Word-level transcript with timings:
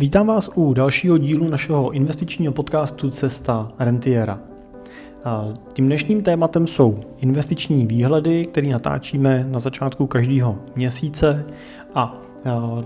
Vítám 0.00 0.26
vás 0.26 0.50
u 0.54 0.74
dalšího 0.74 1.18
dílu 1.18 1.48
našeho 1.48 1.90
investičního 1.90 2.52
podcastu 2.52 3.10
Cesta 3.10 3.72
Rentiera. 3.78 4.38
Tím 5.72 5.86
dnešním 5.86 6.22
tématem 6.22 6.66
jsou 6.66 7.00
investiční 7.18 7.86
výhledy, 7.86 8.46
které 8.46 8.68
natáčíme 8.68 9.46
na 9.50 9.60
začátku 9.60 10.06
každého 10.06 10.58
měsíce 10.76 11.44
a 11.94 12.16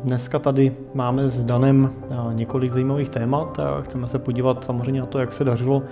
dneska 0.04 0.38
tady 0.38 0.72
máme 0.94 1.30
s 1.30 1.44
Danem 1.44 1.90
několik 2.32 2.72
zajímavých 2.72 3.08
témat. 3.08 3.60
Chceme 3.82 4.08
se 4.08 4.18
podívat 4.18 4.64
samozřejmě 4.64 5.00
na 5.00 5.06
to, 5.06 5.18
jak 5.18 5.32
se 5.32 5.44
dařilo 5.44 5.82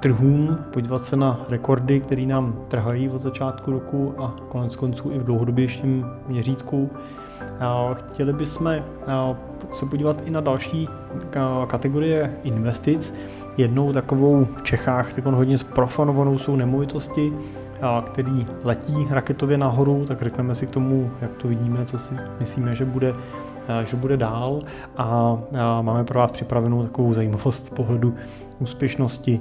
trhům, 0.00 0.58
podívat 0.72 1.04
se 1.04 1.16
na 1.16 1.40
rekordy, 1.48 2.00
které 2.00 2.26
nám 2.26 2.64
trhají 2.68 3.08
od 3.08 3.22
začátku 3.22 3.70
roku 3.70 4.14
a 4.18 4.36
konec 4.48 4.76
konců 4.76 5.10
i 5.10 5.18
v 5.18 5.24
dlouhodobějším 5.24 6.06
měřítku. 6.28 6.90
Chtěli 7.94 8.32
bychom 8.32 8.84
se 9.72 9.86
podívat 9.86 10.16
i 10.24 10.30
na 10.30 10.40
další 10.40 10.88
kategorie 11.66 12.34
investic. 12.42 13.14
Jednou 13.56 13.92
takovou 13.92 14.44
v 14.44 14.62
Čechách 14.62 15.12
tak 15.12 15.26
hodně 15.26 15.58
zprofanovanou 15.58 16.38
jsou 16.38 16.56
nemovitosti, 16.56 17.32
který 18.06 18.46
letí 18.64 19.06
raketově 19.10 19.58
nahoru, 19.58 20.04
tak 20.04 20.22
řekneme 20.22 20.54
si 20.54 20.66
k 20.66 20.70
tomu, 20.70 21.10
jak 21.20 21.34
to 21.34 21.48
vidíme, 21.48 21.84
co 21.84 21.98
si 21.98 22.14
myslíme, 22.40 22.74
že 22.74 22.84
bude, 22.84 23.14
že 23.84 23.96
bude 23.96 24.16
dál 24.16 24.62
a 24.96 25.38
máme 25.82 26.04
pro 26.04 26.18
vás 26.18 26.30
připravenou 26.30 26.82
takovou 26.82 27.14
zajímavost 27.14 27.66
z 27.66 27.70
pohledu 27.70 28.14
úspěšnosti 28.58 29.40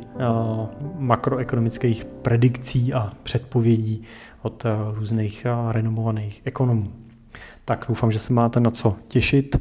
makroekonomických 0.97 2.05
predikcí 2.05 2.93
a 2.93 3.11
předpovědí 3.23 4.03
od 4.41 4.63
různých 4.93 5.45
renomovaných 5.71 6.41
ekonomů. 6.45 6.91
Tak 7.69 7.85
doufám, 7.89 8.11
že 8.11 8.19
se 8.19 8.33
máte 8.33 8.59
na 8.59 8.71
co 8.71 8.95
těšit. 9.07 9.57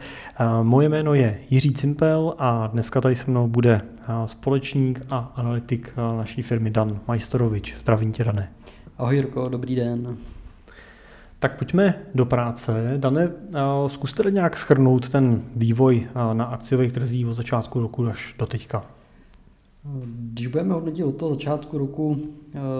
Moje 0.62 0.88
jméno 0.88 1.14
je 1.14 1.40
Jiří 1.50 1.72
Cimpel 1.72 2.34
a 2.38 2.66
dneska 2.66 3.00
tady 3.00 3.14
se 3.14 3.30
mnou 3.30 3.48
bude 3.48 3.82
společník 4.26 5.06
a 5.10 5.32
analytik 5.36 5.92
naší 5.96 6.42
firmy 6.42 6.70
Dan 6.70 7.00
Majstorovič. 7.08 7.76
Zdravím 7.78 8.12
tě, 8.12 8.24
Dané. 8.24 8.52
Ahoj 8.98 9.16
Jirko, 9.16 9.48
dobrý 9.48 9.76
den. 9.76 10.16
Tak 11.38 11.58
pojďme 11.58 11.94
do 12.14 12.26
práce. 12.26 12.94
Dane, 12.96 13.30
zkuste 13.86 14.30
nějak 14.30 14.56
schrnout 14.56 15.08
ten 15.08 15.42
vývoj 15.56 16.08
na 16.32 16.44
akciových 16.44 16.92
trzích 16.92 17.26
od 17.26 17.32
začátku 17.34 17.80
roku 17.80 18.06
až 18.06 18.34
do 18.38 18.46
teďka. 18.46 18.86
Když 20.32 20.46
budeme 20.46 20.74
hodnotit 20.74 21.04
od 21.04 21.16
toho 21.16 21.34
začátku 21.34 21.78
roku 21.78 22.16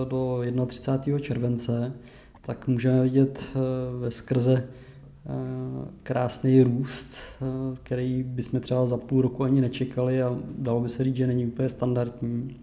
do 0.09 0.43
31. 0.67 1.21
července, 1.21 1.93
tak 2.43 2.69
můžeme 2.69 3.03
vidět 3.03 3.45
ve 4.01 4.11
skrze 4.11 4.69
krásný 6.03 6.63
růst, 6.63 7.17
který 7.83 8.23
bychom 8.23 8.61
třeba 8.61 8.87
za 8.87 8.97
půl 8.97 9.23
roku 9.23 9.45
ani 9.45 9.61
nečekali 9.61 10.23
a 10.23 10.37
dalo 10.59 10.81
by 10.81 10.89
se 10.89 11.05
říct, 11.05 11.17
že 11.17 11.27
není 11.27 11.47
úplně 11.47 11.69
standardní. 11.69 12.57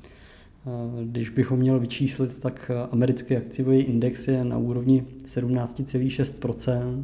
Když 1.03 1.29
bychom 1.29 1.59
měl 1.59 1.79
vyčíslit, 1.79 2.39
tak 2.39 2.71
americký 2.91 3.37
akciový 3.37 3.79
index 3.79 4.27
je 4.27 4.43
na 4.43 4.57
úrovni 4.57 5.05
17,6%, 5.25 7.03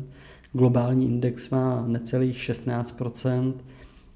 globální 0.53 1.05
index 1.05 1.49
má 1.49 1.87
necelých 1.87 2.37
16% 2.37 3.53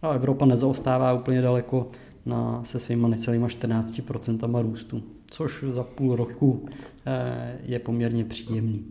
a 0.01 0.13
Evropa 0.13 0.45
nezaostává 0.45 1.13
úplně 1.13 1.41
daleko 1.41 1.91
na, 2.25 2.63
se 2.63 2.79
svýma 2.79 3.07
necelýma 3.07 3.47
14% 3.47 4.61
růstu, 4.61 5.03
což 5.31 5.63
za 5.71 5.83
půl 5.83 6.15
roku 6.15 6.65
eh, 7.05 7.57
je 7.63 7.79
poměrně 7.79 8.25
příjemný. 8.25 8.85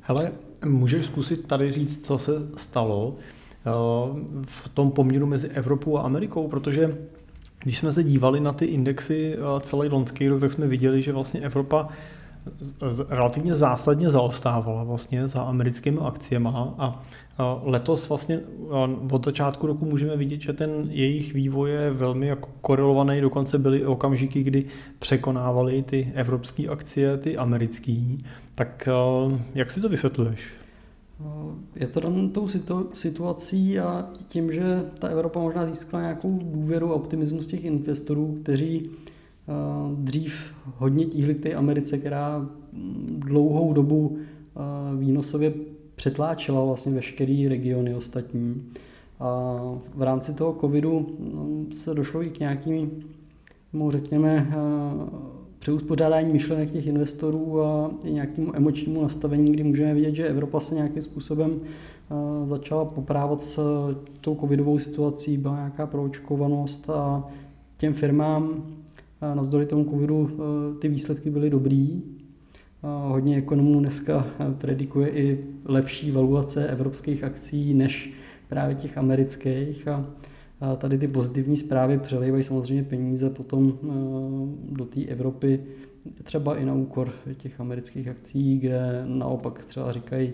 Hele, 0.00 0.32
můžeš 0.66 1.04
zkusit 1.04 1.46
tady 1.46 1.72
říct, 1.72 2.06
co 2.06 2.18
se 2.18 2.32
stalo 2.56 3.14
eh, 3.16 3.70
v 4.46 4.68
tom 4.68 4.90
poměru 4.90 5.26
mezi 5.26 5.48
Evropou 5.48 5.96
a 5.96 6.02
Amerikou, 6.02 6.48
protože 6.48 6.98
když 7.62 7.78
jsme 7.78 7.92
se 7.92 8.04
dívali 8.04 8.40
na 8.40 8.52
ty 8.52 8.64
indexy 8.64 9.36
eh, 9.36 9.60
celý 9.60 9.88
loňský 9.88 10.28
rok, 10.28 10.40
tak 10.40 10.52
jsme 10.52 10.66
viděli, 10.66 11.02
že 11.02 11.12
vlastně 11.12 11.40
Evropa 11.40 11.88
relativně 13.08 13.54
zásadně 13.54 14.10
zaostávala 14.10 14.84
vlastně 14.84 15.28
za 15.28 15.42
americkými 15.42 15.98
akciemi 16.04 16.48
a 16.52 17.02
letos 17.62 18.08
vlastně 18.08 18.40
od 19.12 19.24
začátku 19.24 19.66
roku 19.66 19.84
můžeme 19.84 20.16
vidět, 20.16 20.40
že 20.40 20.52
ten 20.52 20.86
jejich 20.90 21.34
vývoj 21.34 21.70
je 21.70 21.90
velmi 21.90 22.26
jako 22.26 22.48
korelovaný, 22.60 23.20
dokonce 23.20 23.58
byly 23.58 23.86
okamžiky, 23.86 24.42
kdy 24.42 24.64
překonávali 24.98 25.82
ty 25.82 26.12
evropské 26.14 26.68
akcie, 26.68 27.16
ty 27.16 27.36
americké. 27.36 27.96
Tak 28.54 28.88
eh, 28.88 29.40
jak 29.54 29.70
si 29.70 29.80
to 29.80 29.88
vysvětluješ? 29.88 30.63
Je 31.76 31.86
to 31.86 32.00
dan 32.00 32.30
tou 32.30 32.48
situací 32.92 33.78
a 33.78 34.08
tím, 34.26 34.52
že 34.52 34.84
ta 34.98 35.08
Evropa 35.08 35.40
možná 35.40 35.66
získala 35.66 36.02
nějakou 36.02 36.38
důvěru 36.42 36.90
a 36.90 36.94
optimismus 36.94 37.46
těch 37.46 37.64
investorů, 37.64 38.38
kteří 38.42 38.90
eh, 38.90 39.52
dřív 39.94 40.34
hodně 40.76 41.06
tíhli 41.06 41.34
k 41.34 41.42
té 41.42 41.54
Americe, 41.54 41.98
která 41.98 42.48
dlouhou 43.08 43.72
dobu 43.72 44.16
eh, 44.16 44.96
výnosově 44.96 45.52
přetláčela 45.94 46.64
vlastně 46.64 46.92
veškerý 46.92 47.48
regiony 47.48 47.94
ostatní. 47.94 48.62
A 49.20 49.60
v 49.94 50.02
rámci 50.02 50.34
toho 50.34 50.56
covidu 50.60 51.16
no, 51.34 51.46
se 51.72 51.94
došlo 51.94 52.22
i 52.22 52.30
k 52.30 52.40
nějakým, 52.40 52.90
řekněme, 53.90 54.48
eh, 54.50 55.34
přeuspořádání 55.64 56.32
myšlenek 56.32 56.70
těch 56.70 56.86
investorů 56.86 57.62
a 57.62 57.90
nějakému 58.04 58.56
emočnímu 58.56 59.02
nastavení, 59.02 59.52
kdy 59.52 59.62
můžeme 59.62 59.94
vidět, 59.94 60.14
že 60.14 60.28
Evropa 60.28 60.60
se 60.60 60.74
nějakým 60.74 61.02
způsobem 61.02 61.60
eh, 61.60 62.48
začala 62.48 62.84
poprávat 62.84 63.40
s 63.40 63.60
tou 64.20 64.36
covidovou 64.40 64.78
situací, 64.78 65.36
byla 65.36 65.56
nějaká 65.56 65.86
proočkovanost 65.86 66.90
a 66.90 67.24
těm 67.76 67.94
firmám 67.94 68.64
eh, 69.22 69.34
navzdory 69.34 69.66
tomu 69.66 69.84
covidu 69.84 70.30
eh, 70.32 70.78
ty 70.78 70.88
výsledky 70.88 71.30
byly 71.30 71.50
dobrý. 71.50 72.02
Hodně 72.82 73.36
ekonomů 73.36 73.80
dneska 73.80 74.26
predikuje 74.58 75.08
i 75.08 75.44
lepší 75.64 76.10
valuace 76.10 76.68
evropských 76.68 77.24
akcí 77.24 77.74
než 77.74 78.12
právě 78.48 78.74
těch 78.74 78.98
amerických 78.98 79.88
a 79.88 80.06
a 80.64 80.76
tady 80.76 80.98
ty 80.98 81.08
pozitivní 81.08 81.56
zprávy 81.56 81.98
přelejvají 81.98 82.44
samozřejmě 82.44 82.82
peníze 82.82 83.30
potom 83.30 83.72
eh, 83.82 83.86
do 84.74 84.84
té 84.84 85.04
Evropy, 85.04 85.60
třeba 86.22 86.56
i 86.56 86.64
na 86.64 86.74
úkor 86.74 87.12
těch 87.36 87.60
amerických 87.60 88.08
akcí, 88.08 88.58
kde 88.58 89.04
naopak 89.06 89.64
třeba 89.64 89.92
říkají, 89.92 90.32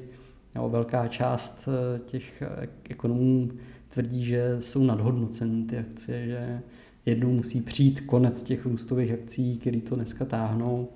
nebo 0.54 0.68
velká 0.68 1.08
část 1.08 1.68
eh, 1.68 1.98
těch 1.98 2.42
ekonomů 2.88 3.48
tvrdí, 3.88 4.24
že 4.24 4.56
jsou 4.60 4.84
nadhodnoceny 4.84 5.64
ty 5.64 5.78
akcie, 5.78 6.26
že 6.26 6.60
jednou 7.06 7.30
musí 7.30 7.60
přijít 7.60 8.00
konec 8.00 8.42
těch 8.42 8.66
růstových 8.66 9.12
akcí, 9.12 9.56
které 9.56 9.80
to 9.80 9.96
dneska 9.96 10.24
táhnou. 10.24 10.88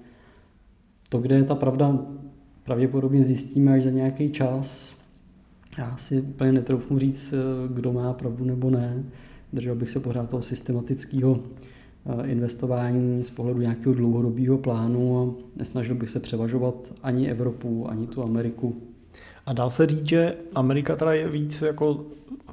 To, 1.08 1.18
kde 1.18 1.36
je 1.36 1.44
ta 1.44 1.54
pravda, 1.54 1.98
pravděpodobně 2.64 3.22
zjistíme 3.22 3.74
až 3.74 3.82
za 3.82 3.90
nějaký 3.90 4.30
čas, 4.30 4.96
já 5.78 5.96
si 5.96 6.20
úplně 6.20 6.52
netroufnu 6.52 6.98
říct, 6.98 7.32
eh, 7.32 7.74
kdo 7.74 7.92
má 7.92 8.12
pravdu 8.12 8.44
nebo 8.44 8.70
ne. 8.70 9.04
Držel 9.52 9.74
bych 9.74 9.90
se 9.90 10.00
pořád 10.00 10.30
toho 10.30 10.42
systematického 10.42 11.40
eh, 12.06 12.26
investování 12.26 13.24
z 13.24 13.30
pohledu 13.30 13.60
nějakého 13.60 13.94
dlouhodobého 13.94 14.58
plánu 14.58 15.18
a 15.18 15.34
nesnažil 15.56 15.94
bych 15.94 16.10
se 16.10 16.20
převažovat 16.20 16.94
ani 17.02 17.30
Evropu, 17.30 17.90
ani 17.90 18.06
tu 18.06 18.22
Ameriku. 18.22 18.93
A 19.46 19.52
dá 19.52 19.70
se 19.70 19.86
říct, 19.86 20.08
že 20.08 20.34
Amerika 20.54 20.96
teda 20.96 21.12
je 21.12 21.28
víc 21.28 21.62
jako 21.62 22.04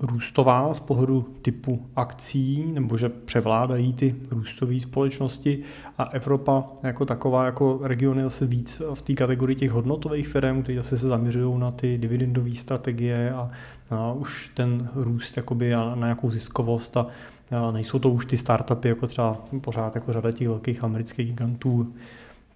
růstová 0.02 0.74
z 0.74 0.80
pohledu 0.80 1.26
typu 1.42 1.86
akcí, 1.96 2.72
nebo 2.72 2.98
že 2.98 3.10
převládají 3.10 3.94
ty 3.94 4.16
růstové 4.32 4.80
společnosti 4.80 5.60
a 5.98 6.04
Evropa 6.04 6.64
jako 6.84 7.06
taková, 7.06 7.46
jako 7.46 7.80
region 7.82 8.18
je 8.18 8.24
zase 8.24 8.46
víc 8.46 8.82
v 8.94 9.02
té 9.02 9.14
kategorii 9.14 9.56
těch 9.56 9.72
hodnotových 9.72 10.28
firm, 10.28 10.64
které 10.64 10.78
zase 10.78 10.98
se 10.98 11.08
zaměřují 11.08 11.60
na 11.60 11.72
ty 11.72 11.98
dividendové 11.98 12.56
strategie 12.56 13.32
a, 13.32 13.50
a 13.90 14.12
už 14.14 14.52
ten 14.54 14.90
růst 14.96 15.38
jakoby 15.38 15.72
na 15.72 15.96
nějakou 15.96 16.32
ziskovost 16.32 16.98
a, 16.98 17.08
a 17.52 17.72
nejsou 17.72 18.00
to 18.00 18.10
už 18.10 18.26
ty 18.26 18.38
startupy, 18.38 18.88
jako 18.88 19.08
třeba 19.08 19.38
pořád 19.62 19.96
jako 19.96 20.14
řada 20.14 20.32
těch 20.32 20.48
velkých 20.48 20.84
amerických 20.84 21.28
gigantů, 21.28 21.94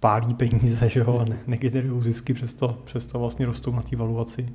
pálí 0.06 0.34
peníze, 0.34 0.90
že 0.90 1.00
jo, 1.00 1.26
ne, 1.30 1.40
negenerují 1.48 2.02
zisky, 2.02 2.34
přesto, 2.34 2.78
přesto 2.84 3.20
vlastně 3.20 3.46
rostou 3.46 3.72
na 3.72 3.82
té 3.82 3.96
valuaci. 3.96 4.50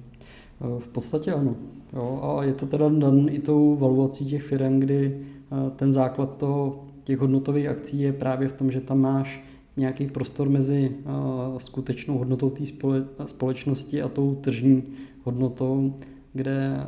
V 0.79 0.88
podstatě 0.88 1.32
ano. 1.32 1.55
Jo, 1.93 2.20
a 2.23 2.44
je 2.44 2.52
to 2.52 2.67
teda 2.67 2.88
dan 2.88 3.29
i 3.29 3.38
tou 3.38 3.75
valuací 3.75 4.26
těch 4.26 4.43
firm, 4.43 4.81
kdy 4.81 5.17
eh, 5.17 5.70
ten 5.76 5.93
základ 5.93 6.38
toho, 6.38 6.85
těch 7.05 7.19
hodnotových 7.19 7.69
akcí 7.69 8.00
je 8.00 8.12
právě 8.12 8.49
v 8.49 8.52
tom, 8.52 8.70
že 8.70 8.81
tam 8.81 9.00
máš 9.00 9.44
nějaký 9.76 10.06
prostor 10.06 10.49
mezi 10.49 10.91
eh, 10.97 11.11
skutečnou 11.61 12.19
hodnotou 12.19 12.50
té 12.50 12.64
společnosti 13.26 14.02
a 14.02 14.08
tou 14.08 14.35
tržní 14.35 14.82
hodnotou, 15.25 15.94
kde 16.32 16.87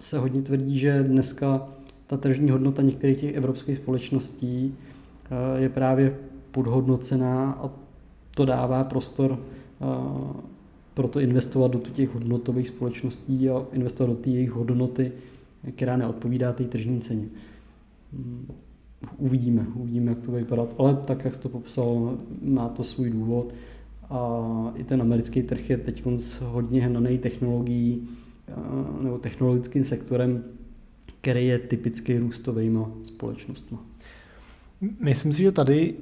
se 0.00 0.18
hodně 0.18 0.42
tvrdí, 0.42 0.78
že 0.78 1.02
dneska 1.02 1.68
ta 2.06 2.16
tržní 2.16 2.50
hodnota 2.50 2.82
některých 2.82 3.20
těch 3.20 3.34
evropských 3.34 3.76
společností 3.76 4.74
eh, 5.30 5.60
je 5.60 5.68
právě 5.68 6.29
podhodnocená 6.50 7.52
a 7.52 7.70
to 8.34 8.44
dává 8.44 8.84
prostor 8.84 9.38
pro 10.94 11.08
to 11.08 11.20
investovat 11.20 11.70
do 11.70 11.78
těch 11.78 12.14
hodnotových 12.14 12.68
společností 12.68 13.50
a 13.50 13.66
investovat 13.72 14.06
do 14.06 14.16
té 14.16 14.30
jejich 14.30 14.50
hodnoty 14.50 15.12
která 15.74 15.96
neodpovídá 15.96 16.52
té 16.52 16.64
tržní 16.64 17.00
ceně. 17.00 17.28
Uvidíme, 19.16 19.66
uvidíme, 19.74 20.10
jak 20.10 20.20
to 20.20 20.30
bude 20.30 20.42
vypadat, 20.42 20.74
ale 20.78 20.96
tak, 21.06 21.24
jak 21.24 21.34
jsi 21.34 21.40
to 21.40 21.48
popsal, 21.48 22.18
má 22.42 22.68
to 22.68 22.84
svůj 22.84 23.10
důvod 23.10 23.54
a 24.10 24.72
i 24.76 24.84
ten 24.84 25.02
americký 25.02 25.42
trh 25.42 25.70
je 25.70 25.78
teď 25.78 26.02
hodně 26.42 26.82
hnaný 26.82 27.18
technologií 27.18 28.08
nebo 29.00 29.18
technologickým 29.18 29.84
sektorem, 29.84 30.44
který 31.20 31.46
je 31.46 31.58
typicky 31.58 32.18
růstovými 32.18 32.80
společnostmi. 33.04 33.78
Myslím 35.00 35.32
si, 35.32 35.42
že 35.42 35.52
tady 35.52 35.94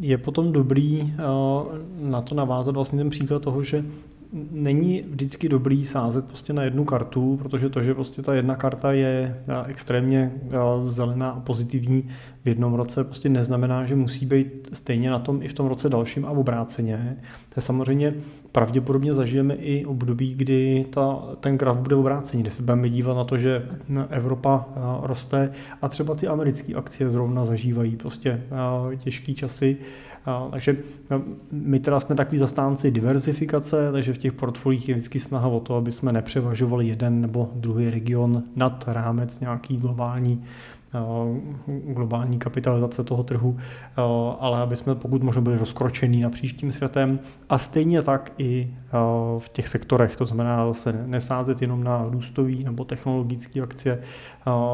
je 0.00 0.18
potom 0.18 0.52
dobrý 0.52 1.14
na 2.00 2.22
to 2.22 2.34
navázat 2.34 2.74
vlastně 2.74 2.98
ten 2.98 3.10
příklad 3.10 3.42
toho, 3.42 3.62
že 3.62 3.84
není 4.50 5.02
vždycky 5.08 5.48
dobrý 5.48 5.84
sázet 5.84 6.24
prostě 6.24 6.52
na 6.52 6.62
jednu 6.62 6.84
kartu, 6.84 7.36
protože 7.36 7.68
to, 7.68 7.82
že 7.82 7.94
prostě 7.94 8.22
ta 8.22 8.34
jedna 8.34 8.56
karta 8.56 8.92
je 8.92 9.40
extrémně 9.66 10.32
zelená 10.82 11.30
a 11.30 11.40
pozitivní 11.40 12.08
v 12.44 12.48
jednom 12.48 12.74
roce, 12.74 13.04
prostě 13.04 13.28
neznamená, 13.28 13.86
že 13.86 13.96
musí 13.96 14.26
být 14.26 14.70
stejně 14.72 15.10
na 15.10 15.18
tom 15.18 15.42
i 15.42 15.48
v 15.48 15.52
tom 15.52 15.66
roce 15.66 15.88
dalším 15.88 16.24
a 16.24 16.30
obráceně. 16.30 17.16
To 17.48 17.54
je 17.56 17.62
samozřejmě 17.62 18.14
pravděpodobně 18.52 19.14
zažijeme 19.14 19.54
i 19.54 19.84
období, 19.84 20.34
kdy 20.34 20.86
ta, 20.90 21.22
ten 21.40 21.58
graf 21.58 21.76
bude 21.76 21.96
obrácený, 21.96 22.42
kde 22.42 22.50
se 22.50 22.62
budeme 22.62 22.88
dívat 22.88 23.14
na 23.14 23.24
to, 23.24 23.38
že 23.38 23.68
Evropa 24.10 24.66
roste 25.02 25.52
a 25.82 25.88
třeba 25.88 26.14
ty 26.14 26.28
americké 26.28 26.74
akcie 26.74 27.10
zrovna 27.10 27.44
zažívají 27.44 27.96
prostě 27.96 28.42
těžké 28.98 29.34
časy. 29.34 29.76
Takže 30.50 30.76
no, 31.10 31.22
my 31.52 31.80
teda 31.80 32.00
jsme 32.00 32.14
takový 32.14 32.38
zastánci 32.38 32.90
diverzifikace, 32.90 33.92
takže 33.92 34.12
v 34.12 34.18
těch 34.18 34.32
portfolích 34.32 34.88
je 34.88 34.94
vždycky 34.94 35.20
snaha 35.20 35.48
o 35.48 35.60
to, 35.60 35.74
aby 35.76 35.92
jsme 35.92 36.12
nepřevažovali 36.12 36.88
jeden 36.88 37.20
nebo 37.20 37.50
druhý 37.54 37.90
region 37.90 38.42
nad 38.56 38.84
rámec 38.86 39.40
nějaký 39.40 39.76
globální 39.76 40.44
globální 41.84 42.38
kapitalizace 42.38 43.04
toho 43.04 43.22
trhu, 43.22 43.56
ale 44.40 44.60
aby 44.62 44.76
jsme 44.76 44.94
pokud 44.94 45.22
možno 45.22 45.42
byli 45.42 45.58
rozkročení 45.58 46.20
na 46.20 46.30
příštím 46.30 46.72
světem 46.72 47.18
a 47.48 47.58
stejně 47.58 48.02
tak 48.02 48.32
i 48.38 48.74
v 49.38 49.48
těch 49.48 49.68
sektorech, 49.68 50.16
to 50.16 50.26
znamená 50.26 50.66
zase 50.66 50.92
nesázet 51.06 51.62
jenom 51.62 51.84
na 51.84 52.04
růstový 52.08 52.64
nebo 52.64 52.84
technologické 52.84 53.60
akcie, 53.60 54.02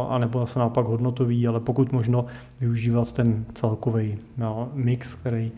a 0.08 0.18
nebo 0.18 0.38
zase 0.40 0.58
naopak 0.58 0.86
hodnotový, 0.86 1.48
ale 1.48 1.60
pokud 1.60 1.92
možno 1.92 2.26
využívat 2.60 3.12
ten 3.12 3.44
celkový 3.54 4.18
mix, 4.72 5.14
který 5.14 5.52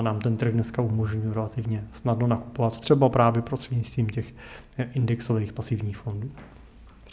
nám 0.00 0.18
ten 0.18 0.36
trh 0.36 0.52
dneska 0.52 0.82
umožňuje 0.82 1.34
relativně 1.34 1.84
snadno 1.92 2.26
nakupovat, 2.26 2.80
třeba 2.80 3.08
právě 3.08 3.42
prostřednictvím 3.42 4.06
těch 4.06 4.34
indexových 4.92 5.52
pasivních 5.52 5.96
fondů. 5.96 6.30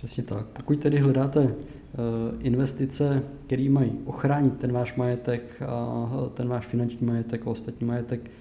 Přesně 0.04 0.24
tak. 0.24 0.46
Pokud 0.46 0.80
tedy 0.80 0.98
hledáte 1.00 1.44
eh, 1.44 1.96
investice, 2.40 3.24
které 3.46 3.70
mají 3.70 3.92
ochránit 4.06 4.58
ten 4.58 4.72
váš 4.72 4.96
majetek 4.96 5.62
a 5.68 6.10
ten 6.34 6.48
váš 6.48 6.68
finanční 6.68 7.08
majetek 7.08 7.48
a 7.48 7.50
ostatní 7.50 7.88
majetek 7.88 8.32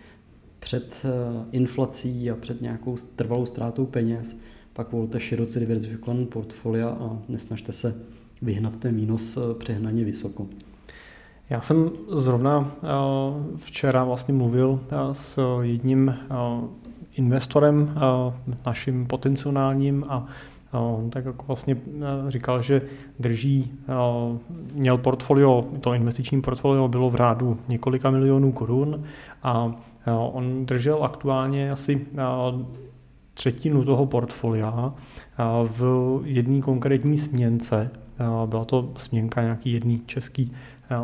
před 0.58 1.04
eh, 1.04 1.44
inflací 1.52 2.30
a 2.30 2.36
před 2.36 2.62
nějakou 2.62 2.96
trvalou 3.16 3.46
ztrátou 3.46 3.86
peněz, 3.86 4.36
pak 4.72 4.92
volte 4.92 5.20
široce 5.20 5.60
diverzifikovaný 5.60 6.26
portfolia 6.26 6.88
a 6.88 7.18
nesnažte 7.28 7.72
se 7.72 7.94
vyhnat 8.42 8.76
ten 8.76 8.96
výnos 8.96 9.36
eh, 9.36 9.54
přehnaně 9.54 10.04
vysoko. 10.04 10.46
Já 11.50 11.60
jsem 11.60 11.90
zrovna 12.08 12.76
včera 13.56 14.04
vlastně 14.04 14.34
mluvil 14.34 14.80
s 15.12 15.40
jedním 15.62 16.14
investorem, 17.16 17.94
naším 18.66 19.06
potenciálním 19.06 20.04
a 20.08 20.28
tak 21.10 21.24
jako 21.24 21.44
vlastně 21.46 21.76
eh, 21.76 22.30
říkal, 22.30 22.62
že 22.62 22.82
drží, 23.18 23.72
eh, 23.88 23.92
měl 24.74 24.98
portfolio, 24.98 25.64
to 25.80 25.94
investiční 25.94 26.42
portfolio 26.42 26.88
bylo 26.88 27.10
v 27.10 27.14
rádu 27.14 27.58
několika 27.68 28.10
milionů 28.10 28.52
korun 28.52 29.04
a 29.42 29.70
eh, 30.06 30.10
on 30.12 30.66
držel 30.66 31.04
aktuálně 31.04 31.70
asi 31.72 32.06
třetinu 33.34 33.84
toho 33.84 34.06
portfolia 34.06 34.94
v 35.64 36.20
jedné 36.24 36.60
konkrétní 36.60 37.18
směnce. 37.18 37.90
Byla 38.46 38.64
to 38.64 38.92
směnka 38.96 39.42
nějaký 39.42 39.72
jedné 39.72 39.98
české 40.06 40.44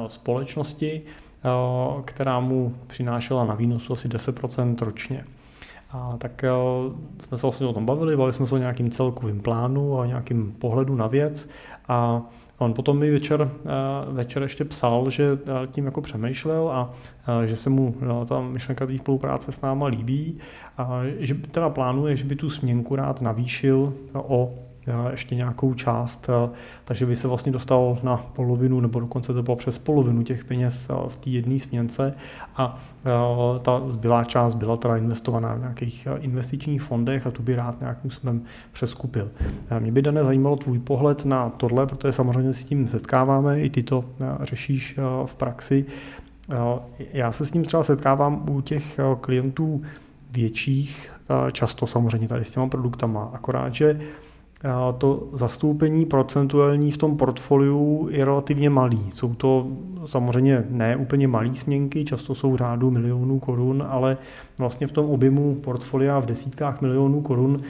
společnosti, 0.06 1.02
která 2.04 2.40
mu 2.40 2.74
přinášela 2.86 3.44
na 3.44 3.54
výnosu 3.54 3.92
asi 3.92 4.08
10% 4.08 4.76
ročně. 4.84 5.24
A 5.90 6.16
tak 6.18 6.44
eh, 6.44 6.50
jsme 7.24 7.38
se 7.38 7.42
vlastně 7.42 7.66
o 7.66 7.72
tom 7.72 7.86
bavili, 7.86 8.16
bavili 8.16 8.32
jsme 8.32 8.46
se 8.46 8.54
o 8.54 8.58
nějakým 8.58 8.90
celkovým 8.90 9.40
plánu 9.40 10.00
a 10.00 10.06
nějakým 10.06 10.52
pohledu 10.52 10.94
na 10.94 11.06
věc. 11.06 11.48
A 11.88 12.22
on 12.58 12.74
potom 12.74 12.98
mi 12.98 13.10
večer, 13.10 13.50
eh, 13.50 13.68
večer 14.12 14.42
ještě 14.42 14.64
psal, 14.64 15.10
že 15.10 15.38
eh, 15.46 15.66
tím 15.66 15.84
jako 15.84 16.00
přemýšlel 16.00 16.68
a 16.68 16.92
že 17.44 17.56
se 17.56 17.70
mu 17.70 17.94
ta 18.28 18.40
myšlenka 18.40 18.86
té 18.86 18.96
spolupráce 18.96 19.52
s 19.52 19.60
náma 19.60 19.86
líbí 19.86 20.38
a 20.78 21.00
že 21.18 21.34
teda 21.34 21.70
plánuje, 21.70 22.16
že 22.16 22.24
by 22.24 22.36
tu 22.36 22.50
směnku 22.50 22.96
rád 22.96 23.20
navýšil 23.20 23.94
o 24.14 24.54
ještě 25.10 25.34
nějakou 25.34 25.74
část, 25.74 26.30
takže 26.84 27.06
by 27.06 27.16
se 27.16 27.28
vlastně 27.28 27.52
dostal 27.52 27.98
na 28.02 28.16
polovinu, 28.16 28.80
nebo 28.80 29.00
dokonce 29.00 29.34
to 29.34 29.42
bylo 29.42 29.56
přes 29.56 29.78
polovinu 29.78 30.22
těch 30.22 30.44
peněz 30.44 30.88
v 31.08 31.16
té 31.16 31.30
jedné 31.30 31.58
směnce 31.58 32.14
a 32.56 32.80
ta 33.62 33.82
zbylá 33.86 34.24
část 34.24 34.54
byla 34.54 34.76
teda 34.76 34.96
investovaná 34.96 35.54
v 35.54 35.60
nějakých 35.60 36.08
investičních 36.20 36.82
fondech 36.82 37.26
a 37.26 37.30
tu 37.30 37.42
by 37.42 37.54
rád 37.54 37.80
nějakým 37.80 38.10
způsobem 38.10 38.42
přeskupil. 38.72 39.30
Mě 39.78 39.92
by 39.92 40.02
dané 40.02 40.24
zajímalo 40.24 40.56
tvůj 40.56 40.78
pohled 40.78 41.24
na 41.24 41.48
tohle, 41.48 41.86
protože 41.86 42.12
samozřejmě 42.12 42.52
s 42.52 42.64
tím 42.64 42.88
setkáváme, 42.88 43.60
i 43.60 43.70
ty 43.70 43.82
to 43.82 44.04
řešíš 44.40 44.98
v 45.26 45.34
praxi. 45.34 45.84
Já 47.12 47.32
se 47.32 47.46
s 47.46 47.50
tím 47.50 47.64
třeba 47.64 47.82
setkávám 47.82 48.50
u 48.50 48.60
těch 48.60 49.00
klientů 49.20 49.82
větších, 50.30 51.10
často 51.52 51.86
samozřejmě 51.86 52.28
tady 52.28 52.44
s 52.44 52.50
těma 52.50 52.68
produktama, 52.68 53.30
akorát, 53.32 53.74
že 53.74 54.00
to 54.98 55.28
zastoupení 55.32 56.06
procentuální 56.06 56.90
v 56.90 56.96
tom 56.96 57.16
portfoliu 57.16 58.08
je 58.10 58.24
relativně 58.24 58.70
malý. 58.70 59.06
Jsou 59.12 59.34
to 59.34 59.66
samozřejmě 60.04 60.64
ne 60.70 60.96
úplně 60.96 61.28
malé 61.28 61.54
směnky, 61.54 62.04
často 62.04 62.34
jsou 62.34 62.52
v 62.52 62.56
řádu 62.56 62.90
milionů 62.90 63.38
korun, 63.38 63.84
ale 63.88 64.16
vlastně 64.58 64.86
v 64.86 64.92
tom 64.92 65.10
objemu 65.10 65.54
portfolia 65.54 66.18
v 66.18 66.26
desítkách 66.26 66.80
milionů 66.80 67.20
korun 67.20 67.60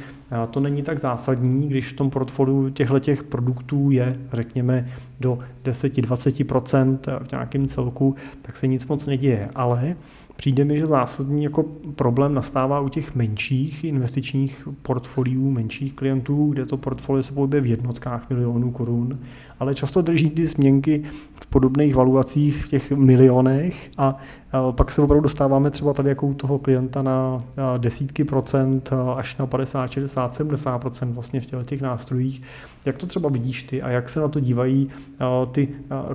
to 0.50 0.60
není 0.60 0.82
tak 0.82 0.98
zásadní, 0.98 1.68
když 1.68 1.92
v 1.92 1.96
tom 1.96 2.10
portfoliu 2.10 2.70
těchto 2.70 2.98
těch 2.98 3.24
produktů 3.24 3.90
je, 3.90 4.18
řekněme, 4.32 4.88
do 5.20 5.38
10-20% 5.64 6.98
v 7.22 7.32
nějakém 7.32 7.66
celku, 7.66 8.14
tak 8.42 8.56
se 8.56 8.66
nic 8.66 8.86
moc 8.86 9.06
neděje. 9.06 9.48
Ale 9.54 9.96
Přijde 10.38 10.64
mi, 10.64 10.78
že 10.78 10.86
zásadní 10.86 11.44
jako 11.44 11.64
problém 11.94 12.34
nastává 12.34 12.80
u 12.80 12.88
těch 12.88 13.14
menších 13.14 13.84
investičních 13.84 14.68
portfoliů, 14.82 15.50
menších 15.50 15.94
klientů, 15.94 16.50
kde 16.52 16.66
to 16.66 16.76
portfolio 16.76 17.22
se 17.22 17.32
pohybuje 17.32 17.60
v 17.62 17.66
jednotkách 17.66 18.30
milionů 18.30 18.70
korun, 18.70 19.18
ale 19.60 19.74
často 19.74 20.02
drží 20.02 20.30
ty 20.30 20.48
směnky 20.48 21.02
v 21.42 21.46
podobných 21.46 21.94
valuacích 21.94 22.64
v 22.64 22.68
těch 22.68 22.92
milionech 22.92 23.90
a 23.98 24.16
pak 24.70 24.92
se 24.92 25.02
opravdu 25.02 25.22
dostáváme 25.22 25.70
třeba 25.70 25.92
tady 25.92 26.08
jako 26.08 26.26
u 26.26 26.34
toho 26.34 26.58
klienta 26.58 27.02
na 27.02 27.44
desítky 27.78 28.24
procent 28.24 28.90
až 29.16 29.36
na 29.36 29.46
50, 29.46 29.90
60, 29.90 30.34
70 30.34 30.78
procent 30.78 31.12
vlastně 31.12 31.40
v 31.40 31.46
těchto 31.46 31.64
těch 31.64 31.80
nástrojích. 31.80 32.42
Jak 32.86 32.96
to 32.96 33.06
třeba 33.06 33.28
vidíš 33.28 33.62
ty 33.62 33.82
a 33.82 33.90
jak 33.90 34.08
se 34.08 34.20
na 34.20 34.28
to 34.28 34.40
dívají 34.40 34.88
ty 35.52 35.68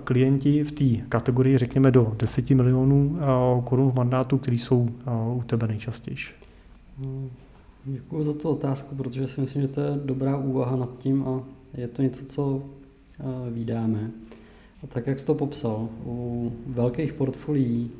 klienti 0.03 0.63
v 0.63 0.72
té 0.72 1.06
kategorii, 1.10 1.58
řekněme, 1.58 1.92
do 1.92 2.15
10 2.20 2.50
milionů 2.50 3.18
korun 3.63 3.92
v 3.92 3.96
mandátu, 3.96 4.12
který 4.38 4.58
jsou 4.58 4.89
u 5.36 5.43
tebe 5.46 5.67
nejčastější? 5.67 6.34
Děkuji 7.86 8.24
za 8.24 8.34
tu 8.34 8.50
otázku, 8.50 8.96
protože 8.96 9.27
si 9.27 9.41
myslím, 9.41 9.62
že 9.62 9.67
to 9.67 9.82
je 9.82 10.00
dobrá 10.05 10.38
úvaha 10.38 10.75
nad 10.75 10.98
tím 10.98 11.27
a 11.27 11.43
je 11.74 11.88
to 11.88 12.01
něco, 12.01 12.25
co 12.25 12.63
vydáme. 13.50 14.12
A 14.84 14.88
tak, 14.88 15.08
jak 15.08 15.20
jsi 15.20 15.25
to 15.25 15.36
popsal, 15.36 15.89
u 16.05 16.51
velkých 16.67 17.13
portfolií, 17.13 17.91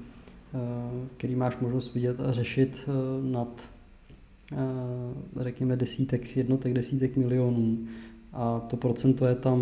který 1.17 1.36
máš 1.36 1.58
možnost 1.58 1.93
vidět 1.93 2.20
a 2.20 2.32
řešit 2.32 2.89
nad, 3.22 3.70
řekněme, 5.39 5.75
desítek, 5.75 6.38
jednotek, 6.38 6.74
desítek 6.74 7.17
milionů, 7.17 7.77
a 8.34 8.60
to 8.60 8.77
procento 8.77 9.25
je 9.25 9.36
tam 9.36 9.60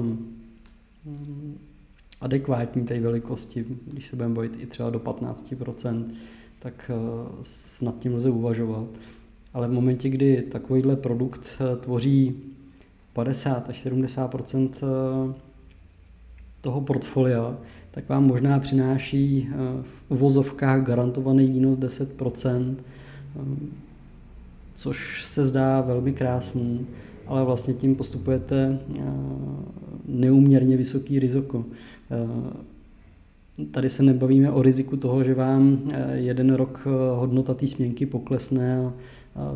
mm, 1.05 1.57
adekvátní 2.21 2.85
té 2.85 2.99
velikosti, 2.99 3.65
když 3.87 4.07
se 4.07 4.15
budeme 4.15 4.35
bavit 4.35 4.57
i 4.59 4.65
třeba 4.65 4.89
do 4.89 4.99
15%, 4.99 6.05
tak 6.61 6.91
nad 7.81 7.99
tím 7.99 8.15
lze 8.15 8.29
uvažovat. 8.29 8.87
Ale 9.53 9.67
v 9.67 9.71
momentě, 9.71 10.09
kdy 10.09 10.41
takovýhle 10.41 10.95
produkt 10.95 11.61
tvoří 11.81 12.35
50 13.13 13.69
až 13.69 13.85
70% 13.85 14.69
toho 16.61 16.81
portfolia, 16.81 17.57
tak 17.91 18.09
vám 18.09 18.27
možná 18.27 18.59
přináší 18.59 19.49
eh, 19.49 19.55
v 19.83 20.11
uvozovkách 20.11 20.83
garantovaný 20.83 21.47
výnos 21.47 21.77
10 21.77 22.21
eh, 22.21 22.75
což 24.75 25.25
se 25.27 25.45
zdá 25.45 25.81
velmi 25.81 26.13
krásný, 26.13 26.87
ale 27.27 27.43
vlastně 27.43 27.73
tím 27.73 27.95
postupujete 27.95 28.79
eh, 28.99 29.01
neuměrně 30.07 30.77
vysoký 30.77 31.19
riziko. 31.19 31.65
Tady 33.71 33.89
se 33.89 34.03
nebavíme 34.03 34.51
o 34.51 34.61
riziku 34.61 34.97
toho, 34.97 35.23
že 35.23 35.33
vám 35.33 35.79
jeden 36.13 36.53
rok 36.53 36.87
hodnota 37.15 37.53
té 37.53 37.67
směnky 37.67 38.05
poklesne 38.05 38.77
a 38.83 38.93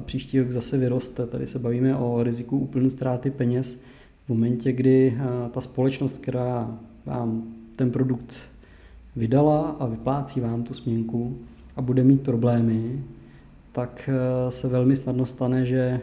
příští 0.05 0.39
rok 0.39 0.51
zase 0.51 0.77
vyroste. 0.77 1.25
Tady 1.25 1.47
se 1.47 1.59
bavíme 1.59 1.95
o 1.95 2.23
riziku 2.23 2.57
úplné 2.57 2.89
ztráty 2.89 3.31
peněz 3.31 3.81
v 4.25 4.29
momentě, 4.29 4.71
kdy 4.71 5.17
ta 5.51 5.61
společnost, 5.61 6.17
která 6.17 6.79
vám 7.05 7.43
ten 7.75 7.91
produkt 7.91 8.49
vydala 9.15 9.75
a 9.79 9.85
vyplácí 9.85 10.39
vám 10.39 10.63
tu 10.63 10.73
směnku 10.73 11.37
a 11.75 11.81
bude 11.81 12.03
mít 12.03 12.21
problémy, 12.21 13.03
tak 13.71 14.09
eh, 14.09 14.51
se 14.51 14.67
velmi 14.67 14.95
snadno 14.95 15.25
stane, 15.25 15.65
že 15.65 15.77
eh, 15.77 16.01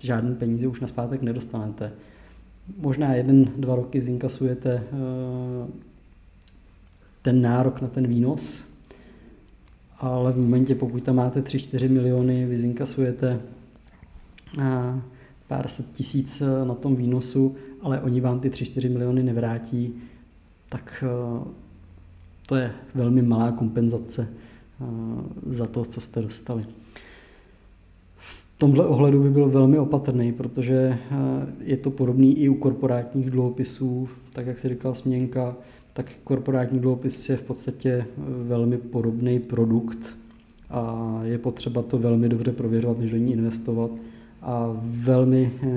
žádné 0.00 0.34
peníze 0.34 0.66
už 0.66 0.80
na 0.80 0.86
zpátek 0.88 1.22
nedostanete. 1.22 1.92
Možná 2.78 3.14
jeden, 3.14 3.44
dva 3.56 3.74
roky 3.74 4.00
zinkasujete 4.00 4.72
eh, 4.72 5.87
ten 7.28 7.42
nárok 7.42 7.80
na 7.80 7.88
ten 7.88 8.06
výnos, 8.06 8.64
ale 9.98 10.32
v 10.32 10.36
momentě, 10.36 10.74
pokud 10.74 11.02
tam 11.02 11.16
máte 11.16 11.40
3-4 11.40 11.90
miliony, 11.90 12.46
vy 12.46 12.60
zinkasujete 12.60 13.40
pár 15.48 15.68
set 15.68 15.92
tisíc 15.92 16.42
na 16.64 16.74
tom 16.74 16.96
výnosu, 16.96 17.56
ale 17.80 18.00
oni 18.00 18.20
vám 18.20 18.40
ty 18.40 18.48
3-4 18.48 18.92
miliony 18.92 19.22
nevrátí, 19.22 19.94
tak 20.68 21.04
to 22.46 22.56
je 22.56 22.72
velmi 22.94 23.22
malá 23.22 23.52
kompenzace 23.52 24.28
za 25.50 25.66
to, 25.66 25.84
co 25.84 26.00
jste 26.00 26.22
dostali. 26.22 26.66
V 28.16 28.58
tomhle 28.58 28.86
ohledu 28.86 29.22
by 29.22 29.30
byl 29.30 29.48
velmi 29.48 29.78
opatrný, 29.78 30.32
protože 30.32 30.98
je 31.60 31.76
to 31.76 31.90
podobný 31.90 32.38
i 32.38 32.48
u 32.48 32.54
korporátních 32.54 33.30
dluhopisů, 33.30 34.08
tak 34.32 34.46
jak 34.46 34.58
si 34.58 34.68
říkala 34.68 34.94
Směnka, 34.94 35.56
tak 35.98 36.12
korporátní 36.24 36.78
dluhopis 36.78 37.28
je 37.28 37.36
v 37.36 37.42
podstatě 37.42 38.04
velmi 38.42 38.78
podobný 38.78 39.38
produkt 39.40 40.16
a 40.70 41.20
je 41.24 41.38
potřeba 41.38 41.82
to 41.82 41.98
velmi 41.98 42.28
dobře 42.28 42.52
prověřovat, 42.52 42.98
než 42.98 43.10
do 43.10 43.16
ní 43.16 43.32
investovat 43.32 43.90
a 44.42 44.80
velmi 44.82 45.52
e, 45.62 45.68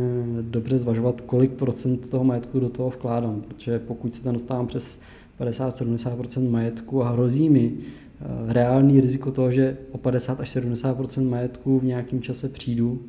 dobře 0.41 0.77
zvažovat, 0.77 1.21
kolik 1.21 1.51
procent 1.51 2.09
toho 2.09 2.23
majetku 2.23 2.59
do 2.59 2.69
toho 2.69 2.89
vkládám, 2.89 3.41
protože 3.41 3.79
pokud 3.79 4.15
se 4.15 4.23
tam 4.23 4.33
dostávám 4.33 4.67
přes 4.67 4.99
50-70% 5.39 6.49
majetku 6.49 7.03
a 7.03 7.09
hrozí 7.09 7.49
mi 7.49 7.73
eh, 7.73 8.25
reálný 8.53 9.01
riziko 9.01 9.31
toho, 9.31 9.51
že 9.51 9.77
o 9.91 9.97
50 9.97 10.39
až 10.39 10.55
70% 10.55 11.29
majetku 11.29 11.79
v 11.79 11.83
nějakém 11.83 12.21
čase 12.21 12.49
přijdu, 12.49 13.01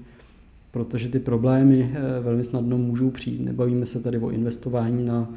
protože 0.70 1.08
ty 1.08 1.18
problémy 1.18 1.92
eh, 1.94 2.20
velmi 2.20 2.44
snadno 2.44 2.78
můžou 2.78 3.10
přijít. 3.10 3.44
Nebavíme 3.44 3.86
se 3.86 4.00
tady 4.00 4.18
o 4.18 4.30
investování 4.30 5.04
na 5.04 5.34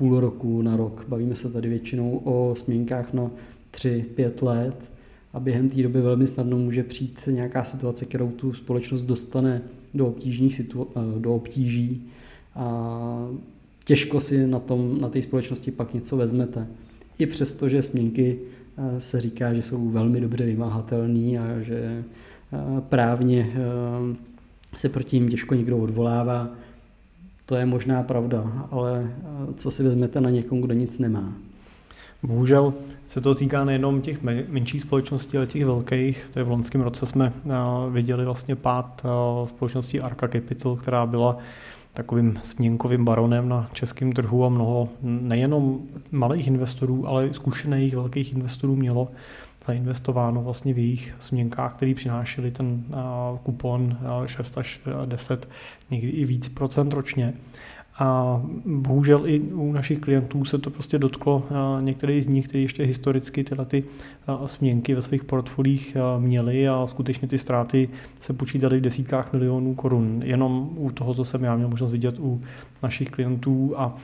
půl 0.00 0.20
roku, 0.20 0.62
na 0.62 0.76
rok. 0.76 1.04
Bavíme 1.08 1.34
se 1.34 1.52
tady 1.52 1.68
většinou 1.68 2.20
o 2.24 2.54
směnkách 2.54 3.12
na 3.12 3.30
3-5 3.72 4.44
let 4.44 4.90
a 5.32 5.40
během 5.40 5.68
té 5.70 5.82
doby 5.82 6.00
velmi 6.00 6.26
snadno 6.26 6.58
může 6.58 6.82
přijít 6.82 7.20
nějaká 7.26 7.64
situace, 7.64 8.04
kterou 8.04 8.30
tu 8.30 8.52
společnost 8.52 9.02
dostane 9.02 9.62
do, 9.94 10.06
obtížných 10.06 10.60
situa- 10.60 10.86
eh, 10.96 11.20
do 11.20 11.34
obtíží 11.34 12.06
a 12.54 13.28
těžko 13.84 14.20
si 14.20 14.46
na, 14.46 14.58
tom, 14.58 15.00
na 15.00 15.08
té 15.08 15.22
společnosti 15.22 15.70
pak 15.70 15.94
něco 15.94 16.16
vezmete. 16.16 16.66
I 17.18 17.26
přesto, 17.26 17.68
že 17.68 17.82
směnky 17.82 18.38
eh, 18.76 19.00
se 19.00 19.20
říká, 19.20 19.54
že 19.54 19.62
jsou 19.62 19.88
velmi 19.88 20.20
dobře 20.20 20.46
vymáhatelné 20.46 21.38
a 21.38 21.60
že 21.60 21.80
eh, 21.84 22.80
právně 22.80 23.52
se 24.76 24.88
proti 24.88 25.16
ním 25.16 25.28
těžko 25.28 25.54
někdo 25.54 25.78
odvolává, 25.78 26.56
to 27.50 27.56
je 27.56 27.66
možná 27.66 28.02
pravda, 28.02 28.68
ale 28.70 29.10
co 29.54 29.70
si 29.70 29.82
vezmete 29.82 30.20
na 30.20 30.30
někom, 30.30 30.60
kdo 30.60 30.74
nic 30.74 30.98
nemá? 30.98 31.32
Bohužel 32.22 32.74
se 33.06 33.20
to 33.20 33.34
týká 33.34 33.64
nejenom 33.64 34.00
těch 34.00 34.22
menších 34.48 34.80
společností, 34.80 35.36
ale 35.36 35.46
těch 35.46 35.64
velkých. 35.64 36.28
To 36.32 36.38
je 36.38 36.44
v 36.44 36.48
loňském 36.48 36.80
roce 36.80 37.06
jsme 37.06 37.32
viděli 37.90 38.24
vlastně 38.24 38.56
pád 38.56 39.06
společnosti 39.46 40.00
Arca 40.00 40.28
Capital, 40.28 40.76
která 40.76 41.06
byla 41.06 41.38
takovým 41.92 42.38
směnkovým 42.42 43.04
baronem 43.04 43.48
na 43.48 43.68
českém 43.72 44.12
trhu 44.12 44.44
a 44.44 44.48
mnoho 44.48 44.88
nejenom 45.02 45.80
malých 46.12 46.46
investorů, 46.46 47.08
ale 47.08 47.26
i 47.26 47.34
zkušených 47.34 47.96
velkých 47.96 48.32
investorů 48.32 48.76
mělo 48.76 49.08
zainvestováno 49.66 50.42
vlastně 50.42 50.74
v 50.74 50.78
jejich 50.78 51.14
směnkách, 51.20 51.74
který 51.74 51.94
přinášeli 51.94 52.50
ten 52.50 52.84
kupon 53.42 53.96
6 54.26 54.58
až 54.58 54.80
10, 55.06 55.48
někdy 55.90 56.08
i 56.08 56.24
víc 56.24 56.48
procent 56.48 56.92
ročně. 56.92 57.34
A 57.98 58.42
bohužel 58.66 59.26
i 59.26 59.40
u 59.40 59.72
našich 59.72 59.98
klientů 59.98 60.44
se 60.44 60.58
to 60.58 60.70
prostě 60.70 60.98
dotklo 60.98 61.46
některých 61.80 62.24
z 62.24 62.26
nich, 62.26 62.48
kteří 62.48 62.62
ještě 62.62 62.82
historicky 62.82 63.44
tyhle 63.44 63.64
ty 63.64 63.84
směnky 64.46 64.94
ve 64.94 65.02
svých 65.02 65.24
portfolích 65.24 65.96
měli 66.18 66.68
a 66.68 66.86
skutečně 66.86 67.28
ty 67.28 67.38
ztráty 67.38 67.88
se 68.20 68.32
počítaly 68.32 68.78
v 68.78 68.82
desítkách 68.82 69.32
milionů 69.32 69.74
korun. 69.74 70.22
Jenom 70.24 70.70
u 70.76 70.90
toho, 70.90 71.14
co 71.14 71.24
jsem 71.24 71.44
já 71.44 71.56
měl 71.56 71.68
možnost 71.68 71.92
vidět 71.92 72.18
u 72.18 72.40
našich 72.82 73.10
klientů 73.10 73.74
a 73.76 73.96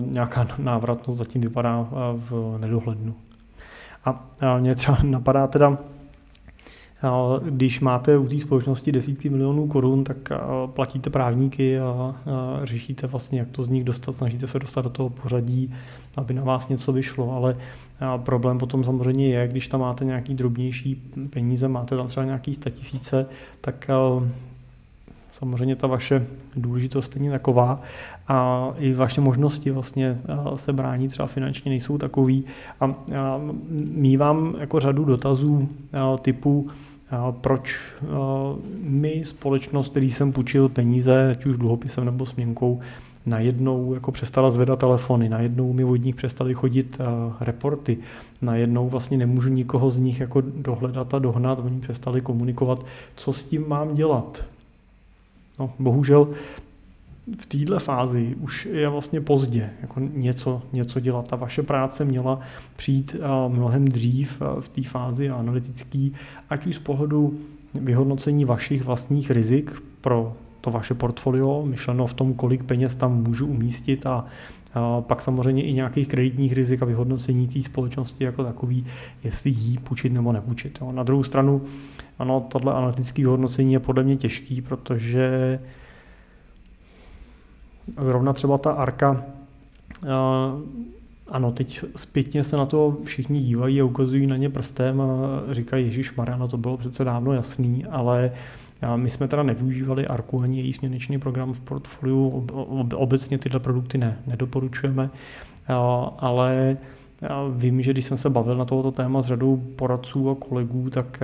nějaká 0.00 0.48
návratnost 0.58 1.18
zatím 1.18 1.42
vypadá 1.42 1.88
v 2.14 2.58
nedohlednu. 2.60 3.14
A 4.04 4.30
mě 4.58 4.74
třeba 4.74 4.98
napadá 5.02 5.46
teda 5.46 5.78
když 7.44 7.80
máte 7.80 8.18
u 8.18 8.28
té 8.28 8.38
společnosti 8.38 8.92
desítky 8.92 9.30
milionů 9.30 9.66
korun, 9.66 10.04
tak 10.04 10.16
platíte 10.66 11.10
právníky 11.10 11.78
a 11.78 12.14
řešíte 12.62 13.06
vlastně, 13.06 13.38
jak 13.38 13.48
to 13.48 13.64
z 13.64 13.68
nich 13.68 13.84
dostat, 13.84 14.12
snažíte 14.12 14.46
se 14.46 14.58
dostat 14.58 14.82
do 14.82 14.90
toho 14.90 15.10
pořadí, 15.10 15.74
aby 16.16 16.34
na 16.34 16.44
vás 16.44 16.68
něco 16.68 16.92
vyšlo, 16.92 17.32
ale 17.32 17.56
problém 18.16 18.58
potom 18.58 18.84
samozřejmě 18.84 19.28
je, 19.28 19.48
když 19.48 19.68
tam 19.68 19.80
máte 19.80 20.04
nějaký 20.04 20.34
drobnější 20.34 21.02
peníze, 21.30 21.68
máte 21.68 21.96
tam 21.96 22.06
třeba 22.06 22.26
nějaký 22.26 22.52
tisíce, 22.52 23.26
tak 23.60 23.90
samozřejmě 25.32 25.76
ta 25.76 25.86
vaše 25.86 26.26
důležitost 26.56 27.14
není 27.14 27.30
taková 27.30 27.80
a 28.28 28.68
i 28.78 28.94
vaše 28.94 29.20
možnosti 29.20 29.70
vlastně 29.70 30.18
se 30.54 30.72
bránit 30.72 31.08
třeba 31.08 31.26
finančně 31.28 31.68
nejsou 31.68 31.98
takový 31.98 32.44
a 32.80 32.94
mývám 33.94 34.54
jako 34.58 34.80
řadu 34.80 35.04
dotazů 35.04 35.68
typu 36.20 36.68
proč 37.30 37.92
my, 38.82 39.22
společnost, 39.24 39.88
který 39.88 40.10
jsem 40.10 40.32
půjčil 40.32 40.68
peníze, 40.68 41.30
ať 41.30 41.46
už 41.46 41.56
dluhopisem 41.56 42.04
nebo 42.04 42.26
směnkou, 42.26 42.80
najednou 43.26 43.94
jako 43.94 44.12
přestala 44.12 44.50
zvedat 44.50 44.78
telefony, 44.78 45.28
najednou 45.28 45.72
mi 45.72 45.84
od 45.84 45.96
nich 45.96 46.14
přestali 46.14 46.54
chodit 46.54 46.98
reporty, 47.40 47.98
najednou 48.42 48.88
vlastně 48.88 49.18
nemůžu 49.18 49.48
nikoho 49.48 49.90
z 49.90 49.98
nich 49.98 50.20
jako 50.20 50.40
dohledat 50.40 51.14
a 51.14 51.18
dohnat, 51.18 51.58
oni 51.58 51.80
přestali 51.80 52.20
komunikovat, 52.20 52.86
co 53.16 53.32
s 53.32 53.44
tím 53.44 53.68
mám 53.68 53.94
dělat. 53.94 54.44
No, 55.58 55.70
bohužel 55.78 56.28
v 57.40 57.46
této 57.46 57.80
fázi 57.80 58.34
už 58.40 58.68
je 58.72 58.88
vlastně 58.88 59.20
pozdě 59.20 59.70
jako 59.82 60.00
něco, 60.00 60.62
něco 60.72 61.00
dělat. 61.00 61.28
Ta 61.28 61.36
vaše 61.36 61.62
práce 61.62 62.04
měla 62.04 62.40
přijít 62.76 63.16
mnohem 63.48 63.84
dřív 63.84 64.42
v 64.60 64.68
té 64.68 64.82
fázi 64.82 65.30
analytické, 65.30 66.10
ať 66.50 66.66
už 66.66 66.74
z 66.74 66.78
pohledu 66.78 67.38
vyhodnocení 67.74 68.44
vašich 68.44 68.84
vlastních 68.84 69.30
rizik 69.30 69.82
pro 70.00 70.36
to 70.60 70.70
vaše 70.70 70.94
portfolio, 70.94 71.62
myšleno 71.66 72.06
v 72.06 72.14
tom, 72.14 72.34
kolik 72.34 72.64
peněz 72.64 72.94
tam 72.94 73.22
můžu 73.22 73.46
umístit 73.46 74.06
a 74.06 74.26
pak 75.00 75.22
samozřejmě 75.22 75.62
i 75.62 75.72
nějakých 75.72 76.08
kreditních 76.08 76.52
rizik 76.52 76.82
a 76.82 76.86
vyhodnocení 76.86 77.48
té 77.48 77.62
společnosti 77.62 78.24
jako 78.24 78.44
takový, 78.44 78.86
jestli 79.24 79.50
jí 79.50 79.78
půjčit 79.78 80.12
nebo 80.12 80.32
nepůjčit. 80.32 80.78
Na 80.92 81.02
druhou 81.02 81.24
stranu, 81.24 81.62
ano, 82.18 82.46
tohle 82.48 82.74
analytické 82.74 83.22
vyhodnocení 83.22 83.72
je 83.72 83.80
podle 83.80 84.02
mě 84.04 84.16
těžký, 84.16 84.62
protože 84.62 85.58
Zrovna 87.98 88.32
třeba 88.32 88.58
ta 88.58 88.72
arka, 88.72 89.24
ano, 91.28 91.52
teď 91.52 91.84
zpětně 91.96 92.44
se 92.44 92.56
na 92.56 92.66
to 92.66 92.96
všichni 93.04 93.40
dívají 93.40 93.80
a 93.80 93.84
ukazují 93.84 94.26
na 94.26 94.36
ně 94.36 94.50
prstem 94.50 95.00
a 95.00 95.06
říkají, 95.50 95.86
Ježíš 95.86 96.14
no 96.36 96.48
to 96.48 96.56
bylo 96.56 96.76
přece 96.76 97.04
dávno 97.04 97.32
jasný, 97.32 97.84
ale 97.84 98.32
my 98.96 99.10
jsme 99.10 99.28
teda 99.28 99.42
nevyužívali 99.42 100.06
Arku 100.06 100.42
ani 100.42 100.60
její 100.60 100.72
směrničný 100.72 101.18
program 101.18 101.52
v 101.52 101.60
portfoliu, 101.60 102.48
obecně 102.94 103.38
tyhle 103.38 103.60
produkty 103.60 103.98
ne, 103.98 104.18
nedoporučujeme, 104.26 105.10
ale 106.18 106.76
vím, 107.50 107.82
že 107.82 107.92
když 107.92 108.04
jsem 108.04 108.16
se 108.16 108.30
bavil 108.30 108.56
na 108.56 108.64
tohoto 108.64 108.90
téma 108.90 109.22
s 109.22 109.26
řadou 109.26 109.56
poradců 109.56 110.30
a 110.30 110.34
kolegů, 110.34 110.90
tak 110.90 111.20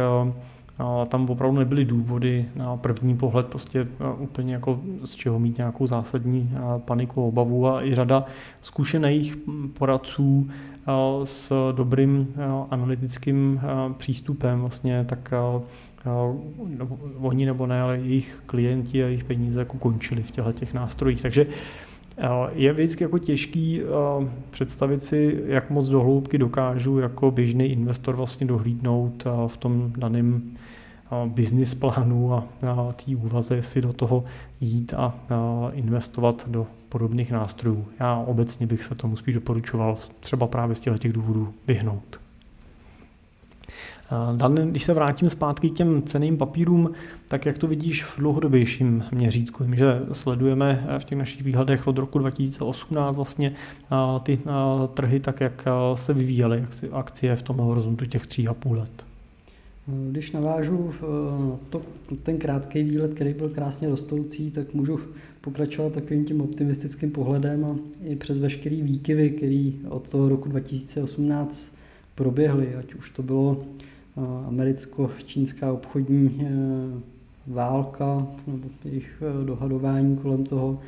tam 1.09 1.31
opravdu 1.31 1.59
nebyly 1.59 1.85
důvody 1.85 2.49
na 2.57 2.77
první 2.77 3.17
pohled 3.17 3.47
prostě 3.47 3.89
úplně 4.19 4.53
jako 4.53 4.81
z 5.05 5.15
čeho 5.15 5.39
mít 5.39 5.59
nějakou 5.59 5.87
zásadní 5.87 6.51
paniku, 6.79 7.29
obavu 7.29 7.69
a 7.69 7.85
i 7.85 7.95
řada 7.95 8.25
zkušených 8.61 9.39
poradců 9.79 10.49
s 11.25 11.73
dobrým 11.73 12.35
analytickým 12.71 13.61
přístupem 13.97 14.61
vlastně, 14.61 15.05
tak 15.05 15.33
oni 17.21 17.47
nebo 17.47 17.67
ne, 17.67 17.81
ale 17.81 17.99
jejich 17.99 18.43
klienti 18.47 19.05
a 19.05 19.07
jejich 19.07 19.25
peníze 19.25 19.61
jako 19.61 19.79
končili 19.79 20.23
v 20.23 20.31
těchto 20.31 20.53
těch 20.53 20.75
nástrojích. 20.75 21.23
Takže 21.23 21.47
Je 22.53 22.73
vždycky 22.73 23.05
jako 23.05 23.19
těžký 23.19 23.81
představit 24.51 25.03
si, 25.03 25.43
jak 25.47 25.71
moc 25.71 25.89
dohloubky 25.89 26.39
dokážu 26.39 26.99
jako 26.99 27.31
běžný 27.31 27.67
investor 27.67 28.17
vlastně 28.17 28.47
dohlídnout 28.47 29.25
v 29.47 29.57
tom 29.57 29.93
daném 29.97 30.43
business 31.27 31.75
plánu 31.75 32.35
a 32.35 32.45
té 33.05 33.17
úvaze, 33.17 33.57
jestli 33.57 33.83
do 33.83 33.93
toho 33.93 34.25
jít 34.61 34.95
a 34.95 35.15
investovat 35.73 36.49
do 36.49 36.67
podobných 36.89 37.33
nástrojů. 37.33 37.87
Já 38.01 38.17
obecně 38.17 38.67
bych 38.67 38.85
se 38.85 38.95
tomu 38.95 39.17
spíš 39.17 39.35
doporučoval 39.35 39.97
třeba 40.21 40.47
právě 40.47 40.75
z 40.75 40.81
těch 40.81 41.13
důvodů 41.13 41.55
vyhnout. 41.67 42.21
Dan, 44.37 44.55
když 44.55 44.85
se 44.85 44.95
vrátím 44.95 45.31
zpátky 45.31 45.71
k 45.71 45.75
těm 45.75 46.03
ceným 46.03 46.38
papírům, 46.38 46.91
tak 47.29 47.47
jak 47.47 47.59
to 47.59 47.67
vidíš 47.67 48.05
v 48.05 48.19
dlouhodobějším 48.19 49.05
měřítku? 49.12 49.65
Že 49.75 50.00
sledujeme 50.12 50.87
v 50.99 51.05
těch 51.05 51.19
našich 51.19 51.43
výhledech 51.43 51.87
od 51.87 51.99
roku 51.99 52.19
2018 52.19 53.17
vlastně 53.17 53.53
ty 54.23 54.38
trhy 54.95 55.21
tak, 55.21 55.41
jak 55.41 55.65
se 55.95 56.15
vyvíjely 56.15 56.67
akcie 56.93 57.37
v 57.37 57.43
tom 57.43 57.57
horizontu 57.57 58.07
těch 58.07 58.27
tří 58.27 58.49
a 58.49 58.55
půl 58.55 58.77
let. 58.77 59.05
Když 60.11 60.33
navážu 60.33 60.91
na 61.50 61.57
to, 61.71 61.83
ten 62.23 62.38
krátký 62.38 62.83
výlet, 62.83 63.15
který 63.15 63.35
byl 63.35 63.49
krásně 63.49 63.88
rostoucí, 63.88 64.50
tak 64.50 64.75
můžu 64.75 65.00
pokračovat 65.41 65.93
takovým 65.93 66.25
tím 66.25 66.41
optimistickým 66.41 67.11
pohledem 67.11 67.65
a 67.65 67.77
i 68.05 68.17
přes 68.17 68.41
veškerý 68.41 68.83
výkyvy, 68.83 69.31
který 69.31 69.81
od 69.88 70.09
toho 70.09 70.29
roku 70.29 70.49
2018 70.49 71.73
proběhly, 72.15 72.75
ať 72.75 72.95
už 72.95 73.11
to 73.11 73.23
bylo 73.23 73.62
americko-čínská 74.47 75.73
obchodní 75.73 76.41
e, 76.41 76.51
válka 77.47 78.27
nebo 78.47 78.69
jejich 78.85 79.23
e, 79.23 79.45
dohadování 79.45 80.17
kolem 80.17 80.45
toho, 80.45 80.81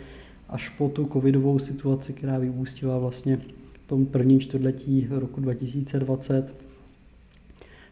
až 0.49 0.69
po 0.69 0.89
tu 0.89 1.09
covidovou 1.13 1.59
situaci, 1.59 2.13
která 2.13 2.39
vyústila 2.39 2.99
vlastně 2.99 3.37
v 3.37 3.49
tom 3.87 4.07
prvním 4.07 4.41
čtvrtletí 4.41 5.07
roku 5.11 5.41
2020, 5.41 6.55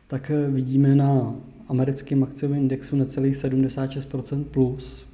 tak 0.07 0.31
e, 0.31 0.51
vidíme 0.51 0.95
na 0.95 1.35
americkém 1.69 2.23
akciovém 2.23 2.59
indexu 2.59 2.97
necelých 2.97 3.35
76% 3.35 4.45
plus, 4.45 5.07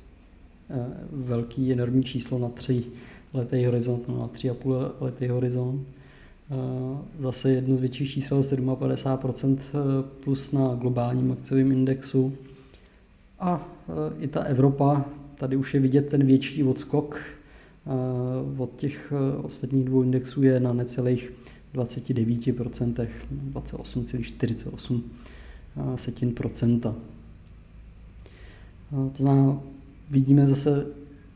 velký 1.13 1.73
enormní 1.73 2.05
číslo 2.05 2.39
na 2.39 2.49
tři 2.49 2.85
letý 3.33 3.65
horizont, 3.65 4.09
no 4.09 4.19
na 4.19 4.29
tři 4.29 4.51
a 4.51 4.55
půl 4.55 4.75
letý 5.01 5.29
horizont. 5.29 5.87
Eh, 6.51 6.99
zase 7.21 7.51
jedno 7.51 7.77
z 7.77 7.81
větších 7.81 8.11
čísel 8.11 8.41
57% 8.41 9.59
eh, 9.59 9.79
plus 10.25 10.53
na 10.53 10.75
globálním 10.75 11.33
akciovém 11.33 11.73
indexu. 11.73 12.33
A 13.41 13.69
eh, 13.89 14.25
i 14.25 14.29
ta 14.29 14.43
Evropa, 14.43 15.05
tady 15.35 15.57
už 15.57 15.75
je 15.75 15.81
vidět 15.81 16.09
ten 16.09 16.27
větší 16.27 16.65
odskok 16.65 17.19
od 18.59 18.71
těch 18.77 19.13
ostatních 19.43 19.85
dvou 19.85 20.03
indexů 20.03 20.43
je 20.43 20.61
na 20.61 20.73
necelých 20.73 21.33
29%, 21.75 23.09
28,48 23.53 25.01
setin 25.97 26.35
procenta. 26.35 26.95
To 28.91 29.23
znamená, 29.23 29.61
vidíme 30.11 30.49
zase 30.49 30.87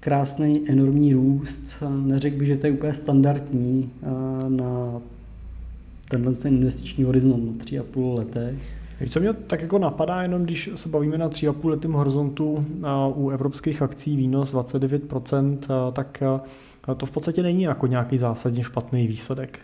krásný, 0.01 0.71
enormní 0.71 1.13
růst. 1.13 1.83
Neřekl 1.89 2.39
bych, 2.39 2.49
že 2.49 2.57
to 2.57 2.67
je 2.67 2.73
úplně 2.73 2.95
standardní 2.95 3.91
na 4.49 5.01
tenhle 6.11 6.35
ten 6.35 6.55
investiční 6.55 7.05
horizont 7.05 7.47
na 7.47 7.65
tři 7.65 7.79
a 7.79 7.83
půl 7.83 8.15
letech. 8.15 8.79
Co 9.11 9.21
mě 9.21 9.33
tak 9.33 9.63
jako 9.63 9.79
napadá, 9.79 10.23
jenom 10.23 10.45
když 10.45 10.71
se 10.75 10.89
bavíme 10.89 11.19
na 11.19 11.29
3,5 11.29 11.69
letém 11.69 11.93
horizontu 11.93 12.67
u 13.15 13.31
evropských 13.31 13.83
akcí 13.83 14.17
výnos 14.17 14.55
29%, 14.55 15.59
tak 15.93 16.23
to 16.97 17.07
v 17.07 17.11
podstatě 17.11 17.43
není 17.43 17.63
jako 17.63 17.87
nějaký 17.87 18.19
zásadně 18.19 18.63
špatný 18.63 19.07
výsledek. 19.07 19.59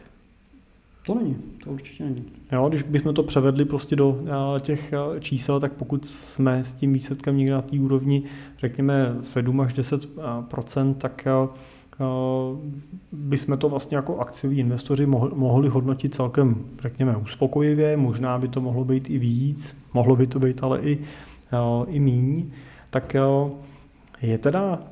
To 1.06 1.14
není, 1.14 1.36
to 1.64 1.70
určitě 1.70 2.04
není. 2.04 2.24
Jo, 2.52 2.68
když 2.68 2.82
bychom 2.82 3.14
to 3.14 3.22
převedli 3.22 3.64
prostě 3.64 3.96
do 3.96 4.20
těch 4.60 4.92
čísel, 5.20 5.60
tak 5.60 5.72
pokud 5.72 6.06
jsme 6.06 6.64
s 6.64 6.72
tím 6.72 6.92
výsledkem 6.92 7.36
někde 7.36 7.54
na 7.54 7.62
té 7.62 7.80
úrovni, 7.80 8.22
řekněme 8.58 9.16
7 9.22 9.60
až 9.60 9.74
10% 9.74 10.94
tak 10.94 11.28
bychom 13.12 13.58
to 13.58 13.68
vlastně 13.68 13.96
jako 13.96 14.18
akcioví 14.18 14.58
investoři 14.58 15.06
mohli 15.34 15.68
hodnotit 15.68 16.14
celkem, 16.14 16.64
řekněme, 16.80 17.16
uspokojivě, 17.16 17.96
možná 17.96 18.38
by 18.38 18.48
to 18.48 18.60
mohlo 18.60 18.84
být 18.84 19.10
i 19.10 19.18
víc, 19.18 19.76
mohlo 19.94 20.16
by 20.16 20.26
to 20.26 20.38
být 20.38 20.62
ale 20.62 20.80
i, 20.80 20.98
i 21.86 22.00
míň, 22.00 22.50
tak 22.90 23.16
je 24.22 24.38
teda 24.38 24.82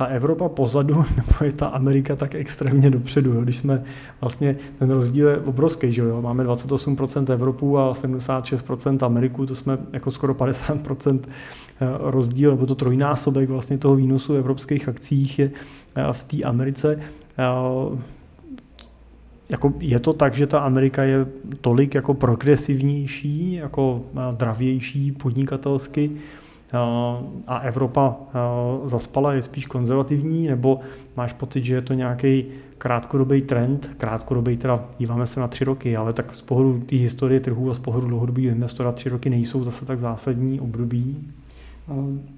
ta 0.00 0.06
Evropa 0.06 0.48
pozadu, 0.48 0.94
nebo 1.16 1.44
je 1.44 1.52
ta 1.52 1.66
Amerika 1.66 2.16
tak 2.16 2.34
extrémně 2.34 2.90
dopředu. 2.90 3.32
Jo? 3.32 3.40
Když 3.40 3.56
jsme 3.56 3.82
vlastně, 4.20 4.56
ten 4.78 4.90
rozdíl 4.90 5.28
je 5.28 5.38
obrovský, 5.38 5.92
že 5.92 6.02
jo? 6.02 6.22
máme 6.22 6.44
28% 6.44 7.32
Evropu 7.32 7.78
a 7.78 7.92
76% 7.92 9.06
Ameriku, 9.06 9.46
to 9.46 9.54
jsme 9.54 9.78
jako 9.92 10.10
skoro 10.10 10.34
50% 10.34 11.20
eh, 11.24 11.86
rozdíl, 11.98 12.50
nebo 12.50 12.66
to 12.66 12.74
trojnásobek 12.74 13.48
vlastně 13.48 13.78
toho 13.78 13.96
výnosu 13.96 14.34
evropských 14.34 14.88
akcích 14.88 15.38
je 15.38 15.50
eh, 15.94 16.12
v 16.12 16.22
té 16.22 16.42
Americe. 16.42 16.98
Eh, 17.38 17.98
jako 19.48 19.72
je 19.78 20.00
to 20.00 20.12
tak, 20.12 20.34
že 20.34 20.46
ta 20.46 20.58
Amerika 20.58 21.02
je 21.02 21.26
tolik 21.60 21.94
jako 21.94 22.14
progresivnější, 22.14 23.52
jako 23.52 24.02
dravější 24.36 25.12
podnikatelsky, 25.12 26.10
a 27.46 27.58
Evropa 27.58 28.16
zaspala, 28.84 29.32
je 29.32 29.42
spíš 29.42 29.66
konzervativní, 29.66 30.48
nebo 30.48 30.80
máš 31.16 31.32
pocit, 31.32 31.64
že 31.64 31.74
je 31.74 31.82
to 31.82 31.94
nějaký 31.94 32.44
krátkodobý 32.78 33.42
trend, 33.42 33.90
krátkodobý 33.96 34.56
teda 34.56 34.88
díváme 34.98 35.26
se 35.26 35.40
na 35.40 35.48
tři 35.48 35.64
roky, 35.64 35.96
ale 35.96 36.12
tak 36.12 36.34
z 36.34 36.42
pohledu 36.42 36.80
té 36.80 36.96
historie 36.96 37.40
trhů 37.40 37.70
a 37.70 37.74
z 37.74 37.78
pohledu 37.78 38.06
dlouhodobého 38.06 38.48
investora 38.48 38.92
tři 38.92 39.08
roky 39.08 39.30
nejsou 39.30 39.62
zase 39.62 39.84
tak 39.84 39.98
zásadní 39.98 40.60
období? 40.60 41.16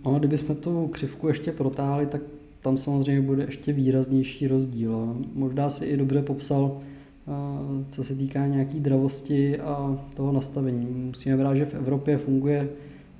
Ano, 0.04 0.18
kdybychom 0.18 0.56
tu 0.56 0.88
křivku 0.88 1.28
ještě 1.28 1.52
protáhli, 1.52 2.06
tak 2.06 2.20
tam 2.60 2.78
samozřejmě 2.78 3.22
bude 3.22 3.44
ještě 3.44 3.72
výraznější 3.72 4.48
rozdíl. 4.48 5.16
Možná 5.34 5.70
si 5.70 5.84
i 5.84 5.96
dobře 5.96 6.22
popsal, 6.22 6.76
co 7.88 8.04
se 8.04 8.14
týká 8.14 8.46
nějaký 8.46 8.80
dravosti 8.80 9.60
a 9.60 9.98
toho 10.16 10.32
nastavení. 10.32 10.86
Musíme 11.06 11.36
brát, 11.36 11.54
že 11.54 11.64
v 11.64 11.74
Evropě 11.74 12.18
funguje 12.18 12.68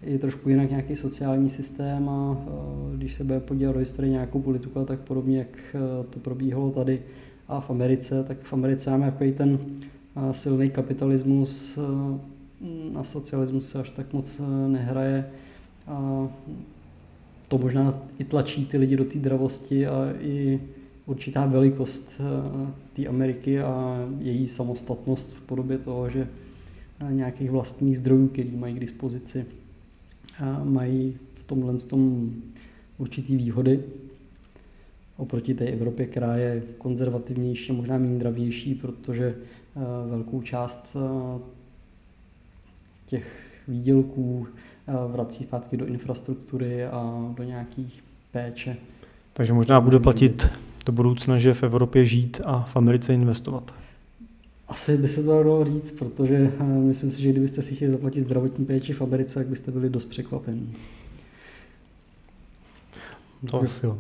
je 0.02 0.18
trošku 0.18 0.48
jinak 0.48 0.70
nějaký 0.70 0.96
sociální 0.96 1.50
systém 1.50 2.08
a 2.08 2.36
když 2.96 3.14
se 3.14 3.24
bude 3.24 3.40
podívat 3.40 3.72
do 3.72 3.78
historie 3.78 4.10
nějakou 4.10 4.42
politiku 4.42 4.84
tak 4.84 5.00
podobně, 5.00 5.38
jak 5.38 5.74
e, 5.74 6.04
to 6.10 6.18
probíhalo 6.18 6.70
tady 6.70 7.02
a 7.48 7.60
v 7.60 7.70
Americe, 7.70 8.24
tak 8.24 8.38
v 8.42 8.52
Americe 8.52 8.90
máme 8.90 9.06
jako 9.06 9.24
ten 9.36 9.58
e, 10.16 10.34
silný 10.34 10.70
kapitalismus, 10.70 11.78
e, 11.78 11.82
na 12.92 13.04
socialismus 13.04 13.68
se 13.68 13.78
až 13.78 13.90
tak 13.90 14.12
moc 14.12 14.40
nehraje 14.68 15.30
a 15.86 16.28
to 17.48 17.58
možná 17.58 18.02
i 18.18 18.24
tlačí 18.24 18.66
ty 18.66 18.78
lidi 18.78 18.96
do 18.96 19.04
té 19.04 19.18
dravosti 19.18 19.86
a 19.86 20.12
i 20.20 20.60
určitá 21.06 21.46
velikost 21.46 22.20
té 22.92 23.06
Ameriky 23.06 23.60
a 23.60 23.98
její 24.18 24.48
samostatnost 24.48 25.32
v 25.32 25.40
podobě 25.40 25.78
toho, 25.78 26.10
že 26.10 26.28
nějakých 27.10 27.50
vlastních 27.50 27.98
zdrojů, 27.98 28.28
který 28.28 28.56
mají 28.56 28.74
k 28.74 28.80
dispozici 28.80 29.46
mají 30.64 31.16
v 31.34 31.44
tomhle 31.44 31.78
tom 31.78 32.32
určitý 32.98 33.36
výhody 33.36 33.80
oproti 35.16 35.54
té 35.54 35.64
Evropě, 35.64 36.06
která 36.06 36.36
je 36.36 36.62
konzervativnější, 36.78 37.72
možná 37.72 37.98
méně 37.98 38.18
dravější, 38.18 38.74
protože 38.74 39.34
eh, 39.34 39.80
velkou 40.10 40.42
část 40.42 40.96
eh, 40.96 41.40
těch 43.06 43.52
výdělků 43.68 44.46
eh, 44.88 44.92
vrací 45.12 45.44
zpátky 45.44 45.76
do 45.76 45.86
infrastruktury 45.86 46.84
a 46.84 47.32
do 47.36 47.42
nějakých 47.42 48.04
péče. 48.32 48.76
Takže 49.32 49.52
možná 49.52 49.80
bude 49.80 49.98
platit 49.98 50.46
do 50.86 50.92
budoucna, 50.92 51.38
že 51.38 51.54
v 51.54 51.62
Evropě 51.62 52.04
žít 52.04 52.40
a 52.44 52.60
v 52.62 52.76
Americe 52.76 53.14
investovat. 53.14 53.74
Asi 54.72 54.96
by 54.96 55.08
se 55.08 55.22
to 55.22 55.42
dalo 55.42 55.64
říct, 55.64 55.90
protože 55.90 56.52
eh, 56.61 56.64
myslím 56.64 57.11
si, 57.11 57.22
že 57.22 57.30
kdybyste 57.30 57.62
si 57.62 57.74
chtěli 57.74 57.92
zaplatit 57.92 58.20
zdravotní 58.20 58.64
péči 58.64 58.92
v 58.92 59.02
Americe, 59.02 59.35
tak 59.35 59.46
byste 59.46 59.70
byli 59.70 59.90
dost 59.90 60.04
překvapení. 60.04 60.72
To 63.50 63.62
asi 63.62 63.87
jo. 63.87 63.98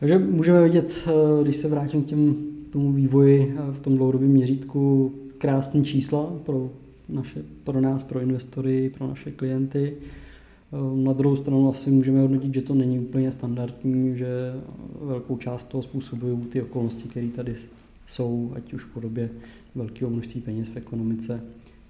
Takže 0.00 0.18
můžeme 0.18 0.62
vidět, 0.62 1.08
eh, 1.08 1.42
když 1.42 1.56
se 1.56 1.68
vrátím 1.68 2.02
k 2.02 2.06
těm, 2.06 2.34
tomu 2.70 2.92
vývoji 2.92 3.56
eh, 3.58 3.72
v 3.72 3.80
tom 3.80 3.96
dlouhodobém 3.96 4.28
měřítku, 4.28 5.12
krásné 5.38 5.84
čísla 5.84 6.32
pro, 6.46 6.70
naše, 7.08 7.42
pro 7.64 7.80
nás, 7.80 8.04
pro 8.04 8.20
investory, 8.20 8.90
pro 8.98 9.06
naše 9.06 9.30
klienty. 9.30 9.94
Na 10.94 11.12
druhou 11.12 11.36
stranu 11.36 11.70
asi 11.70 11.90
můžeme 11.90 12.20
hodnotit, 12.20 12.54
že 12.54 12.62
to 12.62 12.74
není 12.74 12.98
úplně 12.98 13.32
standardní, 13.32 14.16
že 14.16 14.26
velkou 15.00 15.36
část 15.36 15.64
toho 15.64 15.82
způsobují 15.82 16.36
ty 16.38 16.62
okolnosti, 16.62 17.08
které 17.08 17.28
tady 17.28 17.54
jsou, 18.12 18.52
ať 18.56 18.72
už 18.72 18.84
v 18.84 18.92
podobě 18.92 19.30
velkého 19.74 20.10
množství 20.10 20.40
peněz 20.40 20.68
v 20.68 20.76
ekonomice, 20.76 21.42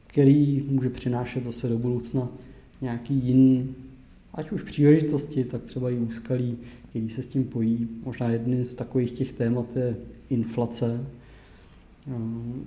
který 0.06 0.64
může 0.68 0.90
přinášet 0.90 1.44
zase 1.44 1.68
do 1.68 1.78
budoucna 1.78 2.28
nějaký 2.80 3.14
jiný, 3.14 3.74
ať 4.34 4.52
už 4.52 4.62
příležitosti, 4.62 5.44
tak 5.44 5.62
třeba 5.62 5.90
i 5.90 5.98
úskalí, 5.98 6.56
který 6.88 7.10
se 7.10 7.22
s 7.22 7.26
tím 7.26 7.44
pojí. 7.44 7.88
Možná 8.04 8.28
jedný 8.28 8.64
z 8.64 8.74
takových 8.74 9.12
těch 9.12 9.32
témat 9.32 9.76
je 9.76 9.96
inflace, 10.30 11.06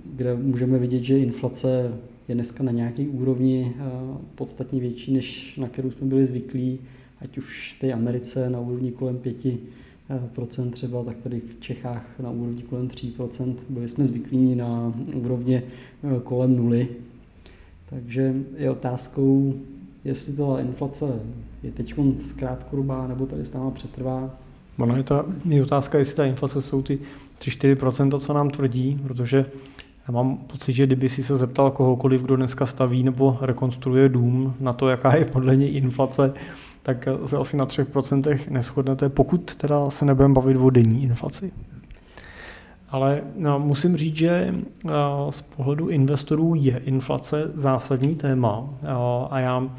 kde 0.04 0.36
můžeme 0.36 0.78
vidět, 0.78 1.02
že 1.02 1.18
inflace 1.18 1.94
je 2.28 2.34
dneska 2.34 2.64
na 2.64 2.72
nějaké 2.72 3.02
úrovni 3.02 3.74
podstatně 4.34 4.80
větší, 4.80 5.12
než 5.12 5.56
na 5.56 5.68
kterou 5.68 5.90
jsme 5.90 6.06
byli 6.06 6.26
zvyklí, 6.26 6.78
ať 7.20 7.38
už 7.38 7.74
v 7.76 7.80
té 7.80 7.92
Americe 7.92 8.50
na 8.50 8.60
úrovni 8.60 8.92
kolem 8.92 9.18
5 9.18 9.46
procent 10.34 10.70
třeba, 10.70 11.04
tak 11.04 11.16
tady 11.16 11.40
v 11.40 11.60
Čechách 11.60 12.20
na 12.22 12.30
úrovni 12.30 12.62
kolem 12.62 12.88
3%. 12.88 13.54
Byli 13.68 13.88
jsme 13.88 14.04
zvyklí 14.04 14.54
na 14.54 14.92
úrovně 15.14 15.62
kolem 16.24 16.56
nuly. 16.56 16.88
Takže 17.90 18.34
je 18.56 18.70
otázkou, 18.70 19.54
jestli 20.04 20.32
ta 20.32 20.60
inflace 20.60 21.20
je 21.62 21.70
teď 21.70 21.94
zkrátkodobá 22.16 23.06
nebo 23.06 23.26
tady 23.26 23.44
stále 23.44 23.70
přetrvá. 23.70 24.38
Ono 24.78 24.96
je 24.96 25.02
ta 25.02 25.24
je 25.48 25.62
otázka, 25.62 25.98
jestli 25.98 26.14
ta 26.14 26.24
inflace 26.24 26.62
jsou 26.62 26.82
ty 26.82 26.98
3-4%, 27.38 28.18
co 28.18 28.32
nám 28.32 28.50
tvrdí, 28.50 29.00
protože 29.02 29.46
já 30.08 30.12
mám 30.14 30.36
pocit, 30.36 30.72
že 30.72 30.86
kdyby 30.86 31.08
si 31.08 31.22
se 31.22 31.36
zeptal 31.36 31.70
kohokoliv, 31.70 32.22
kdo 32.22 32.36
dneska 32.36 32.66
staví 32.66 33.02
nebo 33.02 33.38
rekonstruuje 33.40 34.08
dům 34.08 34.54
na 34.60 34.72
to, 34.72 34.88
jaká 34.88 35.16
je 35.16 35.24
podle 35.24 35.56
něj 35.56 35.76
inflace, 35.76 36.34
tak 36.82 37.08
se 37.26 37.36
asi 37.36 37.56
na 37.56 37.64
3% 37.64 38.38
neschodnete, 38.50 39.08
pokud 39.08 39.56
teda 39.56 39.90
se 39.90 40.04
nebudeme 40.04 40.34
bavit 40.34 40.56
o 40.56 40.70
denní 40.70 41.02
inflaci. 41.02 41.52
Ale 42.88 43.22
no, 43.36 43.58
musím 43.58 43.96
říct, 43.96 44.16
že 44.16 44.54
no, 44.84 45.32
z 45.32 45.42
pohledu 45.42 45.88
investorů 45.88 46.54
je 46.54 46.76
inflace 46.76 47.50
zásadní 47.54 48.14
téma 48.14 48.68
no, 48.84 49.28
a 49.30 49.40
já, 49.40 49.70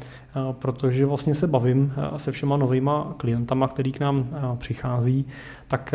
protože 0.52 1.06
vlastně 1.06 1.34
se 1.34 1.46
bavím 1.46 1.92
se 2.16 2.32
všema 2.32 2.56
novýma 2.56 3.14
klientama, 3.16 3.68
který 3.68 3.92
k 3.92 4.00
nám 4.00 4.26
přichází, 4.58 5.26
tak 5.68 5.94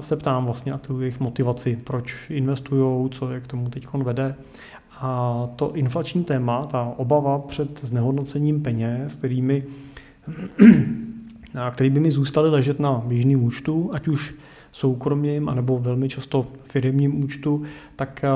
se 0.00 0.16
ptám 0.16 0.44
vlastně 0.44 0.72
na 0.72 0.78
tu 0.78 1.00
jejich 1.00 1.20
motivaci, 1.20 1.78
proč 1.84 2.30
investují, 2.30 3.10
co 3.10 3.30
je 3.30 3.40
k 3.40 3.46
tomu 3.46 3.70
teď 3.70 3.86
vede. 3.94 4.34
A 5.00 5.48
to 5.56 5.72
inflační 5.74 6.24
téma, 6.24 6.66
ta 6.66 6.92
obava 6.96 7.38
před 7.38 7.84
znehodnocením 7.84 8.62
peněz, 8.62 9.14
kterými, 9.14 9.64
který 11.70 11.90
by 11.90 12.00
mi 12.00 12.10
zůstaly 12.10 12.50
ležet 12.50 12.80
na 12.80 13.02
běžném 13.06 13.44
účtu, 13.44 13.90
ať 13.92 14.08
už 14.08 14.34
soukromým 14.72 15.48
anebo 15.48 15.78
velmi 15.78 16.08
často 16.08 16.46
firmním 16.64 17.24
účtu, 17.24 17.62
tak 17.96 18.24
eh, 18.24 18.28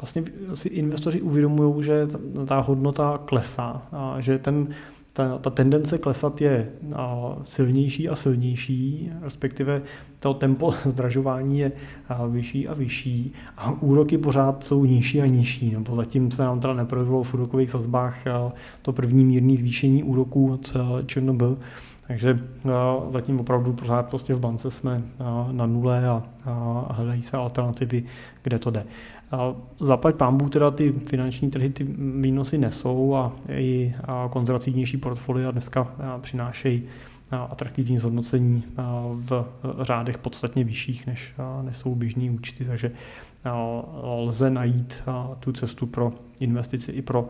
vlastně 0.00 0.22
si 0.54 0.68
investoři 0.68 1.22
uvědomují, 1.22 1.84
že 1.84 2.06
ta 2.46 2.60
hodnota 2.60 3.18
klesá, 3.24 3.88
že 4.18 4.38
ten 4.38 4.68
ta, 5.18 5.38
ta 5.38 5.50
tendence 5.50 5.98
klesat 5.98 6.40
je 6.40 6.72
silnější 7.44 8.08
a 8.08 8.14
silnější, 8.14 9.10
respektive 9.20 9.82
to 10.20 10.34
tempo 10.34 10.74
zdražování 10.84 11.58
je 11.58 11.72
vyšší 12.28 12.68
a 12.68 12.74
vyšší 12.74 13.32
a 13.56 13.72
úroky 13.72 14.18
pořád 14.18 14.64
jsou 14.64 14.84
nižší 14.84 15.20
a 15.20 15.26
nižší, 15.26 15.72
nebo 15.72 15.94
zatím 15.94 16.30
se 16.30 16.42
nám 16.42 16.60
teda 16.60 16.74
neprojevilo 16.74 17.22
v 17.22 17.34
úrokových 17.34 17.70
sazbách 17.70 18.24
to 18.82 18.92
první 18.92 19.24
mírné 19.24 19.56
zvýšení 19.56 20.02
úroků 20.02 20.52
od 20.52 20.76
ČNB, 21.06 21.42
takže 22.08 22.38
zatím 23.08 23.40
opravdu 23.40 23.72
pořád 23.72 24.08
prostě 24.08 24.34
v 24.34 24.40
bance 24.40 24.70
jsme 24.70 25.02
na 25.52 25.66
nule 25.66 26.08
a, 26.08 26.22
a 26.44 26.92
hledají 26.92 27.22
se 27.22 27.36
alternativy, 27.36 28.04
kde 28.42 28.58
to 28.58 28.70
jde. 28.70 28.84
Zaplať 29.80 30.14
pámbu 30.14 30.48
teda 30.48 30.70
ty 30.70 30.92
finanční 30.92 31.50
trhy 31.50 31.70
ty 31.70 31.84
výnosy 32.20 32.58
nesou 32.58 33.14
a 33.14 33.32
i 33.48 33.94
konzervativnější 34.30 34.96
portfolia 34.96 35.50
dneska 35.50 35.88
přinášejí 36.20 36.82
atraktivní 37.30 37.98
zhodnocení 37.98 38.62
v 39.14 39.44
řádech 39.80 40.18
podstatně 40.18 40.64
vyšších, 40.64 41.06
než 41.06 41.34
nesou 41.62 41.94
běžní 41.94 42.30
účty, 42.30 42.64
takže 42.64 42.92
lze 44.02 44.50
najít 44.50 45.02
tu 45.40 45.52
cestu 45.52 45.86
pro 45.86 46.12
investici 46.40 46.92
i 46.92 47.02
pro 47.02 47.28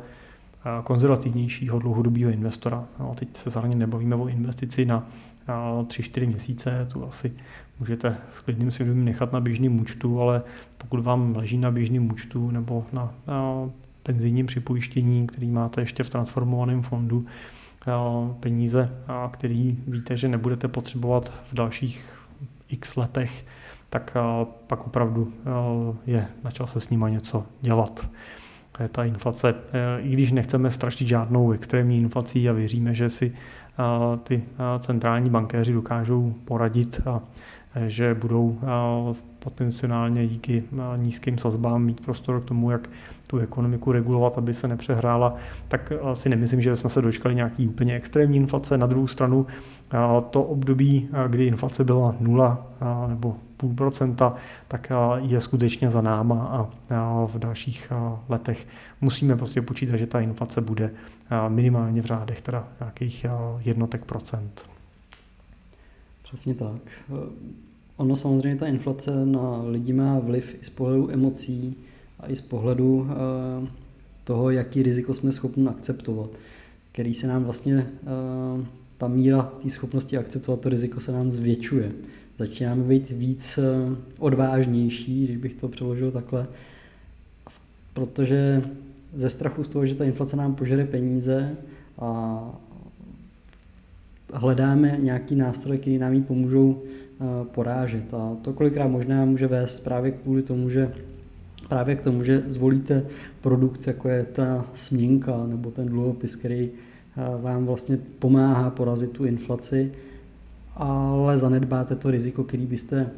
konzervativnějšího 0.85 1.78
dlouhodobého 1.78 2.31
investora. 2.31 2.85
No, 2.98 3.14
teď 3.14 3.37
se 3.37 3.50
zároveň 3.50 3.78
nebavíme 3.78 4.16
o 4.16 4.28
investici 4.28 4.85
na 4.85 5.07
3-4 5.46 6.26
měsíce, 6.26 6.88
tu 6.92 7.04
asi 7.04 7.33
můžete 7.81 8.16
s 8.31 8.38
klidným 8.38 8.70
svědomím 8.70 9.04
nechat 9.04 9.33
na 9.33 9.40
běžném 9.40 9.81
účtu, 9.81 10.20
ale 10.20 10.42
pokud 10.78 11.00
vám 11.00 11.37
leží 11.37 11.59
na 11.59 11.70
běžném 11.70 12.11
účtu 12.11 12.50
nebo 12.50 12.87
na, 12.92 13.14
penzijním 14.02 14.46
připojištění, 14.46 15.26
který 15.26 15.50
máte 15.50 15.81
ještě 15.81 16.02
v 16.02 16.11
transformovaném 16.11 16.83
fondu, 16.83 17.26
peníze, 18.40 18.90
který 19.31 19.78
víte, 19.87 20.16
že 20.16 20.28
nebudete 20.28 20.68
potřebovat 20.68 21.33
v 21.50 21.54
dalších 21.54 22.18
x 22.68 22.96
letech, 22.96 23.46
tak 23.90 24.16
pak 24.66 24.87
opravdu 24.87 25.33
je 26.07 26.26
na 26.44 26.50
čase 26.50 26.81
s 26.81 26.90
nima 26.90 27.09
něco 27.09 27.46
dělat 27.61 28.09
ta 28.90 29.04
inflace, 29.04 29.54
eh, 29.72 30.00
i 30.00 30.08
když 30.12 30.32
nechceme 30.32 30.70
strašit 30.70 31.08
žádnou 31.08 31.52
extrémní 31.52 31.98
inflací 31.98 32.48
a 32.48 32.52
věříme, 32.52 32.94
že 32.94 33.08
si 33.08 33.32
eh, 33.32 34.16
ty 34.22 34.42
eh, 34.44 34.78
centrální 34.78 35.30
bankéři 35.30 35.72
dokážou 35.72 36.34
poradit 36.44 37.00
a 37.06 37.20
že 37.87 38.14
budou 38.14 38.59
potenciálně 39.38 40.26
díky 40.26 40.64
nízkým 40.96 41.38
sazbám 41.38 41.85
mít 41.85 42.00
prostor 42.00 42.40
k 42.40 42.44
tomu, 42.44 42.70
jak 42.70 42.90
tu 43.26 43.38
ekonomiku 43.38 43.92
regulovat, 43.92 44.38
aby 44.38 44.54
se 44.54 44.68
nepřehrála, 44.68 45.35
tak 45.68 45.92
si 46.14 46.28
nemyslím, 46.28 46.62
že 46.62 46.76
jsme 46.76 46.90
se 46.90 47.02
dočkali 47.02 47.35
nějaký 47.35 47.68
úplně 47.68 47.94
extrémní 47.94 48.37
inflace. 48.37 48.78
Na 48.78 48.87
druhou 48.87 49.07
stranu 49.07 49.46
to 50.31 50.42
období, 50.42 51.09
kdy 51.28 51.46
inflace 51.46 51.85
byla 51.85 52.14
nula 52.20 52.66
nebo 53.07 53.37
půl 53.57 53.74
procenta, 53.74 54.35
tak 54.68 54.92
je 55.18 55.40
skutečně 55.40 55.90
za 55.90 56.00
náma 56.00 56.68
a 56.90 57.26
v 57.26 57.38
dalších 57.38 57.92
letech 58.28 58.66
musíme 59.00 59.37
prostě 59.37 59.62
počítat, 59.62 59.96
že 59.96 60.07
ta 60.07 60.20
inflace 60.20 60.61
bude 60.61 60.90
minimálně 61.48 62.02
v 62.02 62.04
řádech 62.04 62.40
teda 62.40 62.68
nějakých 62.81 63.26
jednotek 63.59 64.04
procent. 64.04 64.62
Přesně 66.28 66.54
tak. 66.54 66.82
Ono 67.96 68.16
samozřejmě 68.16 68.58
ta 68.58 68.66
inflace 68.66 69.26
na 69.26 69.62
lidi 69.62 69.92
má 69.92 70.18
vliv 70.18 70.56
i 70.60 70.64
z 70.64 70.70
pohledu 70.70 71.10
emocí 71.10 71.76
a 72.20 72.28
i 72.28 72.36
z 72.36 72.40
pohledu 72.40 72.98
uh, 72.98 73.08
toho, 74.24 74.50
jaký 74.50 74.82
riziko 74.82 75.14
jsme 75.14 75.32
schopni 75.32 75.68
akceptovat, 75.68 76.30
který 76.92 77.14
se 77.14 77.26
nám 77.26 77.44
vlastně, 77.44 77.90
uh, 78.56 78.64
ta 78.98 79.08
míra 79.08 79.42
té 79.42 79.70
schopnosti 79.70 80.18
akceptovat 80.18 80.60
to 80.60 80.68
riziko 80.68 81.00
se 81.00 81.12
nám 81.12 81.32
zvětšuje. 81.32 81.92
Začínáme 82.38 82.82
být 82.82 83.10
víc 83.10 83.58
uh, 83.58 83.96
odvážnější, 84.18 85.24
když 85.24 85.36
bych 85.36 85.54
to 85.54 85.68
přeložil 85.68 86.10
takhle, 86.10 86.46
protože 87.94 88.62
ze 89.16 89.30
strachu 89.30 89.64
z 89.64 89.68
toho, 89.68 89.86
že 89.86 89.94
ta 89.94 90.04
inflace 90.04 90.36
nám 90.36 90.54
požere 90.54 90.84
peníze 90.84 91.56
a 91.98 92.40
hledáme 94.34 94.98
nějaký 95.00 95.34
nástroj, 95.34 95.78
který 95.78 95.98
nám 95.98 96.12
jí 96.12 96.22
pomůžou 96.22 96.82
Eh, 97.20 97.44
porážet. 97.44 98.14
A 98.14 98.36
to 98.42 98.52
kolikrát 98.52 98.88
možná 98.88 99.24
může 99.24 99.46
vést 99.46 99.80
právě 99.80 100.10
kvůli 100.12 100.42
tomu, 100.42 100.70
že 100.70 100.92
právě 101.68 101.96
k 101.96 102.02
tomu, 102.02 102.24
že 102.24 102.42
zvolíte 102.46 103.06
produkt, 103.40 103.86
jako 103.86 104.08
je 104.08 104.24
ta 104.24 104.66
směnka 104.74 105.46
nebo 105.46 105.70
ten 105.70 105.86
dluhopis, 105.86 106.36
který 106.36 106.70
eh, 106.70 107.42
vám 107.42 107.66
vlastně 107.66 107.98
pomáhá 108.18 108.70
porazit 108.70 109.10
tu 109.10 109.24
inflaci, 109.24 109.92
ale 110.76 111.38
zanedbáte 111.38 111.96
to 111.96 112.10
riziko, 112.10 112.44
který 112.44 112.66
byste 112.66 113.10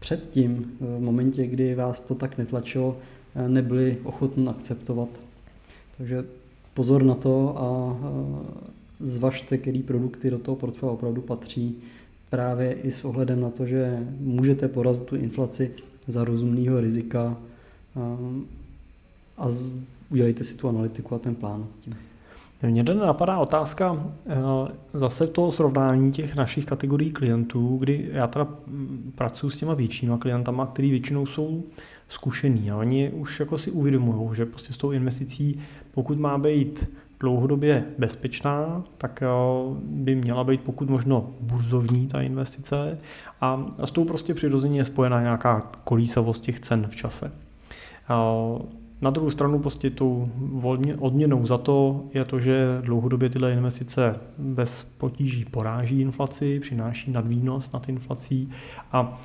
předtím, 0.00 0.72
v 0.80 1.00
momentě, 1.00 1.46
kdy 1.46 1.74
vás 1.74 2.00
to 2.00 2.14
tak 2.14 2.38
netlačilo, 2.38 2.96
eh, 3.34 3.48
nebyli 3.48 3.98
ochotni 4.04 4.48
akceptovat. 4.48 5.08
Takže 5.98 6.24
pozor 6.74 7.02
na 7.02 7.14
to 7.14 7.58
a 7.58 7.96
zvažte, 9.00 9.58
který 9.58 9.82
produkty 9.82 10.30
do 10.30 10.38
toho 10.38 10.56
portfolia 10.56 10.94
opravdu 10.94 11.22
patří 11.22 11.76
právě 12.30 12.72
i 12.72 12.90
s 12.90 13.04
ohledem 13.04 13.40
na 13.40 13.50
to, 13.50 13.66
že 13.66 14.06
můžete 14.20 14.68
porazit 14.68 15.04
tu 15.04 15.16
inflaci 15.16 15.70
za 16.06 16.24
rozumného 16.24 16.80
rizika 16.80 17.36
a 19.38 19.48
udělejte 20.10 20.44
si 20.44 20.56
tu 20.56 20.68
analytiku 20.68 21.14
a 21.14 21.18
ten 21.18 21.34
plán. 21.34 21.66
Tím. 21.80 21.94
Mně 22.62 22.82
jde 22.82 22.94
napadá 22.94 23.38
otázka 23.38 24.12
eh, 24.26 24.36
zase 24.94 25.26
to 25.26 25.52
srovnání 25.52 26.12
těch 26.12 26.36
našich 26.36 26.64
kategorií 26.64 27.12
klientů, 27.12 27.76
kdy 27.76 28.08
já 28.12 28.26
teda 28.26 28.48
mm, 28.66 29.12
pracuji 29.14 29.50
s 29.50 29.56
těma 29.56 29.74
většíma 29.74 30.18
klientama, 30.18 30.66
který 30.66 30.90
většinou 30.90 31.26
jsou 31.26 31.62
zkušený 32.08 32.70
a 32.70 32.76
oni 32.76 33.10
už 33.10 33.40
jako 33.40 33.58
si 33.58 33.70
uvědomují, 33.70 34.36
že 34.36 34.46
prostě 34.46 34.72
s 34.72 34.76
tou 34.76 34.90
investicí, 34.90 35.60
pokud 35.94 36.18
má 36.18 36.38
být 36.38 36.90
dlouhodobě 37.20 37.84
bezpečná, 37.98 38.84
tak 38.98 39.22
eh, 39.22 39.26
by 39.82 40.14
měla 40.14 40.44
být 40.44 40.60
pokud 40.60 40.90
možno 40.90 41.30
burzovní 41.40 42.06
ta 42.06 42.22
investice 42.22 42.98
a 43.40 43.66
s 43.84 43.90
tou 43.90 44.04
prostě 44.04 44.34
přirozeně 44.34 44.80
je 44.80 44.84
spojená 44.84 45.20
nějaká 45.20 45.70
kolísavost 45.84 46.42
těch 46.42 46.60
cen 46.60 46.86
v 46.90 46.96
čase. 46.96 47.32
Eh, 48.10 48.80
Na 49.02 49.10
druhou 49.10 49.30
stranu 49.30 49.58
prostě 49.58 49.90
tou 49.90 50.28
odměnou 50.98 51.46
za 51.46 51.58
to 51.58 52.04
je 52.14 52.24
to, 52.24 52.40
že 52.40 52.78
dlouhodobě 52.80 53.28
tyhle 53.28 53.52
investice 53.52 54.14
bez 54.38 54.86
potíží 54.98 55.44
poráží 55.44 56.00
inflaci, 56.00 56.60
přináší 56.60 57.10
nadvýnos 57.10 57.72
nad 57.72 57.88
inflací 57.88 58.50
a 58.92 59.20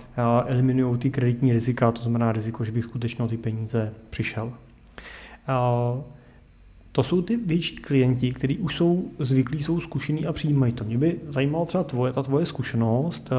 eliminují 0.45 0.97
ty 0.97 1.09
kreditní 1.11 1.53
rizika, 1.53 1.91
to 1.91 2.01
znamená 2.01 2.31
riziko, 2.31 2.63
že 2.63 2.71
bych 2.71 2.83
skutečně 2.83 3.25
o 3.25 3.27
ty 3.27 3.37
peníze 3.37 3.93
přišel. 4.09 4.53
To 6.95 7.03
jsou 7.03 7.21
ty 7.21 7.37
větší 7.37 7.75
klienti, 7.75 8.31
kteří 8.31 8.57
už 8.57 8.75
jsou 8.75 9.11
zvyklí, 9.19 9.63
jsou 9.63 9.79
zkušení 9.79 10.25
a 10.25 10.33
přijímají 10.33 10.73
to. 10.73 10.83
Mě 10.83 10.97
by 10.97 11.19
zajímalo 11.27 11.65
třeba 11.65 11.83
tvoje, 11.83 12.13
ta 12.13 12.23
tvoje 12.23 12.45
zkušenost 12.45 13.29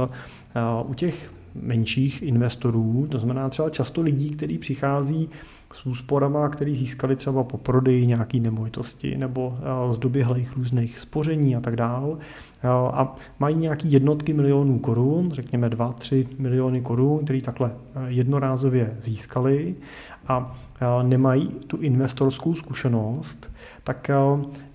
u 0.86 0.94
těch 0.94 1.32
menších 1.54 2.22
investorů, 2.22 3.06
to 3.10 3.18
znamená 3.18 3.48
třeba 3.48 3.70
často 3.70 4.02
lidí, 4.02 4.30
kteří 4.30 4.58
přichází 4.58 5.28
s 5.72 5.86
úsporama, 5.86 6.48
který 6.48 6.74
získali 6.74 7.16
třeba 7.16 7.44
po 7.44 7.58
prodeji 7.58 8.06
nějaký 8.06 8.40
nemovitosti 8.40 9.16
nebo 9.16 9.58
eh, 9.58 9.94
z 9.94 9.98
doběhlých 9.98 10.56
různých 10.56 10.98
spoření 10.98 11.56
a 11.56 11.60
tak 11.60 11.76
dál. 11.76 12.18
Eh, 12.62 12.68
a 12.68 13.14
mají 13.38 13.56
nějaký 13.56 13.92
jednotky 13.92 14.32
milionů 14.32 14.78
korun, 14.78 15.30
řekněme 15.32 15.68
2-3 15.68 16.26
miliony 16.38 16.80
korun, 16.80 17.24
který 17.24 17.42
takhle 17.42 17.70
eh, 17.70 18.00
jednorázově 18.06 18.96
získali 19.00 19.74
a 20.28 20.56
nemají 21.02 21.46
tu 21.66 21.76
investorskou 21.76 22.54
zkušenost, 22.54 23.50
tak 23.84 24.10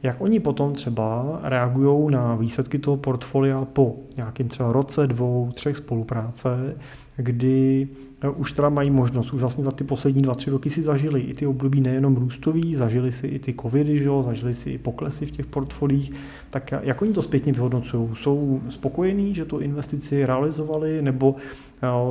jak 0.04 0.22
oni 0.22 0.40
potom 0.40 0.74
třeba 0.74 1.40
reagují 1.44 2.12
na 2.12 2.36
výsledky 2.36 2.80
toho 2.80 2.98
portfolia 2.98 3.66
po 3.66 3.96
nějakým 4.18 4.48
třeba 4.48 4.72
roce, 4.72 5.08
dvou, 5.08 5.52
třech 5.54 5.78
spolupráce, 5.78 6.76
kdy 7.16 7.88
už 8.30 8.52
teda 8.52 8.70
mají 8.70 8.92
možnost, 8.92 9.34
už 9.34 9.42
vlastně 9.42 9.64
za 9.64 9.72
ty 9.72 9.84
poslední 9.84 10.22
dva, 10.22 10.36
tři 10.36 10.50
roky 10.50 10.70
si 10.70 10.84
zažili 10.84 11.22
i 11.22 11.34
ty 11.34 11.48
období 11.48 11.82
nejenom 11.82 12.16
růstový, 12.16 12.76
zažili 12.76 13.12
si 13.12 13.28
i 13.28 13.40
ty 13.40 13.54
covidy, 13.62 13.98
že 13.98 14.04
jo, 14.04 14.24
zažili 14.24 14.54
si 14.54 14.70
i 14.70 14.78
poklesy 14.78 15.26
v 15.26 15.32
těch 15.32 15.46
portfolích, 15.46 16.14
tak 16.50 16.72
jak 16.82 17.02
oni 17.02 17.14
to 17.14 17.22
zpětně 17.22 17.54
vyhodnocují? 17.54 18.10
Jsou 18.14 18.62
spokojení, 18.70 19.36
že 19.36 19.46
tu 19.46 19.60
investici 19.60 20.26
realizovali, 20.26 21.02
nebo 21.02 21.36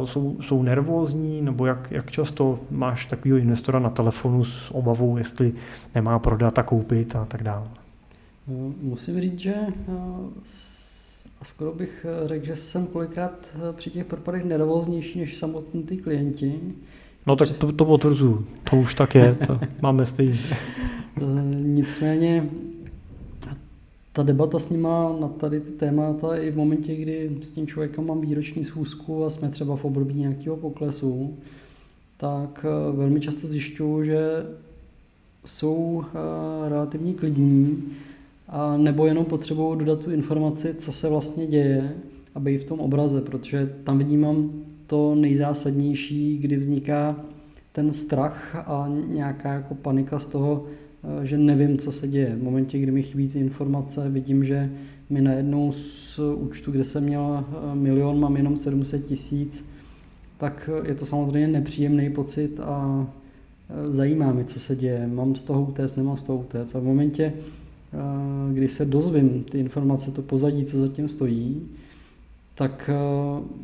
jsou, 0.05 0.37
jsou 0.41 0.63
nervózní, 0.63 1.43
nebo 1.43 1.67
jak, 1.67 1.91
jak 1.91 2.11
často 2.11 2.59
máš 2.71 3.07
takového 3.07 3.39
investora 3.39 3.79
na 3.79 3.91
telefonu 3.91 4.45
s 4.45 4.75
obavou, 4.75 5.17
jestli 5.17 5.53
nemá 5.95 6.19
prodat 6.19 6.59
a 6.59 6.63
koupit 6.63 7.17
a 7.17 7.25
tak 7.25 7.43
dále? 7.43 7.67
Musím 8.83 9.21
říct, 9.21 9.39
že 9.39 9.55
a 11.41 11.45
skoro 11.45 11.73
bych 11.73 12.07
eh, 12.09 12.29
řekl, 12.29 12.47
že 12.47 12.57
jsem 12.57 12.87
kolikrát 12.87 13.33
eh, 13.55 13.73
při 13.73 13.91
těch 13.91 14.07
propadech 14.07 14.45
nervóznější 14.45 15.21
než 15.21 15.37
samotní 15.37 15.83
ty 15.83 15.97
klienti. 15.97 16.61
No 17.27 17.37
tak 17.37 17.51
to, 17.51 17.73
to 17.73 17.85
potvrzuju, 17.85 18.47
to 18.71 18.77
už 18.77 18.95
tak 18.95 19.15
je, 19.15 19.35
to 19.47 19.61
máme 19.83 20.07
stejně. 20.07 20.39
Eh, 20.51 21.55
nicméně 21.55 22.51
ta 24.13 24.23
debata 24.23 24.59
s 24.59 24.69
nima 24.69 25.17
na 25.21 25.29
tady 25.29 25.61
ty 25.61 25.71
témata 25.71 26.37
i 26.37 26.51
v 26.51 26.57
momentě, 26.57 26.97
kdy 26.97 27.31
s 27.43 27.51
tím 27.51 27.67
člověkem 27.67 28.07
mám 28.07 28.21
výroční 28.21 28.65
schůzku 28.65 29.25
a 29.25 29.31
jsme 29.31 29.49
třeba 29.49 29.77
v 29.77 29.85
období 29.85 30.15
nějakého 30.15 30.57
poklesu, 30.57 31.39
tak 32.17 32.67
velmi 32.93 33.21
často 33.21 33.47
zjišťuju, 33.47 34.05
že 34.05 34.47
jsou 35.45 36.05
relativně 36.69 37.15
klidní, 37.15 37.83
a 38.51 38.77
nebo 38.77 39.07
jenom 39.07 39.25
potřebují 39.25 39.79
dodat 39.79 40.05
tu 40.05 40.11
informaci, 40.11 40.75
co 40.75 40.93
se 40.93 41.09
vlastně 41.09 41.47
děje 41.47 41.95
a 42.35 42.41
být 42.41 42.59
v 42.59 42.65
tom 42.65 42.81
obraze, 42.81 43.21
protože 43.21 43.75
tam 43.85 43.99
vnímám 43.99 44.51
to 44.87 45.15
nejzásadnější, 45.15 46.39
kdy 46.39 46.57
vzniká 46.57 47.17
ten 47.73 47.93
strach 47.93 48.55
a 48.57 48.87
nějaká 49.07 49.53
jako 49.53 49.75
panika 49.75 50.19
z 50.19 50.27
toho, 50.27 50.65
eh, 51.23 51.27
že 51.27 51.39
nevím, 51.39 51.79
co 51.79 51.93
se 51.93 52.09
děje. 52.09 52.37
V 52.37 52.43
momentě, 52.43 52.79
kdy 52.79 52.93
mi 52.93 53.03
chybí 53.03 53.29
ty 53.29 53.39
informace, 53.39 54.09
vidím, 54.11 54.45
že 54.45 54.71
mi 55.11 55.21
najednou 55.21 55.73
z 55.73 56.19
účtu, 56.19 56.71
kde 56.71 56.85
jsem 56.85 57.05
měl 57.05 57.45
eh, 57.45 57.75
milion, 57.75 58.21
mám 58.21 58.37
jenom 58.37 58.57
700 58.57 59.07
tisíc, 59.07 59.69
tak 60.39 60.71
je 60.85 60.95
to 60.95 61.07
samozřejmě 61.07 61.49
nepříjemný 61.49 62.11
pocit 62.11 62.61
a 62.61 63.07
eh, 63.71 63.93
zajímá 63.93 64.33
mě, 64.33 64.45
co 64.45 64.61
se 64.61 64.77
děje. 64.77 65.07
Mám 65.07 65.35
z 65.35 65.43
toho 65.43 65.63
utéct, 65.63 65.97
nemám 65.97 66.17
z 66.17 66.23
toho 66.23 66.39
utéct. 66.39 66.77
A 66.77 66.79
v 66.79 66.85
momentě, 66.85 67.33
kdy 68.53 68.69
se 68.69 68.85
dozvím 68.85 69.45
ty 69.51 69.59
informace, 69.59 70.11
to 70.11 70.23
pozadí, 70.23 70.65
co 70.65 70.79
zatím 70.79 71.09
stojí, 71.09 71.63
tak 72.55 72.91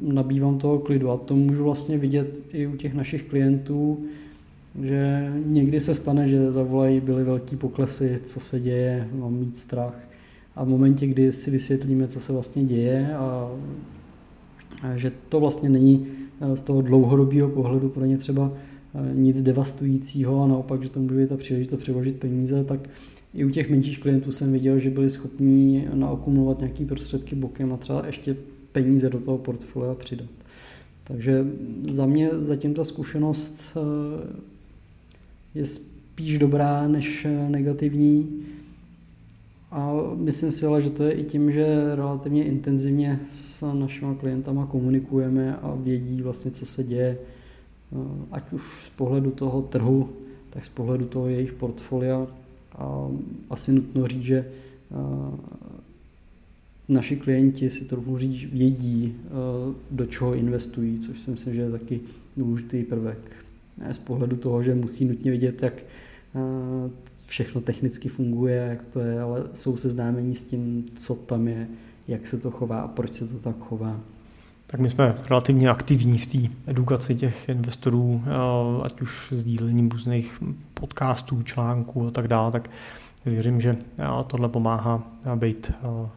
nabývám 0.01 0.59
toho 0.59 0.79
klidu 0.79 1.11
a 1.11 1.17
to 1.17 1.37
můžu 1.37 1.65
vlastně 1.65 1.99
vidět 1.99 2.43
i 2.53 2.67
u 2.67 2.77
těch 2.77 2.95
našich 2.95 3.23
klientů, 3.23 3.99
že 4.83 5.33
někdy 5.47 5.81
se 5.81 5.95
stane, 5.95 6.29
že 6.29 6.53
zavolají, 6.53 7.01
byly 7.01 7.25
velký 7.25 7.57
poklesy, 7.57 8.19
co 8.25 8.41
se 8.41 8.61
děje, 8.61 9.09
mám 9.15 9.35
mít 9.35 9.57
strach. 9.57 10.09
A 10.57 10.65
v 10.65 10.69
momentě, 10.69 11.07
kdy 11.07 11.33
si 11.33 11.51
vysvětlíme, 11.51 12.09
co 12.09 12.21
se 12.21 12.33
vlastně 12.33 12.65
děje 12.65 13.17
a, 13.17 13.51
že 14.97 15.13
to 15.29 15.41
vlastně 15.41 15.69
není 15.69 16.07
z 16.55 16.61
toho 16.61 16.83
dlouhodobého 16.83 17.49
pohledu 17.49 17.89
pro 17.89 18.05
ně 18.05 18.17
třeba 18.17 18.53
nic 19.15 19.43
devastujícího 19.43 20.45
a 20.45 20.47
naopak, 20.47 20.83
že 20.83 20.91
to 20.91 21.01
může 21.01 21.15
být 21.15 21.29
ta 21.29 21.37
příležitost 21.37 21.81
přeložit 21.81 22.17
peníze, 22.17 22.65
tak 22.65 22.81
i 23.37 23.45
u 23.45 23.51
těch 23.51 23.71
menších 23.71 24.01
klientů 24.01 24.33
jsem 24.33 24.53
viděl, 24.53 24.79
že 24.79 24.91
byli 24.91 25.09
schopní 25.09 25.89
naokumulovat 25.95 26.59
nějaké 26.59 26.85
prostředky 26.85 27.35
bokem 27.35 27.73
a 27.73 27.77
třeba 27.77 28.07
ještě 28.07 28.37
peníze 28.73 29.11
do 29.11 29.21
toho 29.21 29.39
portfolia 29.39 29.95
přidat. 29.95 30.29
Takže 31.05 31.47
za 31.91 32.07
mě 32.07 32.31
zatím 32.33 32.75
ta 32.75 32.85
zkušenost 32.85 33.77
eh, 33.77 34.41
je 35.55 35.67
spíš 35.67 36.39
dobrá 36.39 36.89
než 36.89 37.27
negativní. 37.49 38.43
A 39.71 39.93
myslím 40.15 40.53
si 40.53 40.67
ale, 40.67 40.83
že 40.83 40.91
to 40.91 41.05
je 41.05 41.13
i 41.13 41.25
tím, 41.25 41.53
že 41.53 41.95
relativně 41.95 42.45
intenzivně 42.45 43.21
s 43.31 43.73
našimi 43.73 44.15
klientama 44.15 44.67
komunikujeme 44.67 45.57
a 45.57 45.75
vědí 45.75 46.23
vlastně, 46.23 46.51
co 46.51 46.67
se 46.67 46.85
děje, 46.85 47.19
eh, 47.19 47.97
ať 48.33 48.53
už 48.53 48.63
z 48.87 48.89
pohledu 48.89 49.31
toho 49.31 49.63
trhu, 49.63 50.09
tak 50.51 50.65
z 50.65 50.69
pohledu 50.69 51.05
toho 51.05 51.29
jejich 51.29 51.53
portfolia. 51.53 52.27
A 52.77 53.09
asi 53.51 53.73
nutno 53.73 54.07
říct, 54.07 54.23
že 54.23 54.51
naši 56.89 57.17
klienti 57.17 57.71
si 57.71 57.85
to 57.85 58.19
říct, 58.19 58.53
vědí, 58.53 59.15
do 59.91 60.07
čeho 60.07 60.35
investují, 60.35 60.99
což 60.99 61.21
si 61.21 61.31
myslím, 61.31 61.55
že 61.55 61.61
je 61.61 61.71
taky 61.71 62.01
důležitý 62.37 62.83
prvek. 62.83 63.19
Ne 63.79 63.95
z 63.95 63.99
pohledu 63.99 64.37
toho, 64.37 64.63
že 64.63 64.75
musí 64.75 65.05
nutně 65.05 65.31
vidět, 65.31 65.63
jak 65.63 65.83
všechno 67.27 67.61
technicky 67.61 68.09
funguje, 68.09 68.57
jak 68.57 68.83
to 68.83 69.01
je, 69.01 69.21
ale 69.21 69.45
jsou 69.55 69.77
seznámení 69.77 70.35
s 70.35 70.43
tím, 70.43 70.85
co 70.97 71.15
tam 71.15 71.49
je, 71.49 71.69
jak 72.09 72.27
se 72.27 72.39
to 72.39 72.51
chová 72.51 72.81
a 72.81 72.89
proč 72.89 73.13
se 73.13 73.29
to 73.29 73.39
tak 73.39 73.59
chová. 73.59 74.01
Tak 74.67 74.81
my 74.81 74.91
jsme 74.91 75.15
relativně 75.31 75.69
aktivní 75.69 76.19
v 76.19 76.27
té 76.27 76.71
edukaci 76.71 77.15
těch 77.15 77.49
investorů, 77.49 78.23
eh, 78.27 78.31
ať 78.85 79.01
už 79.01 79.29
sdílením 79.33 79.89
různých 79.89 80.43
podcastů, 80.75 81.43
článků 81.43 82.07
a 82.07 82.11
tak 82.11 82.29
dále, 82.29 82.53
tak 82.53 82.71
věřím, 83.25 83.61
že 83.61 83.77
eh, 83.99 84.05
tohle 84.27 84.49
pomáhá 84.49 85.03
být 85.37 85.73
eh, 85.85 86.09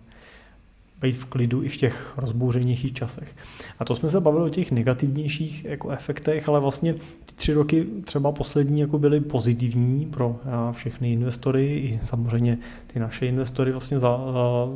být 1.02 1.16
v 1.16 1.26
klidu 1.26 1.64
i 1.64 1.70
v 1.70 1.78
těch 1.78 2.14
rozbouřenějších 2.18 2.94
časech. 2.94 3.36
A 3.80 3.86
to 3.86 3.96
jsme 3.96 4.10
se 4.10 4.22
bavili 4.22 4.46
o 4.46 4.50
těch 4.50 4.72
negativnějších 4.72 5.66
jako 5.66 5.90
efektech, 5.90 6.50
ale 6.50 6.60
vlastně 6.60 6.94
ty 6.94 7.36
tři 7.36 7.54
roky 7.54 7.86
třeba 8.06 8.32
poslední 8.32 8.82
jako 8.82 9.00
byly 9.00 9.20
pozitivní 9.20 10.06
pro 10.06 10.40
všechny 10.72 11.14
investory 11.14 11.78
i 11.78 12.00
samozřejmě 12.04 12.58
ty 12.88 13.00
naše 13.00 13.26
investory 13.26 13.72
vlastně 13.72 14.00
za, 14.00 14.20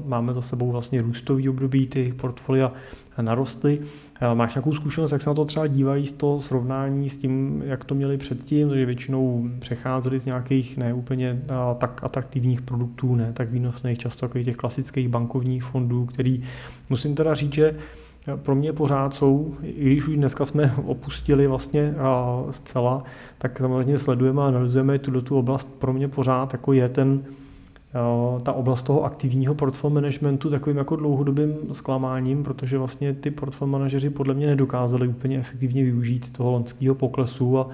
máme 0.05 0.33
za 0.33 0.41
sebou 0.41 0.71
vlastně 0.71 1.01
růstový 1.01 1.49
období, 1.49 1.87
ty 1.87 2.13
portfolia 2.13 2.71
narostly. 3.21 3.79
Máš 4.33 4.55
nějakou 4.55 4.73
zkušenost, 4.73 5.11
jak 5.11 5.21
se 5.21 5.29
na 5.29 5.33
to 5.33 5.45
třeba 5.45 5.67
dívají 5.67 6.07
z 6.07 6.11
toho 6.11 6.39
srovnání 6.39 7.09
s 7.09 7.17
tím, 7.17 7.63
jak 7.65 7.83
to 7.83 7.95
měli 7.95 8.17
předtím, 8.17 8.69
že 8.75 8.85
většinou 8.85 9.49
přecházeli 9.59 10.19
z 10.19 10.25
nějakých 10.25 10.77
neúplně 10.77 11.41
tak 11.77 12.03
atraktivních 12.03 12.61
produktů, 12.61 13.15
ne 13.15 13.33
tak 13.33 13.49
výnosných, 13.49 13.97
často 13.97 14.27
takových 14.27 14.45
těch 14.45 14.57
klasických 14.57 15.09
bankovních 15.09 15.63
fondů, 15.63 16.05
který 16.05 16.43
musím 16.89 17.15
teda 17.15 17.35
říct, 17.35 17.53
že 17.53 17.75
pro 18.35 18.55
mě 18.55 18.73
pořád 18.73 19.13
jsou, 19.13 19.53
i 19.63 19.85
když 19.85 20.07
už 20.07 20.17
dneska 20.17 20.45
jsme 20.45 20.73
opustili 20.85 21.47
vlastně 21.47 21.95
zcela, 22.49 23.03
tak 23.37 23.59
samozřejmě 23.59 23.97
sledujeme 23.97 24.41
a 24.41 24.47
analyzujeme 24.47 24.99
tuto 24.99 25.21
tu 25.21 25.37
oblast. 25.37 25.79
Pro 25.79 25.93
mě 25.93 26.07
pořád 26.07 26.53
jako 26.53 26.73
je 26.73 26.89
ten 26.89 27.23
ta 28.43 28.53
oblast 28.53 28.81
toho 28.83 29.03
aktivního 29.03 29.55
portfolio 29.55 29.93
managementu 29.93 30.49
takovým 30.49 30.77
jako 30.77 30.95
dlouhodobým 30.95 31.53
zklamáním, 31.71 32.43
protože 32.43 32.77
vlastně 32.77 33.13
ty 33.13 33.31
portfolio 33.31 33.71
manažeři 33.71 34.09
podle 34.09 34.33
mě 34.33 34.47
nedokázali 34.47 35.07
úplně 35.07 35.39
efektivně 35.39 35.83
využít 35.83 36.33
toho 36.33 36.51
loňského 36.51 36.95
poklesu 36.95 37.59
a 37.59 37.67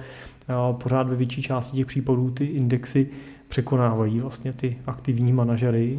pořád 0.72 1.08
ve 1.08 1.16
větší 1.16 1.42
části 1.42 1.76
těch 1.76 1.86
případů 1.86 2.30
ty 2.30 2.44
indexy 2.44 3.08
překonávají 3.48 4.20
vlastně 4.20 4.52
ty 4.52 4.78
aktivní 4.86 5.32
manažery. 5.32 5.98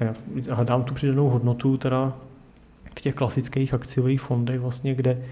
Já 0.00 0.14
hledám 0.50 0.84
tu 0.84 0.94
přidanou 0.94 1.28
hodnotu 1.28 1.76
teda 1.76 2.16
v 2.96 3.00
těch 3.00 3.14
klasických 3.14 3.74
akciových 3.74 4.20
fondech 4.20 4.60
vlastně, 4.60 4.94
kde, 4.94 5.22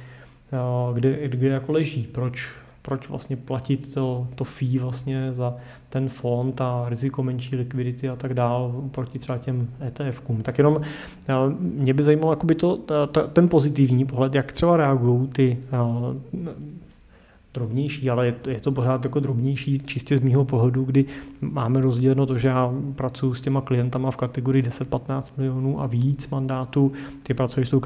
kde, 0.95 1.29
kde 1.29 1.49
jako 1.49 1.73
leží. 1.73 2.09
Proč 2.13 2.55
proč 2.87 3.09
vlastně 3.09 3.37
platit 3.37 3.95
to, 3.95 4.27
to 4.35 4.45
fee 4.45 4.79
vlastně 4.79 5.33
za 5.33 5.55
ten 5.89 6.09
fond 6.09 6.61
a 6.61 6.85
riziko 6.89 7.23
menší 7.23 7.57
likvidity 7.57 8.09
a 8.09 8.17
tak 8.17 8.35
dál 8.35 8.85
proti 8.91 9.19
třeba 9.19 9.39
těm 9.39 9.69
ETF-kům. 9.89 10.43
Tak 10.43 10.59
jenom 10.59 10.81
mě 11.59 11.95
by 11.95 12.03
zajímalo 12.03 12.33
jakoby 12.33 12.55
to, 12.55 12.79
ten 13.33 13.49
pozitivní 13.49 14.05
pohled, 14.05 14.35
jak 14.35 14.53
třeba 14.53 14.77
reagují 14.77 15.29
ty 15.29 15.59
drobnější, 17.55 18.11
ale 18.11 18.27
je 18.27 18.33
to, 18.33 18.51
je 18.51 18.61
to 18.61 18.73
pořád 18.73 19.05
jako 19.05 19.21
drobnější 19.21 19.79
čistě 19.79 20.17
z 20.17 20.21
mýho 20.21 20.45
pohledu, 20.45 20.85
kdy 20.85 21.05
máme 21.41 21.81
rozděleno 21.81 22.27
to, 22.27 22.39
že 22.39 22.49
já 22.49 22.73
pracuji 22.97 23.35
s 23.35 23.41
těma 23.41 23.61
klientama 23.61 24.11
v 24.11 24.17
kategorii 24.17 24.63
10-15 24.63 25.33
milionů 25.37 25.81
a 25.81 25.87
víc 25.87 26.29
mandátů. 26.29 26.93
Ty 27.23 27.35
pracují 27.35 27.67
s 27.67 27.71
tou 27.71 27.81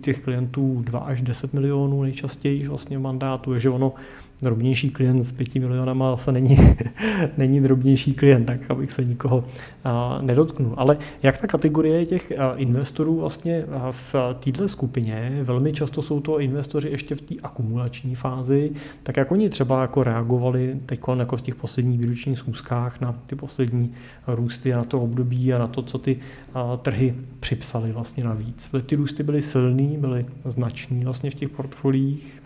těch 0.00 0.20
klientů 0.20 0.82
2 0.82 0.98
až 0.98 1.22
10 1.22 1.52
milionů 1.52 2.02
nejčastěji 2.02 2.68
vlastně 2.68 2.98
mandátu, 2.98 3.58
že 3.58 3.70
ono 3.70 3.92
drobnější 4.42 4.90
klient 4.90 5.22
s 5.22 5.32
5 5.32 5.54
milionama 5.54 6.10
zase 6.10 6.32
není, 6.32 6.58
není 7.36 7.60
drobnější 7.60 8.14
klient, 8.14 8.44
tak 8.44 8.70
abych 8.70 8.92
se 8.92 9.04
nikoho 9.04 9.44
a, 9.84 10.18
nedotknul. 10.22 10.74
Ale 10.76 10.96
jak 11.22 11.40
ta 11.40 11.46
kategorie 11.46 12.06
těch 12.06 12.38
a, 12.38 12.54
investorů 12.54 13.20
vlastně 13.20 13.64
a, 13.64 13.92
v 13.92 14.14
této 14.40 14.68
skupině, 14.68 15.38
velmi 15.42 15.72
často 15.72 16.02
jsou 16.02 16.20
to 16.20 16.40
investoři 16.40 16.88
ještě 16.88 17.14
v 17.14 17.20
té 17.20 17.34
akumulační 17.42 18.14
fázi, 18.14 18.70
tak 19.02 19.16
jak 19.16 19.32
oni 19.32 19.48
třeba 19.48 19.82
jako 19.82 20.02
reagovali 20.02 20.76
teď 20.86 21.00
jako 21.18 21.36
v 21.36 21.42
těch 21.42 21.54
posledních 21.54 22.00
výročních 22.00 22.38
schůzkách 22.38 23.00
na 23.00 23.12
ty 23.12 23.36
poslední 23.36 23.92
růsty 24.26 24.74
a 24.74 24.76
na 24.76 24.84
to 24.84 25.00
období 25.00 25.54
a 25.54 25.58
na 25.58 25.66
to, 25.66 25.82
co 25.82 25.98
ty 25.98 26.18
a, 26.54 26.76
trhy 26.76 27.14
připsali 27.40 27.92
vlastně 27.92 28.24
navíc. 28.24 28.70
Ty 28.86 28.96
růsty 28.96 29.22
byly 29.22 29.42
silný, 29.42 29.96
byly 29.98 30.26
značný 30.44 31.04
vlastně 31.04 31.30
v 31.30 31.34
těch 31.34 31.48
portfoliích. 31.48 32.42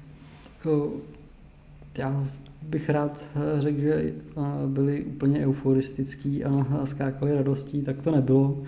Já 1.98 2.26
bych 2.62 2.90
rád 2.90 3.24
eh, 3.37 3.62
řekl, 3.62 3.81
že 3.81 3.94
eh, 3.94 4.40
byli 4.66 5.05
úplně 5.05 5.46
euforistický 5.46 6.44
a 6.44 6.66
skákali 6.87 7.35
radostí, 7.35 7.83
tak 7.83 8.02
to 8.02 8.11
nebylo. 8.11 8.62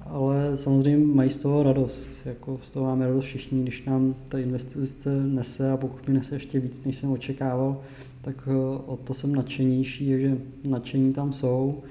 Ale 0.00 0.56
samozřejmě 0.56 1.06
mají 1.06 1.30
z 1.30 1.38
toho 1.38 1.62
radost. 1.62 2.26
Jako 2.26 2.60
z 2.62 2.70
toho 2.70 2.86
máme 2.86 3.06
radost 3.06 3.24
všichni, 3.24 3.62
když 3.62 3.84
nám 3.84 4.14
ta 4.28 4.38
investice 4.38 5.22
nese 5.24 5.70
a 5.70 5.76
pokud 5.76 6.08
mi 6.08 6.14
nese 6.14 6.34
ještě 6.34 6.60
víc, 6.60 6.84
než 6.84 6.96
jsem 6.96 7.10
očekával, 7.10 7.80
tak 8.22 8.48
eh, 8.50 8.54
o 8.86 8.98
to 9.04 9.14
jsem 9.14 9.34
nadšenější, 9.34 10.20
že 10.20 10.38
nadšení 10.68 11.12
tam 11.12 11.32
jsou. 11.32 11.82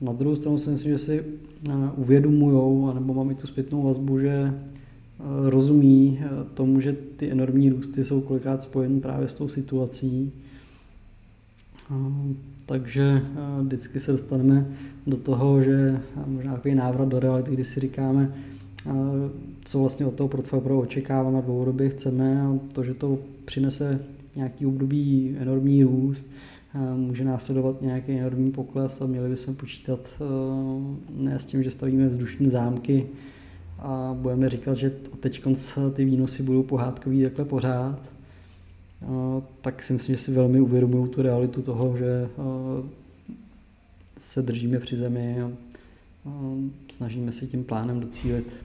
Na 0.00 0.12
druhou 0.12 0.36
stranu 0.36 0.58
si 0.58 0.70
myslím, 0.70 0.92
že 0.92 0.98
si 0.98 1.24
uvědomují, 1.96 2.94
nebo 2.94 3.14
mám 3.14 3.30
i 3.30 3.34
tu 3.34 3.46
zpětnou 3.46 3.82
vazbu, 3.82 4.18
že 4.18 4.54
rozumí 5.48 6.20
eh, 6.20 6.28
tomu, 6.54 6.80
že 6.80 6.96
ty 7.16 7.30
enormní 7.30 7.70
růsty 7.70 8.04
jsou 8.04 8.20
kolikrát 8.20 8.62
spojeny 8.62 9.00
právě 9.00 9.28
s 9.28 9.34
tou 9.34 9.48
situací. 9.48 10.32
Takže 12.66 13.22
eh, 13.24 13.62
vždycky 13.62 14.00
se 14.00 14.12
dostaneme 14.12 14.66
do 15.06 15.16
toho, 15.16 15.62
že 15.62 16.00
možná 16.26 16.52
takový 16.52 16.74
návrat 16.74 17.08
do 17.08 17.20
reality, 17.20 17.50
kdy 17.50 17.64
si 17.64 17.80
říkáme, 17.80 18.34
eh, 18.86 18.90
co 19.64 19.80
vlastně 19.80 20.06
od 20.06 20.14
toho 20.14 20.28
portfolia 20.28 20.74
očekáváme 20.74 21.38
a 21.38 21.40
dlouhodobě 21.40 21.88
chceme 21.88 22.42
a 22.42 22.58
to, 22.72 22.84
že 22.84 22.94
to 22.94 23.18
přinese 23.44 24.00
nějaký 24.36 24.66
období 24.66 25.36
enormní 25.38 25.84
růst, 25.84 26.30
může 26.96 27.24
následovat 27.24 27.82
nějaký 27.82 28.12
enormní 28.12 28.50
pokles 28.52 29.00
a 29.00 29.06
měli 29.06 29.28
bychom 29.28 29.54
počítat 29.54 30.22
ne 31.16 31.38
s 31.38 31.44
tím, 31.46 31.62
že 31.62 31.70
stavíme 31.70 32.06
vzdušní 32.06 32.50
zámky, 32.50 33.06
a 33.82 34.16
budeme 34.20 34.48
říkat, 34.48 34.74
že 34.74 34.90
teď 35.20 35.42
ty 35.94 36.04
výnosy 36.04 36.42
budou 36.42 36.62
pohádkový 36.62 37.22
takhle 37.22 37.44
pořád, 37.44 37.98
tak 39.60 39.82
si 39.82 39.92
myslím, 39.92 40.16
že 40.16 40.22
si 40.22 40.30
velmi 40.32 40.60
uvědomují 40.60 41.10
tu 41.10 41.22
realitu 41.22 41.62
toho, 41.62 41.96
že 41.96 42.28
se 44.18 44.42
držíme 44.42 44.78
při 44.78 44.96
zemi 44.96 45.42
a 45.42 45.50
snažíme 46.90 47.32
se 47.32 47.46
tím 47.46 47.64
plánem 47.64 48.00
docílit 48.00 48.64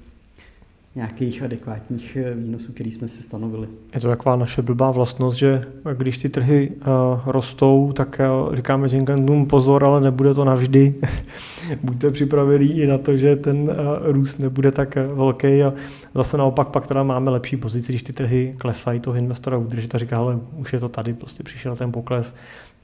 nějakých 0.95 1.43
adekvátních 1.43 2.15
eh, 2.15 2.33
výnosů, 2.33 2.73
který 2.73 2.91
jsme 2.91 3.07
si 3.07 3.21
stanovili. 3.21 3.67
Je 3.95 4.01
to 4.01 4.07
taková 4.07 4.35
naše 4.35 4.61
blbá 4.61 4.91
vlastnost, 4.91 5.37
že 5.37 5.61
když 5.93 6.17
ty 6.17 6.29
trhy 6.29 6.71
uh, 6.71 6.85
rostou, 7.25 7.91
tak 7.95 8.21
uh, 8.47 8.55
říkáme 8.55 8.89
těm 8.89 9.45
pozor, 9.45 9.83
ale 9.83 10.01
nebude 10.01 10.33
to 10.33 10.45
navždy. 10.45 10.95
Buďte 11.83 12.11
připravení 12.11 12.79
i 12.79 12.87
na 12.87 12.97
to, 12.97 13.17
že 13.17 13.35
ten 13.35 13.57
uh, 13.57 13.71
růst 14.01 14.39
nebude 14.39 14.71
tak 14.71 14.95
velký 14.95 15.63
a 15.63 15.73
zase 16.15 16.37
naopak 16.37 16.67
pak 16.67 16.87
teda 16.87 17.03
máme 17.03 17.31
lepší 17.31 17.57
pozici, 17.57 17.91
když 17.91 18.03
ty 18.03 18.13
trhy 18.13 18.55
klesají, 18.57 18.99
toho 18.99 19.17
investora 19.17 19.57
udržet 19.57 19.95
a 19.95 19.97
říká, 19.97 20.17
ale 20.17 20.39
už 20.57 20.73
je 20.73 20.79
to 20.79 20.89
tady, 20.89 21.13
prostě 21.13 21.43
přišel 21.43 21.75
ten 21.75 21.91
pokles, 21.91 22.35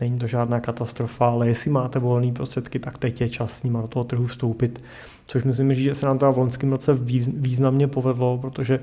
není 0.01 0.19
to 0.19 0.27
žádná 0.27 0.59
katastrofa, 0.59 1.29
ale 1.29 1.47
jestli 1.47 1.71
máte 1.71 1.99
volné 1.99 2.31
prostředky, 2.31 2.79
tak 2.79 2.97
teď 2.97 3.21
je 3.21 3.29
čas 3.29 3.57
s 3.57 3.63
nima 3.63 3.81
do 3.81 3.87
toho 3.87 4.03
trhu 4.03 4.25
vstoupit. 4.25 4.83
Což 5.27 5.43
myslím, 5.43 5.73
že 5.73 5.95
se 5.95 6.05
nám 6.05 6.17
to 6.17 6.31
v 6.31 6.37
loňském 6.37 6.71
roce 6.71 6.93
významně 7.27 7.87
povedlo, 7.87 8.37
protože 8.37 8.79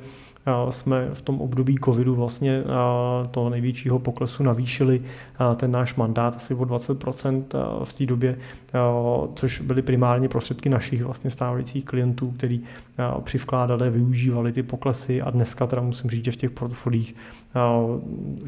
jsme 0.71 1.09
v 1.13 1.23
tom 1.23 1.41
období 1.41 1.77
covidu 1.85 2.15
vlastně 2.15 2.63
toho 3.31 3.51
největšího 3.51 3.99
poklesu 3.99 4.43
navýšili 4.43 5.03
ten 5.57 5.71
náš 5.71 5.95
mandát 5.95 6.37
asi 6.37 6.55
o 6.55 6.65
20% 6.65 7.45
v 7.85 7.93
té 7.93 8.07
době, 8.07 8.39
což 9.35 9.61
byly 9.61 9.83
primárně 9.83 10.29
prostředky 10.29 10.69
našich 10.69 11.05
vlastně 11.05 11.31
stávajících 11.31 11.85
klientů, 11.85 12.31
který 12.31 12.61
přivkládali, 13.23 13.91
využívali 13.91 14.53
ty 14.53 14.63
poklesy 14.63 15.23
a 15.23 15.31
dneska 15.31 15.67
teda 15.67 15.83
musím 15.83 16.11
říct, 16.11 16.25
že 16.25 16.33
v 16.33 16.37
těch 16.37 16.51
portfolích 16.51 17.15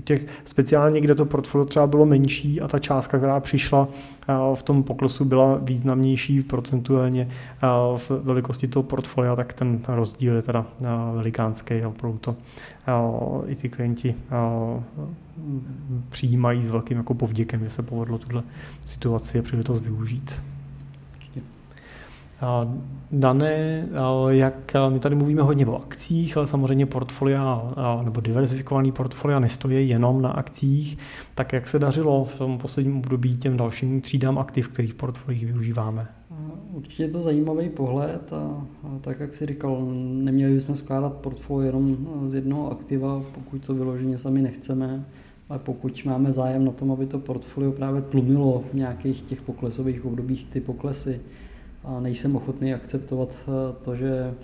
těch 0.04 0.26
speciálně, 0.44 1.00
kde 1.00 1.14
to 1.14 1.24
portfolio 1.26 1.64
třeba 1.64 1.86
bylo 1.86 2.06
menší 2.06 2.60
a 2.60 2.68
ta 2.68 2.78
částka, 2.78 3.18
která 3.18 3.40
přišla 3.40 3.88
v 4.54 4.62
tom 4.62 4.82
poklesu 4.82 5.24
byla 5.24 5.58
významnější 5.62 6.42
procentuálně 6.42 7.28
v 7.96 8.10
velikosti 8.10 8.68
toho 8.68 8.82
portfolia, 8.82 9.36
tak 9.36 9.52
ten 9.52 9.80
rozdíl 9.88 10.36
je 10.36 10.42
teda 10.42 10.66
velikánský 11.14 11.74
a 11.82 11.88
opravdu 11.88 12.18
to 12.18 12.36
i 13.46 13.56
ty 13.56 13.68
klienti 13.68 14.14
přijímají 16.08 16.62
s 16.62 16.68
velkým 16.68 16.96
jako 16.96 17.14
povděkem, 17.14 17.64
že 17.64 17.70
se 17.70 17.82
povedlo 17.82 18.18
tuhle 18.18 18.42
situaci 18.86 19.38
a 19.38 19.42
příležitost 19.42 19.80
využít. 19.80 20.40
Dané, 23.12 23.88
jak 24.28 24.72
my 24.88 25.00
tady 25.00 25.14
mluvíme 25.14 25.42
hodně 25.42 25.66
o 25.66 25.82
akcích, 25.82 26.36
ale 26.36 26.46
samozřejmě 26.46 26.86
portfolia 26.86 27.72
nebo 28.04 28.20
diverzifikovaný 28.20 28.92
portfolia 28.92 29.40
nestojí 29.40 29.88
jenom 29.88 30.22
na 30.22 30.30
akcích, 30.30 30.98
tak 31.34 31.52
jak 31.52 31.68
se 31.68 31.78
dařilo 31.78 32.24
v 32.24 32.38
tom 32.38 32.58
posledním 32.58 32.98
období 32.98 33.36
těm 33.36 33.56
dalším 33.56 34.00
třídám 34.00 34.38
aktiv, 34.38 34.68
kterých 34.68 34.92
v 34.92 34.96
portfoliích 34.96 35.46
využíváme? 35.46 36.08
Určitě 36.72 37.02
je 37.02 37.08
to 37.08 37.20
zajímavý 37.20 37.68
pohled 37.68 38.32
a, 38.32 38.66
a 38.84 38.98
tak, 39.00 39.20
jak 39.20 39.34
si 39.34 39.46
říkal, 39.46 39.86
neměli 40.00 40.54
bychom 40.54 40.76
skládat 40.76 41.12
portfolio 41.12 41.66
jenom 41.66 41.96
z 42.26 42.34
jednoho 42.34 42.72
aktiva, 42.72 43.22
pokud 43.34 43.66
to 43.66 43.74
vyloženě 43.74 44.18
sami 44.18 44.42
nechceme, 44.42 45.04
ale 45.48 45.58
pokud 45.58 46.04
máme 46.04 46.32
zájem 46.32 46.64
na 46.64 46.72
tom, 46.72 46.92
aby 46.92 47.06
to 47.06 47.18
portfolio 47.18 47.72
právě 47.72 48.02
tlumilo 48.02 48.62
v 48.70 48.74
nějakých 48.74 49.22
těch 49.22 49.42
poklesových 49.42 50.04
obdobích 50.04 50.46
ty 50.46 50.60
poklesy, 50.60 51.20
a 51.84 52.00
nejsem 52.00 52.36
ochotný 52.36 52.74
akceptovat 52.74 53.48
eh, 53.48 53.84
to, 53.84 53.96
že 53.96 54.34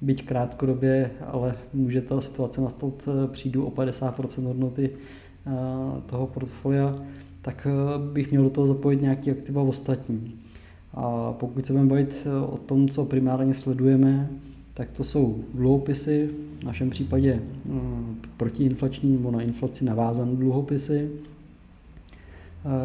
byť 0.00 0.26
krátkodobě, 0.26 1.10
ale 1.26 1.54
může 1.72 2.02
ta 2.02 2.20
situace 2.20 2.60
nastat, 2.60 3.08
eh, 3.08 3.28
přijdu 3.32 3.66
o 3.66 3.70
50% 3.70 4.44
hodnoty 4.44 4.90
eh, 4.90 5.50
toho 6.06 6.26
portfolia, 6.26 6.98
tak 7.42 7.66
bych 8.12 8.30
měl 8.30 8.42
do 8.42 8.50
toho 8.50 8.66
zapojit 8.66 9.02
nějaký 9.02 9.30
aktiva 9.30 9.62
ostatní. 9.62 10.34
A 10.94 11.32
pokud 11.32 11.66
se 11.66 11.72
budeme 11.72 11.88
bavit 11.88 12.26
o 12.48 12.58
tom, 12.58 12.88
co 12.88 13.04
primárně 13.04 13.54
sledujeme, 13.54 14.30
tak 14.74 14.90
to 14.90 15.04
jsou 15.04 15.44
dluhopisy, 15.54 16.30
v 16.60 16.64
našem 16.64 16.90
případě 16.90 17.42
protiinflační 18.36 19.12
nebo 19.12 19.30
na 19.30 19.40
inflaci 19.40 19.84
navázané 19.84 20.36
dluhopisy, 20.36 21.10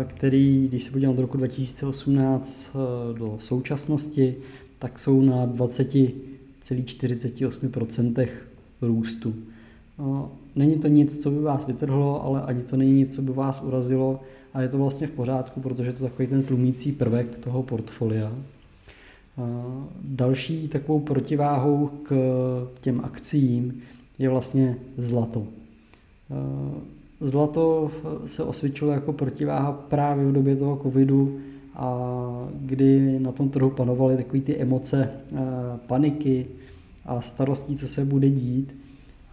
který, 0.08 0.68
když 0.68 0.84
se 0.84 0.92
podívám 0.92 1.16
do 1.16 1.22
roku 1.22 1.38
2018 1.38 2.76
do 3.18 3.38
současnosti, 3.40 4.36
tak 4.80 5.00
jsou 5.00 5.22
na 5.22 5.48
20,48% 5.48 8.28
růstu. 8.82 9.36
Není 10.56 10.78
to 10.78 10.88
nic, 10.88 11.24
co 11.24 11.32
by 11.32 11.40
vás 11.40 11.68
vytrhlo, 11.68 12.26
ale 12.26 12.42
ani 12.42 12.62
to 12.62 12.78
není 12.78 12.94
nic, 12.94 13.16
co 13.16 13.22
by 13.22 13.32
vás 13.32 13.62
urazilo 13.62 14.20
a 14.54 14.62
je 14.62 14.70
to 14.70 14.78
vlastně 14.78 15.08
v 15.08 15.12
pořádku, 15.12 15.62
protože 15.62 15.94
to 15.94 16.04
je 16.04 16.10
takový 16.10 16.28
ten 16.28 16.44
tlumící 16.44 16.92
prvek 16.92 17.40
toho 17.40 17.64
portfolia. 17.64 18.34
Další 20.02 20.68
takovou 20.68 21.00
protiváhou 21.00 21.90
k 22.04 22.14
těm 22.82 23.02
akcím 23.04 23.82
je 24.20 24.30
vlastně 24.30 24.78
zlato. 24.98 25.48
Zlato 27.22 27.92
se 28.26 28.44
osvědčilo 28.44 28.92
jako 28.92 29.14
protiváha 29.14 29.72
právě 29.72 30.26
v 30.26 30.32
době 30.32 30.56
toho 30.56 30.80
covidu, 30.84 31.40
a 31.76 32.50
kdy 32.62 33.20
na 33.20 33.32
tom 33.32 33.50
trhu 33.50 33.70
panovaly 33.70 34.18
takové 34.18 34.42
ty 34.42 34.58
emoce 34.58 35.12
eh, 35.12 35.38
paniky 35.88 36.46
a 37.06 37.22
starostí, 37.22 37.76
co 37.76 37.88
se 37.88 38.06
bude 38.06 38.30
dít. 38.30 38.76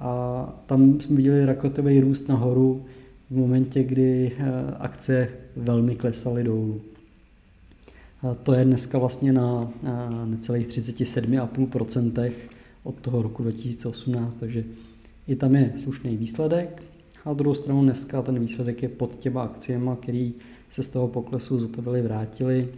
A 0.01 0.63
tam 0.67 1.01
jsme 1.01 1.17
viděli 1.17 1.47
rakotový 1.47 2.01
růst 2.01 2.29
nahoru, 2.29 2.85
v 3.31 3.37
momentě, 3.37 3.83
kdy 3.83 4.33
akce 4.79 5.29
velmi 5.57 5.97
klesaly 5.97 6.45
dolů. 6.45 6.81
To 8.43 8.53
je 8.53 8.65
dneska 8.65 8.99
vlastně 8.99 9.33
na 9.33 9.71
necelých 10.25 10.67
37,5% 10.67 12.33
od 12.83 12.95
toho 12.95 13.23
roku 13.23 13.43
2018, 13.43 14.37
takže 14.41 14.65
i 15.29 15.37
tam 15.37 15.55
je 15.55 15.73
slušný 15.77 16.17
výsledek. 16.17 16.83
A 17.27 17.33
druhou 17.33 17.55
stranu 17.55 17.83
dneska 17.83 18.23
ten 18.23 18.39
výsledek 18.39 18.83
je 18.83 18.89
pod 18.89 19.17
těma 19.17 19.43
akciemi, 19.43 19.91
který 20.01 20.35
se 20.71 20.83
z 20.83 20.89
toho 20.89 21.09
poklesu 21.09 21.61
zotovili 21.61 22.03
vrátili. 22.03 22.69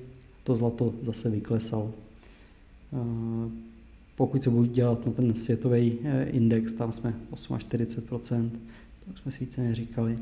To 0.45 0.55
zlato 0.55 0.95
zase 1.03 1.31
vyklesalo. 1.31 1.93
Pokud 4.17 4.43
se 4.43 4.51
budu 4.51 4.65
dělat 4.65 5.07
na 5.07 5.13
ten 5.13 5.35
světový 5.35 5.99
e, 6.05 6.25
index, 6.25 6.73
tam 6.73 6.93
jsme 6.93 7.15
48%, 7.33 8.51
to 9.05 9.21
jsme 9.23 9.33
si 9.33 9.45
více 9.45 9.61
neříkali. 9.61 10.19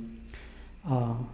A 0.84 1.28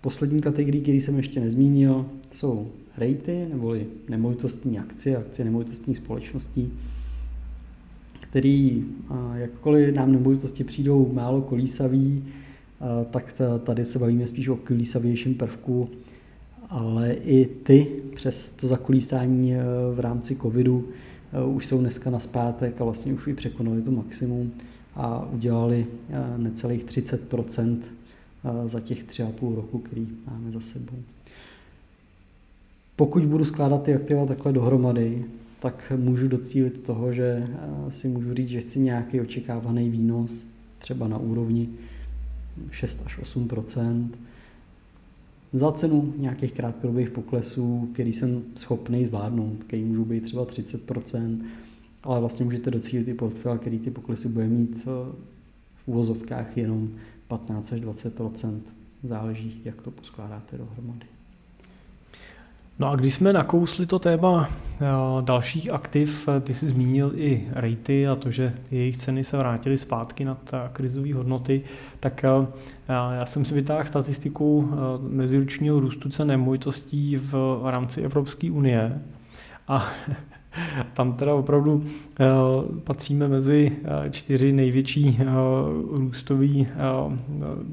poslední 0.00 0.40
kategorie, 0.40 0.82
který 0.82 1.00
jsem 1.00 1.16
ještě 1.16 1.40
nezmínil, 1.40 2.06
jsou 2.30 2.70
rejty, 2.96 3.46
neboli 3.50 3.86
nemovitostní 4.08 4.78
akcie, 4.78 5.16
akcie 5.16 5.44
nemovitostních 5.44 5.96
společností, 5.96 6.72
který, 8.30 8.84
jakkoliv 9.34 9.94
nám 9.94 10.12
nemovitosti 10.12 10.64
přijdou 10.64 11.12
málo 11.12 11.42
kolísavý, 11.42 12.24
tak 13.10 13.34
tady 13.64 13.84
se 13.84 13.98
bavíme 13.98 14.26
spíš 14.26 14.48
o 14.48 14.56
kolísavějším 14.56 15.34
prvku, 15.34 15.88
ale 16.68 17.12
i 17.12 17.46
ty 17.46 17.86
přes 18.14 18.50
to 18.50 18.66
zakolísání 18.66 19.54
e, 19.54 19.62
v 19.94 20.00
rámci 20.00 20.36
covidu 20.36 20.88
e, 21.32 21.44
už 21.44 21.66
jsou 21.66 21.78
dneska 21.78 22.10
na 22.10 22.20
zpátek 22.20 22.80
a 22.80 22.84
vlastně 22.84 23.12
už 23.12 23.26
i 23.26 23.34
překonali 23.34 23.82
to 23.82 23.90
maximum 23.90 24.52
a 24.94 25.28
udělali 25.32 25.86
e, 26.10 26.38
necelých 26.38 26.84
30% 26.84 27.78
za 28.66 28.80
těch 28.80 29.04
tři 29.04 29.22
a 29.22 29.30
půl 29.30 29.54
roku, 29.54 29.78
který 29.78 30.08
máme 30.30 30.50
za 30.50 30.60
sebou. 30.60 30.96
Pokud 32.96 33.24
budu 33.24 33.44
skládat 33.44 33.82
ty 33.82 33.94
aktiva 33.94 34.26
takhle 34.26 34.52
dohromady, 34.52 35.24
tak 35.60 35.92
můžu 35.96 36.28
docílit 36.28 36.82
toho, 36.82 37.12
že 37.12 37.48
eh, 37.48 37.90
si 37.90 38.08
můžu 38.08 38.34
říct, 38.34 38.48
že 38.48 38.60
chci 38.60 38.80
nějaký 38.80 39.20
očekávaný 39.20 39.90
výnos, 39.90 40.46
třeba 40.78 41.08
na 41.08 41.18
úrovni 41.18 41.68
6 42.70 43.02
až 43.06 43.18
8% 43.18 44.08
za 45.52 45.72
cenu 45.72 46.14
nějakých 46.16 46.52
krátkodobých 46.52 47.10
poklesů, 47.10 47.88
který 47.92 48.12
jsem 48.12 48.42
schopný 48.56 49.06
zvládnout, 49.06 49.64
který 49.64 49.84
můžou 49.84 50.04
být 50.04 50.20
třeba 50.20 50.46
30% 50.46 51.38
ale 52.02 52.20
vlastně 52.20 52.44
můžete 52.44 52.70
docílit 52.70 53.08
i 53.08 53.14
portfel, 53.14 53.58
který 53.58 53.78
ty 53.78 53.90
poklesy 53.90 54.28
bude 54.28 54.46
mít 54.46 54.82
eh, 54.86 55.12
v 55.76 55.88
úvozovkách 55.88 56.56
jenom 56.56 56.90
15 57.28 57.72
až 57.72 57.80
20 57.80 58.20
Záleží, 59.02 59.60
jak 59.64 59.82
to 59.82 59.90
poskládáte 59.90 60.58
dohromady. 60.58 61.06
No 62.80 62.90
a 62.90 62.96
když 62.96 63.14
jsme 63.14 63.32
nakousli 63.32 63.86
to 63.86 63.98
téma 63.98 64.48
eh, 64.50 64.86
dalších 65.20 65.72
aktiv, 65.72 66.28
eh, 66.28 66.40
ty 66.40 66.54
jsi 66.54 66.68
zmínil 66.68 67.12
i 67.14 67.48
rejty 67.52 68.06
a 68.06 68.16
to, 68.16 68.30
že 68.30 68.54
jejich 68.70 68.96
ceny 68.96 69.24
se 69.24 69.36
vrátily 69.36 69.76
zpátky 69.78 70.24
na 70.24 70.36
krizové 70.72 71.14
hodnoty, 71.14 71.62
tak 72.00 72.24
eh, 72.24 72.28
já 72.88 73.26
jsem 73.26 73.44
si 73.44 73.54
vytáhl 73.54 73.84
statistiku 73.84 74.70
meziročního 75.00 75.80
růstu 75.80 76.08
cen 76.08 76.28
nemovitostí 76.28 77.16
v 77.16 77.60
rámci 77.70 78.00
Evropské 78.00 78.50
unie 78.50 79.02
a 79.68 79.86
tam 80.94 81.12
teda 81.12 81.34
opravdu 81.34 81.84
eh, 82.20 82.26
patříme 82.84 83.28
mezi 83.28 83.72
eh, 83.84 84.10
čtyři 84.10 84.52
největší 84.52 85.18
eh, 85.20 85.24
růstový 85.90 86.66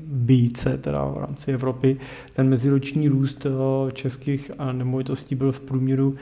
bíce 0.05 0.77
teda 0.77 1.05
v 1.05 1.17
rámci 1.17 1.51
Evropy. 1.51 1.97
Ten 2.33 2.49
meziroční 2.49 3.07
růst 3.07 3.47
českých 3.93 4.51
nemovitostí 4.71 5.35
byl 5.35 5.51
v 5.51 5.59
průměru 5.59 6.15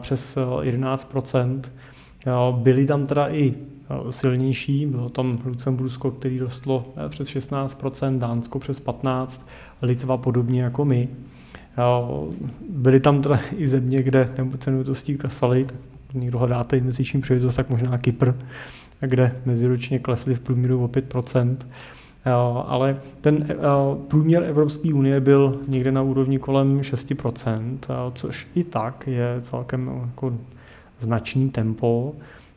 přes 0.00 0.36
11% 0.60 1.60
Byly 2.52 2.86
tam 2.86 3.06
teda 3.06 3.28
i 3.28 3.54
silnější, 4.10 4.86
bylo 4.86 5.08
tam 5.08 5.38
Lucembursko, 5.44 6.10
který 6.10 6.38
rostlo 6.38 6.84
přes 7.08 7.28
16% 7.28 8.18
Dánsko 8.18 8.58
přes 8.58 8.80
15 8.80 9.48
Litva 9.82 10.16
podobně 10.16 10.62
jako 10.62 10.84
my. 10.84 11.08
Byly 12.68 13.00
tam 13.00 13.22
teda 13.22 13.40
i 13.56 13.68
země, 13.68 14.02
kde 14.02 14.34
nemovitostí 14.66 15.16
klesaly, 15.16 15.66
někdo 16.14 16.38
hledáte 16.38 16.76
investiční 16.76 17.20
příležitost, 17.20 17.56
tak 17.56 17.70
možná 17.70 17.98
Kypr, 17.98 18.32
kde 19.00 19.36
meziročně 19.44 19.98
klesly 19.98 20.34
v 20.34 20.40
průměru 20.40 20.84
o 20.84 20.88
5%. 20.88 21.56
Ale 22.66 23.00
ten 23.20 23.56
průměr 24.08 24.42
Evropské 24.42 24.94
unie 24.94 25.20
byl 25.20 25.60
někde 25.68 25.92
na 25.92 26.02
úrovni 26.02 26.38
kolem 26.38 26.80
6%, 26.80 27.78
což 28.14 28.48
i 28.54 28.64
tak 28.64 29.06
je 29.06 29.36
celkem 29.40 30.02
jako 30.06 30.34
značný 30.98 31.50
tempo, 31.50 32.14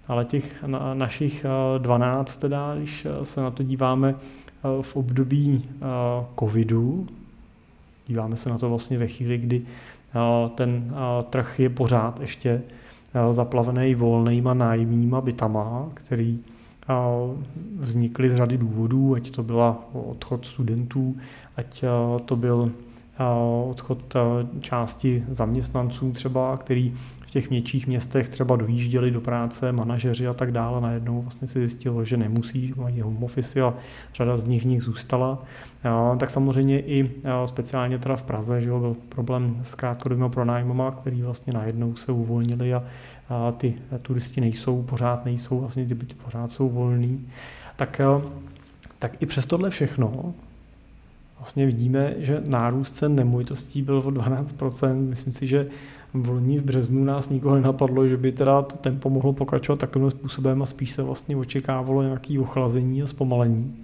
ale 0.08 0.26
těch 0.26 0.64
našich 0.94 1.46
12, 1.78 2.38
teda, 2.38 2.76
když 2.76 3.08
se 3.24 3.42
na 3.42 3.52
to 3.52 3.64
díváme 3.64 4.16
v 4.82 4.96
období 4.96 5.70
covidu, 6.40 7.08
díváme 8.08 8.38
se 8.38 8.50
na 8.50 8.58
to 8.58 8.70
vlastně 8.70 8.98
ve 8.98 9.08
chvíli, 9.08 9.38
kdy 9.38 9.62
ten 10.56 10.96
trh 11.30 11.60
je 11.60 11.70
pořád 11.70 12.20
ještě 12.20 12.62
zaplavený 13.32 13.96
volnýma 13.96 14.54
nájemníma 14.54 15.22
bytama, 15.22 15.90
který 15.94 16.40
vznikly 17.78 18.30
z 18.30 18.36
řady 18.36 18.58
důvodů, 18.58 19.16
ať 19.16 19.32
to 19.32 19.44
byla 19.44 19.90
odchod 19.94 20.46
studentů, 20.46 21.16
ať 21.58 21.84
to 22.26 22.36
byl 22.36 22.72
odchod 23.70 24.14
části 24.60 25.24
zaměstnanců 25.32 26.12
třeba, 26.12 26.58
který 26.58 26.94
těch 27.36 27.50
větších 27.50 27.88
městech 27.88 28.30
třeba 28.30 28.56
dojížděli 28.56 29.12
do 29.12 29.22
práce, 29.22 29.72
manažeři 29.72 30.28
a 30.28 30.34
tak 30.34 30.52
dále, 30.52 30.82
najednou 30.82 31.22
vlastně 31.22 31.48
se 31.48 31.60
zjistilo, 31.60 32.04
že 32.06 32.18
nemusí, 32.18 32.74
mají 32.78 33.02
home 33.02 33.24
office 33.24 33.62
a 33.62 33.74
řada 34.14 34.38
z 34.38 34.44
nich 34.44 34.64
v 34.64 34.66
nich 34.66 34.82
zůstala. 34.84 35.44
Tak 36.20 36.30
samozřejmě 36.30 36.80
i 36.80 37.12
speciálně 37.46 38.00
teda 38.00 38.16
v 38.16 38.24
Praze, 38.24 38.62
že 38.62 38.70
byl 38.70 38.96
problém 39.10 39.60
s 39.64 39.76
krátkodobými 39.76 40.30
pronájmama, 40.30 40.92
který 40.92 41.22
vlastně 41.22 41.54
najednou 41.54 41.96
se 41.96 42.12
uvolnili 42.12 42.74
a, 42.74 42.84
a 43.30 43.52
ty 43.52 43.76
turisti 44.02 44.42
nejsou, 44.42 44.84
pořád 44.84 45.26
nejsou, 45.26 45.60
vlastně 45.60 45.86
ty 45.86 45.94
byty 45.94 46.16
pořád 46.16 46.52
jsou 46.52 46.70
volný. 46.70 47.28
Tak, 47.76 48.02
tak 49.00 49.22
i 49.22 49.26
přes 49.26 49.46
tohle 49.46 49.70
všechno 49.70 50.34
vlastně 51.38 51.66
vidíme, 51.66 52.14
že 52.18 52.42
nárůst 52.48 52.96
cen 52.96 53.16
nemovitostí 53.16 53.82
byl 53.82 53.98
o 53.98 54.12
12%. 54.12 54.96
Myslím 54.96 55.34
si, 55.34 55.48
že 55.48 55.68
v 56.22 56.30
loni 56.30 56.60
v 56.60 56.64
březnu 56.64 57.04
nás 57.04 57.30
nikoho 57.30 57.56
nenapadlo, 57.56 58.08
že 58.08 58.18
by 58.18 58.32
teda 58.32 58.62
to 58.62 58.78
tempo 58.78 59.10
mohlo 59.10 59.34
pokračovat 59.34 59.80
takovým 59.80 60.10
způsobem 60.10 60.62
a 60.62 60.66
spíš 60.66 60.92
se 60.92 61.04
vlastně 61.04 61.38
očekávalo 61.38 62.04
nějaké 62.04 62.40
ochlazení 62.40 63.04
a 63.04 63.08
zpomalení. 63.08 63.76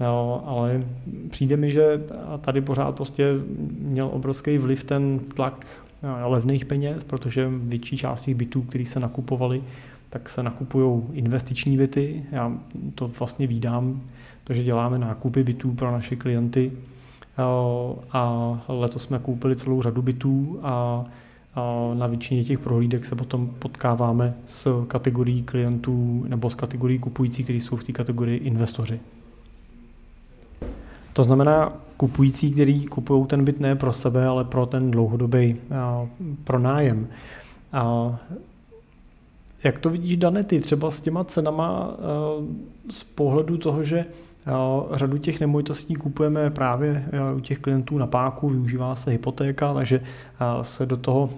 Jo, 0.00 0.42
ale 0.44 0.84
přijde 1.30 1.56
mi, 1.56 1.72
že 1.72 2.04
tady 2.40 2.60
pořád 2.60 2.94
prostě 2.94 3.24
měl 3.78 4.10
obrovský 4.12 4.58
vliv 4.58 4.84
ten 4.84 5.18
tlak 5.18 5.66
levných 6.24 6.64
peněz, 6.64 7.04
protože 7.04 7.50
větší 7.50 7.96
část 7.96 8.24
těch 8.24 8.34
bytů, 8.34 8.62
které 8.62 8.84
se 8.84 9.00
nakupovaly, 9.00 9.62
tak 10.10 10.28
se 10.28 10.42
nakupují 10.42 11.02
investiční 11.12 11.76
byty. 11.76 12.24
Já 12.32 12.52
to 12.94 13.08
vlastně 13.08 13.46
vídám, 13.46 14.00
takže 14.44 14.64
děláme 14.64 14.98
nákupy 14.98 15.44
bytů 15.44 15.72
pro 15.72 15.92
naše 15.92 16.16
klienty 16.16 16.72
a 18.12 18.64
letos 18.68 19.02
jsme 19.02 19.18
koupili 19.18 19.56
celou 19.56 19.82
řadu 19.82 20.02
bytů 20.02 20.58
a 20.62 21.04
na 21.94 22.06
většině 22.06 22.44
těch 22.44 22.58
prohlídek 22.58 23.04
se 23.04 23.16
potom 23.16 23.46
potkáváme 23.58 24.34
s 24.46 24.84
kategorií 24.88 25.42
klientů 25.42 26.24
nebo 26.28 26.50
s 26.50 26.54
kategorií 26.54 26.98
kupujících, 26.98 27.46
kteří 27.46 27.60
jsou 27.60 27.76
v 27.76 27.84
té 27.84 27.92
kategorii 27.92 28.38
investoři. 28.38 29.00
To 31.12 31.24
znamená 31.24 31.72
kupující, 31.96 32.50
kteří 32.50 32.86
kupují 32.86 33.26
ten 33.26 33.44
byt 33.44 33.60
ne 33.60 33.76
pro 33.76 33.92
sebe, 33.92 34.26
ale 34.26 34.44
pro 34.44 34.66
ten 34.66 34.90
dlouhodobý 34.90 35.56
pronájem. 36.44 37.08
A 37.72 38.16
jak 39.64 39.78
to 39.78 39.90
vidíš, 39.90 40.16
Danety, 40.16 40.60
třeba 40.60 40.90
s 40.90 41.00
těma 41.00 41.24
cenama 41.24 41.96
z 42.90 43.04
pohledu 43.04 43.58
toho, 43.58 43.84
že 43.84 44.04
Řadu 44.92 45.18
těch 45.18 45.40
nemovitostí 45.40 45.94
kupujeme 45.94 46.50
právě 46.50 47.04
u 47.36 47.40
těch 47.40 47.58
klientů 47.58 47.98
na 47.98 48.06
páku, 48.06 48.48
využívá 48.48 48.96
se 48.96 49.10
hypotéka, 49.10 49.74
takže 49.74 50.00
se 50.62 50.86
do 50.86 50.96
toho 50.96 51.30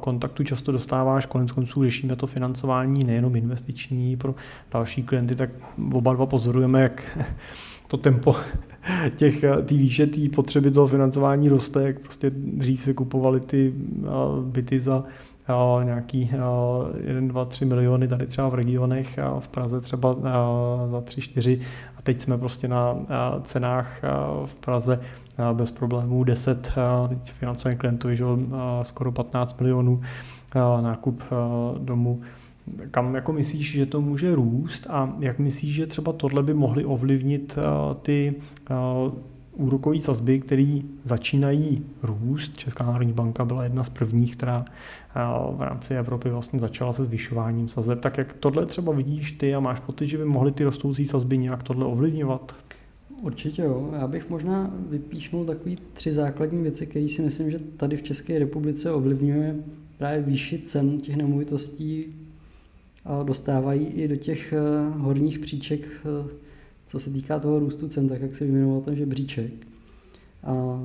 kontaktu 0.00 0.44
často 0.44 0.72
dostáváš. 0.72 1.26
Konec 1.26 1.52
konců 1.52 1.84
řešíme 1.84 2.16
to 2.16 2.26
financování 2.26 3.04
nejenom 3.04 3.36
investiční 3.36 4.16
pro 4.16 4.34
další 4.72 5.02
klienty, 5.02 5.34
tak 5.34 5.50
oba 5.92 6.14
dva 6.14 6.26
pozorujeme, 6.26 6.80
jak 6.80 7.18
to 7.86 7.96
tempo 7.96 8.36
těch, 9.16 9.44
ty 9.64 9.76
výše 9.76 10.06
té 10.06 10.28
potřeby 10.34 10.70
toho 10.70 10.86
financování 10.86 11.48
roste, 11.48 11.82
jak 11.82 12.00
prostě 12.00 12.30
dřív 12.34 12.82
se 12.82 12.94
kupovaly 12.94 13.40
ty 13.40 13.74
byty 14.42 14.80
za 14.80 15.04
nějaký 15.82 16.30
1, 17.06 17.28
2, 17.28 17.44
3 17.44 17.64
miliony 17.64 18.08
tady 18.08 18.26
třeba 18.26 18.48
v 18.48 18.54
regionech, 18.54 19.18
v 19.38 19.48
Praze 19.48 19.80
třeba 19.80 20.16
za 20.90 21.00
3, 21.00 21.20
4 21.20 21.60
a 21.96 22.02
teď 22.02 22.20
jsme 22.20 22.38
prostě 22.38 22.68
na 22.68 22.96
cenách 23.42 24.00
v 24.44 24.54
Praze 24.54 25.00
bez 25.52 25.70
problémů 25.70 26.24
10, 26.24 26.72
teď 27.08 27.32
financujeme 27.32 27.78
klientovi, 27.78 28.16
že 28.16 28.24
skoro 28.82 29.12
15 29.12 29.60
milionů 29.60 30.00
nákup 30.80 31.22
domu. 31.78 32.20
Kam 32.90 33.14
jako 33.14 33.32
myslíš, 33.32 33.72
že 33.72 33.86
to 33.86 34.00
může 34.00 34.34
růst 34.34 34.86
a 34.90 35.12
jak 35.20 35.38
myslíš, 35.38 35.74
že 35.74 35.86
třeba 35.86 36.12
tohle 36.12 36.42
by 36.42 36.54
mohly 36.54 36.84
ovlivnit 36.84 37.58
ty 38.02 38.34
úrokové 39.52 39.98
sazby, 39.98 40.40
které 40.40 40.78
začínají 41.04 41.84
růst. 42.02 42.56
Česká 42.56 42.84
národní 42.84 43.12
banka 43.12 43.44
byla 43.44 43.64
jedna 43.64 43.84
z 43.84 43.88
prvních, 43.88 44.36
která 44.36 44.64
v 45.56 45.62
rámci 45.62 45.94
Evropy 45.94 46.28
vlastně 46.28 46.60
začala 46.60 46.92
se 46.92 47.04
zvyšováním 47.04 47.68
sazeb. 47.68 48.00
Tak 48.00 48.18
jak 48.18 48.32
tohle 48.32 48.66
třeba 48.66 48.92
vidíš 48.92 49.32
ty 49.32 49.54
a 49.54 49.60
máš 49.60 49.80
pocit, 49.80 50.06
že 50.06 50.18
by 50.18 50.24
mohly 50.24 50.52
ty 50.52 50.64
rostoucí 50.64 51.04
sazby 51.04 51.38
nějak 51.38 51.62
tohle 51.62 51.86
ovlivňovat? 51.86 52.56
Určitě 53.22 53.62
jo. 53.62 53.90
Já 53.92 54.06
bych 54.06 54.30
možná 54.30 54.74
vypíšnul 54.88 55.44
takový 55.44 55.78
tři 55.92 56.14
základní 56.14 56.62
věci, 56.62 56.86
které 56.86 57.08
si 57.08 57.22
myslím, 57.22 57.50
že 57.50 57.58
tady 57.58 57.96
v 57.96 58.02
České 58.02 58.38
republice 58.38 58.92
ovlivňuje 58.92 59.56
právě 59.98 60.22
výši 60.22 60.58
cen 60.58 61.00
těch 61.00 61.16
nemovitostí 61.16 62.04
a 63.04 63.22
dostávají 63.22 63.86
i 63.86 64.08
do 64.08 64.16
těch 64.16 64.52
eh, 64.52 64.58
horních 64.98 65.38
příček, 65.38 65.88
eh, 66.04 66.28
co 66.86 66.98
se 66.98 67.10
týká 67.10 67.38
toho 67.38 67.58
růstu 67.58 67.88
cen, 67.88 68.08
tak 68.08 68.20
jak 68.20 68.36
se 68.36 68.44
vyjmenoval 68.44 68.80
ten 68.80 68.96
žebříček. 68.96 69.52
A 70.44 70.82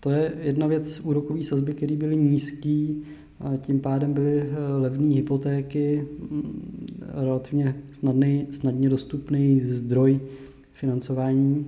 to 0.00 0.10
je 0.10 0.32
jedna 0.40 0.66
věc 0.66 1.00
úrokové 1.00 1.44
sazby, 1.44 1.74
které 1.74 1.96
byly 1.96 2.16
nízký, 2.16 3.02
a 3.40 3.56
tím 3.56 3.80
pádem 3.80 4.12
byly 4.12 4.40
eh, 4.40 4.76
levné 4.80 5.14
hypotéky, 5.14 6.08
mm, 6.30 6.96
relativně 7.14 7.76
snadný, 7.92 8.46
snadně 8.50 8.88
dostupný 8.88 9.60
zdroj 9.60 10.20
financování 10.72 11.66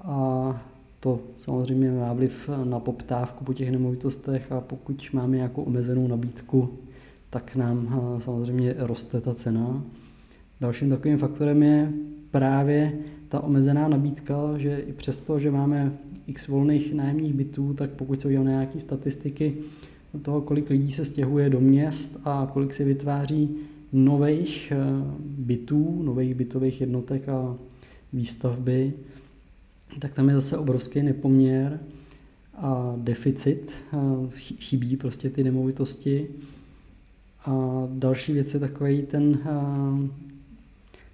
a 0.00 0.62
to 1.00 1.20
samozřejmě 1.38 1.92
má 1.92 2.12
vliv 2.12 2.50
na 2.64 2.80
poptávku 2.80 3.44
po 3.44 3.54
těch 3.54 3.70
nemovitostech 3.70 4.52
a 4.52 4.60
pokud 4.60 5.08
máme 5.12 5.36
nějakou 5.36 5.62
omezenou 5.62 6.08
nabídku, 6.08 6.68
tak 7.30 7.56
nám 7.56 7.88
eh, 8.16 8.20
samozřejmě 8.20 8.74
roste 8.78 9.20
ta 9.20 9.34
cena. 9.34 9.82
Dalším 10.60 10.90
takovým 10.90 11.18
faktorem 11.18 11.62
je 11.62 11.92
právě 12.30 12.92
ta 13.28 13.40
omezená 13.40 13.88
nabídka, 13.88 14.34
že 14.56 14.78
i 14.78 14.92
přesto, 14.92 15.38
že 15.38 15.50
máme 15.50 15.92
x 16.26 16.48
volných 16.48 16.94
nájemních 16.94 17.34
bytů, 17.34 17.74
tak 17.74 17.90
pokud 17.90 18.20
se 18.20 18.28
uděláme 18.28 18.50
nějaké 18.50 18.80
statistiky 18.80 19.54
toho, 20.22 20.40
kolik 20.40 20.70
lidí 20.70 20.92
se 20.92 21.04
stěhuje 21.04 21.50
do 21.50 21.60
měst 21.60 22.20
a 22.24 22.50
kolik 22.52 22.74
se 22.74 22.84
vytváří 22.84 23.56
nových 23.92 24.72
eh, 24.72 24.76
bytů, 25.20 26.02
nových 26.02 26.34
bytových 26.34 26.80
jednotek 26.80 27.28
a 27.28 27.56
výstavby, 28.12 28.92
tak 29.98 30.14
tam 30.14 30.28
je 30.28 30.34
zase 30.34 30.58
obrovský 30.58 31.02
nepoměr 31.02 31.80
a 32.54 32.94
deficit, 32.96 33.72
chybí 34.38 34.96
prostě 34.96 35.30
ty 35.30 35.44
nemovitosti. 35.44 36.26
A 37.44 37.82
další 37.92 38.32
věc 38.32 38.54
je 38.54 38.60
takový 38.60 39.02
ten 39.02 39.38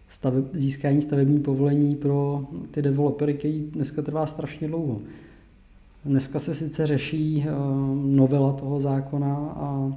stave, 0.08 0.42
získání 0.52 1.02
stavební 1.02 1.40
povolení 1.40 1.96
pro 1.96 2.46
ty 2.70 2.82
developery, 2.82 3.34
který 3.34 3.60
dneska 3.60 4.02
trvá 4.02 4.26
strašně 4.26 4.68
dlouho. 4.68 5.00
Dneska 6.06 6.38
se 6.38 6.54
sice 6.54 6.86
řeší 6.86 7.46
novela 8.04 8.52
toho 8.52 8.80
zákona 8.80 9.36
a 9.36 9.92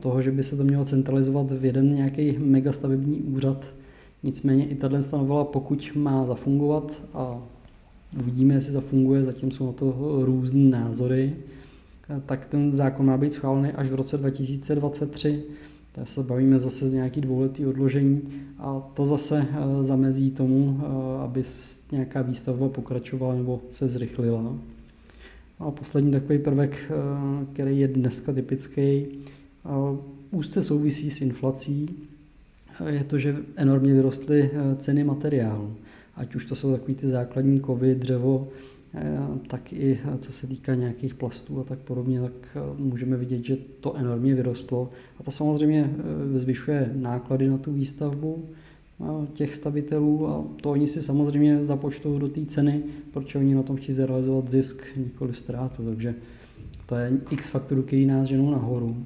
toho, 0.00 0.22
že 0.22 0.30
by 0.30 0.44
se 0.44 0.56
to 0.56 0.64
mělo 0.64 0.84
centralizovat 0.84 1.50
v 1.50 1.64
jeden 1.64 1.94
nějaký 1.94 2.38
megastavební 2.38 3.20
úřad, 3.20 3.66
Nicméně 4.22 4.66
i 4.66 4.74
tato 4.74 4.96
novela, 5.16 5.44
pokud 5.44 5.92
má 5.94 6.26
zafungovat 6.26 7.02
a 7.14 7.42
uvidíme, 8.18 8.54
jestli 8.54 8.72
zafunguje, 8.72 9.24
zatím 9.24 9.50
jsou 9.50 9.66
na 9.66 9.72
to 9.72 9.94
různé 10.24 10.70
názory, 10.70 11.36
tak 12.26 12.46
ten 12.46 12.72
zákon 12.72 13.06
má 13.06 13.16
být 13.16 13.32
schválený 13.32 13.72
až 13.72 13.88
v 13.88 13.94
roce 13.94 14.16
2023. 14.16 15.42
Tak 15.92 16.08
se 16.08 16.22
bavíme 16.22 16.58
zase 16.58 16.88
z 16.88 16.92
nějaký 16.94 17.20
dvouletý 17.20 17.66
odložení 17.66 18.22
a 18.58 18.90
to 18.94 19.06
zase 19.06 19.46
eh, 19.50 19.84
zamezí 19.84 20.30
tomu, 20.30 20.80
eh, 20.80 21.22
aby 21.22 21.42
nějaká 21.92 22.22
výstavba 22.22 22.68
pokračovala 22.68 23.34
nebo 23.34 23.60
se 23.70 23.88
zrychlila. 23.88 24.54
A 25.58 25.70
poslední 25.70 26.12
takový 26.12 26.38
prvek, 26.38 26.76
eh, 26.90 27.46
který 27.52 27.78
je 27.80 27.88
dneska 27.88 28.32
typický, 28.32 29.06
úzce 30.30 30.62
souvisí 30.62 31.10
s 31.10 31.20
inflací 31.20 32.08
je 32.86 33.04
to, 33.04 33.18
že 33.18 33.36
enormně 33.56 33.94
vyrostly 33.94 34.50
eh, 34.52 34.76
ceny 34.76 35.04
materiálu. 35.04 35.74
Ať 36.16 36.34
už 36.34 36.44
to 36.44 36.56
jsou 36.56 36.72
takový 36.72 36.94
ty 36.94 37.08
základní 37.08 37.60
kovy, 37.60 37.94
dřevo, 37.94 38.48
eh, 38.94 39.18
tak 39.46 39.72
i 39.72 39.98
eh, 40.04 40.18
co 40.18 40.32
se 40.32 40.46
týká 40.46 40.74
nějakých 40.74 41.14
plastů 41.14 41.60
a 41.60 41.64
tak 41.64 41.78
podobně, 41.78 42.20
tak 42.20 42.56
můžeme 42.76 43.16
vidět, 43.16 43.44
že 43.44 43.56
to 43.80 43.96
enormně 43.96 44.34
vyrostlo. 44.34 44.90
A 45.20 45.22
to 45.22 45.30
samozřejmě 45.30 45.90
zvyšuje 46.36 46.90
náklady 46.94 47.48
na 47.48 47.58
tu 47.58 47.72
výstavbu 47.72 48.44
těch 49.32 49.56
stavitelů 49.56 50.28
a 50.28 50.44
to 50.60 50.70
oni 50.70 50.88
si 50.88 51.02
samozřejmě 51.02 51.64
započtou 51.64 52.18
do 52.18 52.28
té 52.28 52.46
ceny, 52.46 52.82
protože 53.12 53.38
oni 53.38 53.54
na 53.54 53.62
tom 53.62 53.76
chtějí 53.76 53.96
zrealizovat 53.96 54.50
zisk, 54.50 54.82
nikoli 54.96 55.34
ztrátu. 55.34 55.82
Takže 55.82 56.14
to 56.86 56.94
je 56.94 57.12
x 57.30 57.48
faktorů, 57.48 57.82
který 57.82 58.06
nás 58.06 58.28
ženou 58.28 58.50
nahoru. 58.50 58.96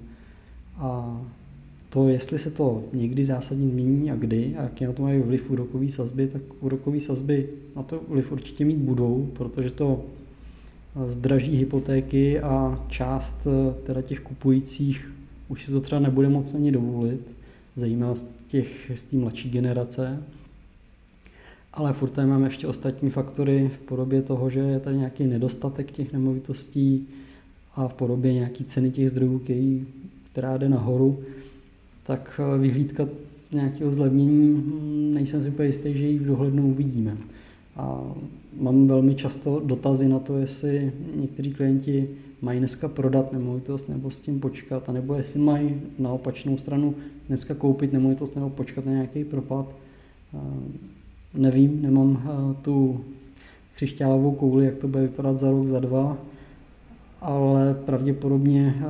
A 0.76 1.20
to, 1.90 2.09
jestli 2.09 2.38
se 2.38 2.51
to 2.51 2.84
někdy 2.93 3.24
zásadně 3.24 3.68
změní 3.68 4.11
a 4.11 4.16
kdy 4.16 4.55
a 4.59 4.62
jaký 4.62 4.84
na 4.84 4.93
to 4.93 5.03
mají 5.03 5.20
vliv 5.20 5.51
úrokové 5.51 5.88
sazby, 5.88 6.26
tak 6.26 6.43
úrokové 6.61 7.01
sazby 7.01 7.49
na 7.76 7.82
to 7.82 8.01
vliv 8.09 8.32
určitě 8.32 8.64
mít 8.64 8.78
budou, 8.78 9.30
protože 9.32 9.70
to 9.70 10.05
zdraží 11.07 11.57
hypotéky 11.57 12.40
a 12.40 12.84
část 12.88 13.47
eh, 13.47 13.74
teda 13.86 14.03
těch 14.03 14.20
kupujících 14.20 15.12
už 15.53 15.64
si 15.64 15.70
to 15.70 15.80
třeba 15.80 16.01
nebude 16.01 16.28
moc 16.28 16.55
ani 16.55 16.72
dovolit, 16.72 17.36
zejména 17.76 18.12
těch, 18.53 18.92
z 18.94 19.05
té 19.05 19.16
mladší 19.16 19.50
generace. 19.50 20.22
Ale 21.72 21.92
furt 21.92 22.11
tady 22.11 22.28
máme 22.28 22.46
ještě 22.46 22.66
ostatní 22.66 23.11
faktory 23.11 23.70
v 23.74 23.78
podobě 23.78 24.22
toho, 24.22 24.50
že 24.50 24.61
je 24.61 24.80
tady 24.80 24.96
nějaký 24.96 25.24
nedostatek 25.24 25.90
těch 25.90 26.12
nemovitostí 26.12 27.09
a 27.74 27.88
v 27.88 27.94
podobě 27.94 28.34
nějaký 28.34 28.64
ceny 28.64 28.90
těch 28.90 29.11
zdrojů, 29.11 29.38
který, 29.38 29.86
která 30.32 30.57
jde 30.57 30.68
nahoru 30.68 31.22
tak 32.03 32.40
eh, 32.40 32.59
vyhlídka 32.59 33.09
nějakého 33.53 33.92
zlevnění 33.92 34.55
hm, 34.55 35.14
nejsem 35.14 35.42
si 35.42 35.48
úplně 35.48 35.68
jistý, 35.68 35.94
že 35.94 36.07
ji 36.07 36.18
v 36.18 36.26
dohlednu 36.26 36.68
uvidíme. 36.68 37.16
A 37.76 38.14
mám 38.61 38.86
velmi 38.86 39.14
často 39.14 39.62
dotazy 39.64 40.09
na 40.09 40.18
to, 40.18 40.38
jestli 40.38 40.92
někteří 41.16 41.53
klienti 41.53 42.09
mají 42.43 42.59
dneska 42.59 42.88
prodat 42.88 43.32
nemovitost 43.32 43.88
nebo 43.88 44.11
s 44.11 44.18
tím 44.18 44.40
počkat, 44.40 44.88
anebo 44.88 45.14
jestli 45.14 45.40
mají 45.40 45.80
na 45.99 46.12
opačnou 46.12 46.59
stranu 46.59 46.95
dneska 47.28 47.55
koupit 47.55 47.93
nemovitost 47.93 48.34
nebo 48.34 48.51
počkat 48.51 48.86
na 48.86 48.93
nějaký 48.93 49.24
propad. 49.24 49.74
Nevím, 51.34 51.82
nemám 51.82 52.22
eh, 52.24 52.55
tu 52.62 53.05
křišťálovou 53.74 54.32
kouli, 54.32 54.64
jak 54.64 54.76
to 54.76 54.88
bude 54.88 55.03
vypadat 55.03 55.38
za 55.38 55.51
rok, 55.51 55.66
za 55.66 55.80
dva, 55.80 56.18
ale 57.20 57.74
pravděpodobně 57.74 58.74
eh, 58.78 58.84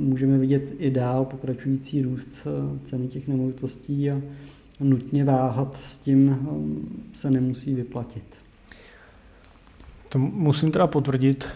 můžeme 0.00 0.38
vidět 0.38 0.74
i 0.78 0.90
dál 0.90 1.24
pokračující 1.24 2.02
růst 2.02 2.46
eh, 2.46 2.78
ceny 2.84 3.08
těch 3.08 3.28
nemovitostí 3.28 4.10
a 4.10 4.20
nutně 4.80 5.24
váhat 5.24 5.80
s 5.84 5.96
tím 5.96 6.30
eh, 6.30 7.16
se 7.16 7.30
nemusí 7.30 7.74
vyplatit. 7.74 8.45
To 10.16 10.20
musím 10.20 10.70
teda 10.70 10.86
potvrdit, 10.86 11.48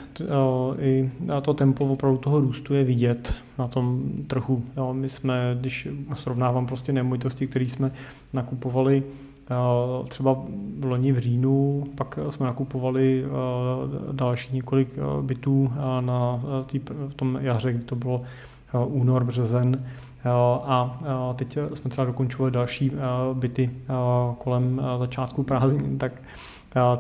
i 0.79 1.11
to 1.43 1.55
tempo 1.55 1.87
opravdu 1.87 2.19
toho 2.19 2.41
růstu 2.41 2.75
je 2.75 2.85
vidět 2.85 3.35
na 3.59 3.69
tom 3.69 4.03
trhu. 4.27 4.63
My 4.93 5.09
jsme, 5.09 5.57
když 5.61 5.89
srovnávám 6.15 6.67
prostě 6.67 6.93
nemovitosti, 6.93 7.47
které 7.47 7.65
jsme 7.65 7.93
nakupovali 8.33 9.03
Třeba 10.09 10.37
v 10.79 10.85
loni 10.85 11.13
v 11.13 11.19
říjnu, 11.19 11.85
pak 11.95 12.19
jsme 12.29 12.47
nakupovali 12.47 13.25
další 14.13 14.55
několik 14.55 14.89
bytů 15.23 15.73
na 16.01 16.41
tý, 16.67 16.81
v 17.09 17.15
tom 17.15 17.39
jaře, 17.41 17.73
kdy 17.73 17.83
to 17.83 17.97
bylo 17.97 18.23
únor, 18.87 19.25
březen. 19.25 19.85
A 20.65 20.99
teď 21.37 21.59
jsme 21.75 21.91
třeba 21.91 22.05
dokončovali 22.05 22.51
další 22.53 22.93
byty 23.33 23.71
kolem 24.39 24.81
začátku 24.99 25.43
prázdnin, 25.43 25.99
tak 25.99 26.13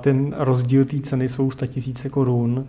ten 0.00 0.34
rozdíl 0.38 0.84
té 0.84 1.00
ceny 1.00 1.28
jsou 1.28 1.50
100 1.50 1.66
tisíce 1.66 2.08
korun. 2.08 2.66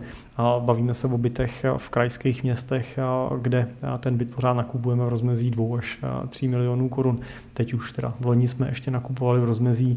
Bavíme 0.58 0.94
se 0.94 1.06
o 1.06 1.18
bytech 1.18 1.64
v 1.76 1.90
krajských 1.90 2.42
městech, 2.42 2.98
kde 3.40 3.68
ten 4.00 4.16
byt 4.16 4.34
pořád 4.34 4.52
nakupujeme 4.52 5.04
v 5.04 5.08
rozmezí 5.08 5.50
2 5.50 5.78
až 5.78 5.98
3 6.28 6.48
milionů 6.48 6.88
korun. 6.88 7.20
Teď 7.54 7.74
už 7.74 7.92
teda 7.92 8.14
v 8.20 8.26
loni 8.26 8.48
jsme 8.48 8.68
ještě 8.68 8.90
nakupovali 8.90 9.40
v 9.40 9.44
rozmezí 9.44 9.96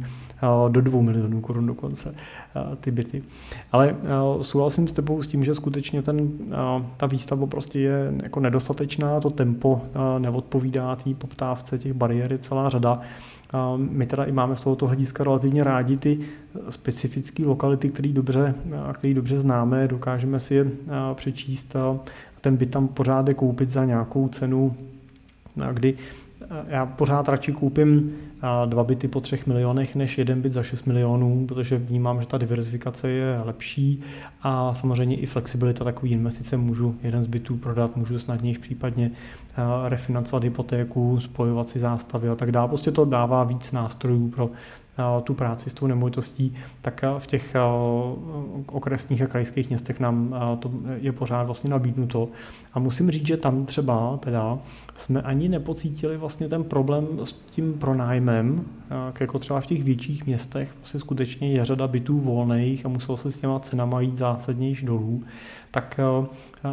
do 0.70 0.82
2 0.82 1.02
milionů 1.02 1.42
korun 1.42 1.66
dokonce 1.66 2.16
ty 2.80 2.92
byty. 2.92 3.24
Ale 3.72 3.96
souhlasím 4.42 4.88
s 4.88 4.92
tebou 4.92 5.22
s 5.22 5.28
tím, 5.28 5.44
že 5.44 5.56
skutečně 5.56 6.02
ten, 6.02 6.30
ta 6.98 7.08
výstavba 7.08 7.48
prostě 7.48 7.80
je 7.80 8.14
jako 8.24 8.40
nedostatečná, 8.40 9.20
to 9.20 9.30
tempo 9.30 9.82
neodpovídá 10.20 10.96
té 10.96 11.14
poptávce, 11.14 11.78
těch 11.78 11.94
bariér 11.94 12.32
je 12.32 12.38
celá 12.38 12.70
řada. 12.70 13.02
My 13.76 14.06
teda 14.06 14.24
i 14.24 14.32
máme 14.32 14.56
z 14.56 14.60
tohoto 14.60 14.88
hlediska 14.88 15.24
relativně 15.24 15.64
rádi 15.64 15.98
ty 15.98 16.20
specifické 16.70 17.46
lokality, 17.46 17.90
které 17.90 18.10
dobře, 18.10 18.56
který 18.94 19.14
dobře 19.14 19.40
známe, 19.40 19.88
dokážeme 19.88 20.40
si 20.40 20.56
je 20.56 20.66
přečíst 21.14 21.76
a 21.76 22.00
ten 22.42 22.58
byt 22.58 22.72
tam 22.72 22.88
pořád 22.88 23.28
je 23.28 23.34
koupit 23.34 23.70
za 23.70 23.86
nějakou 23.86 24.28
cenu, 24.28 24.76
kdy 25.74 25.94
já 26.68 26.86
pořád 26.86 27.30
radši 27.30 27.52
koupím 27.52 28.12
dva 28.66 28.84
byty 28.84 29.08
po 29.08 29.22
třech 29.22 29.48
milionech 29.48 29.96
než 29.96 30.18
jeden 30.18 30.42
byt 30.42 30.52
za 30.52 30.64
6 30.64 30.86
milionů, 30.86 31.46
protože 31.48 31.78
vnímám, 31.78 32.22
že 32.22 32.28
ta 32.28 32.38
diverzifikace 32.38 33.10
je 33.10 33.42
lepší 33.46 34.02
a 34.42 34.74
samozřejmě 34.74 35.16
i 35.16 35.26
flexibilita 35.26 35.84
takové 35.84 36.10
investice. 36.12 36.58
Můžu 36.58 36.96
jeden 37.04 37.24
z 37.24 37.28
bytů 37.28 37.58
prodat, 37.58 37.96
můžu 37.96 38.20
snadněji 38.20 38.58
případně 38.58 39.12
refinancovat 39.88 40.44
hypotéku, 40.44 41.20
spojovat 41.20 41.70
si 41.70 41.80
zástavy 41.80 42.30
a 42.30 42.36
tak 42.36 42.52
dále. 42.52 42.68
Prostě 42.68 42.92
to 42.92 43.06
dává 43.06 43.44
víc 43.44 43.72
nástrojů 43.72 44.30
pro 44.30 44.50
tu 45.24 45.34
práci 45.34 45.70
s 45.70 45.74
tou 45.74 45.88
nemovitostí, 45.88 46.54
tak 46.82 47.04
v 47.18 47.28
těch 47.28 47.56
okresních 48.72 49.22
a 49.22 49.28
krajských 49.28 49.70
městech 49.70 50.00
nám 50.00 50.36
to 50.60 50.72
je 50.96 51.12
pořád 51.12 51.44
vlastně 51.44 51.70
nabídnuto. 51.70 52.28
A 52.74 52.80
musím 52.80 53.12
říct, 53.12 53.28
že 53.28 53.38
tam 53.38 53.66
třeba 53.66 54.18
teda 54.18 54.58
jsme 54.96 55.22
ani 55.22 55.50
nepocítili 55.50 56.18
vlastně 56.18 56.50
ten 56.50 56.64
problém 56.64 57.08
s 57.24 57.34
tím 57.34 57.74
pronájmem, 57.74 58.66
jako 59.20 59.40
třeba 59.40 59.62
v 59.62 59.66
těch 59.66 59.84
větších 59.84 60.26
městech, 60.26 60.74
vlastně 60.76 61.00
skutečně 61.00 61.52
je 61.52 61.66
řada 61.66 61.88
bytů 61.88 62.20
volných 62.20 62.86
a 62.86 62.90
muselo 62.90 63.18
se 63.18 63.32
s 63.32 63.38
těma 63.38 63.60
cenama 63.60 64.02
jít 64.02 64.18
zásadnější 64.18 64.86
dolů. 64.86 65.24
Tak 65.72 66.00
eh, 66.00 66.28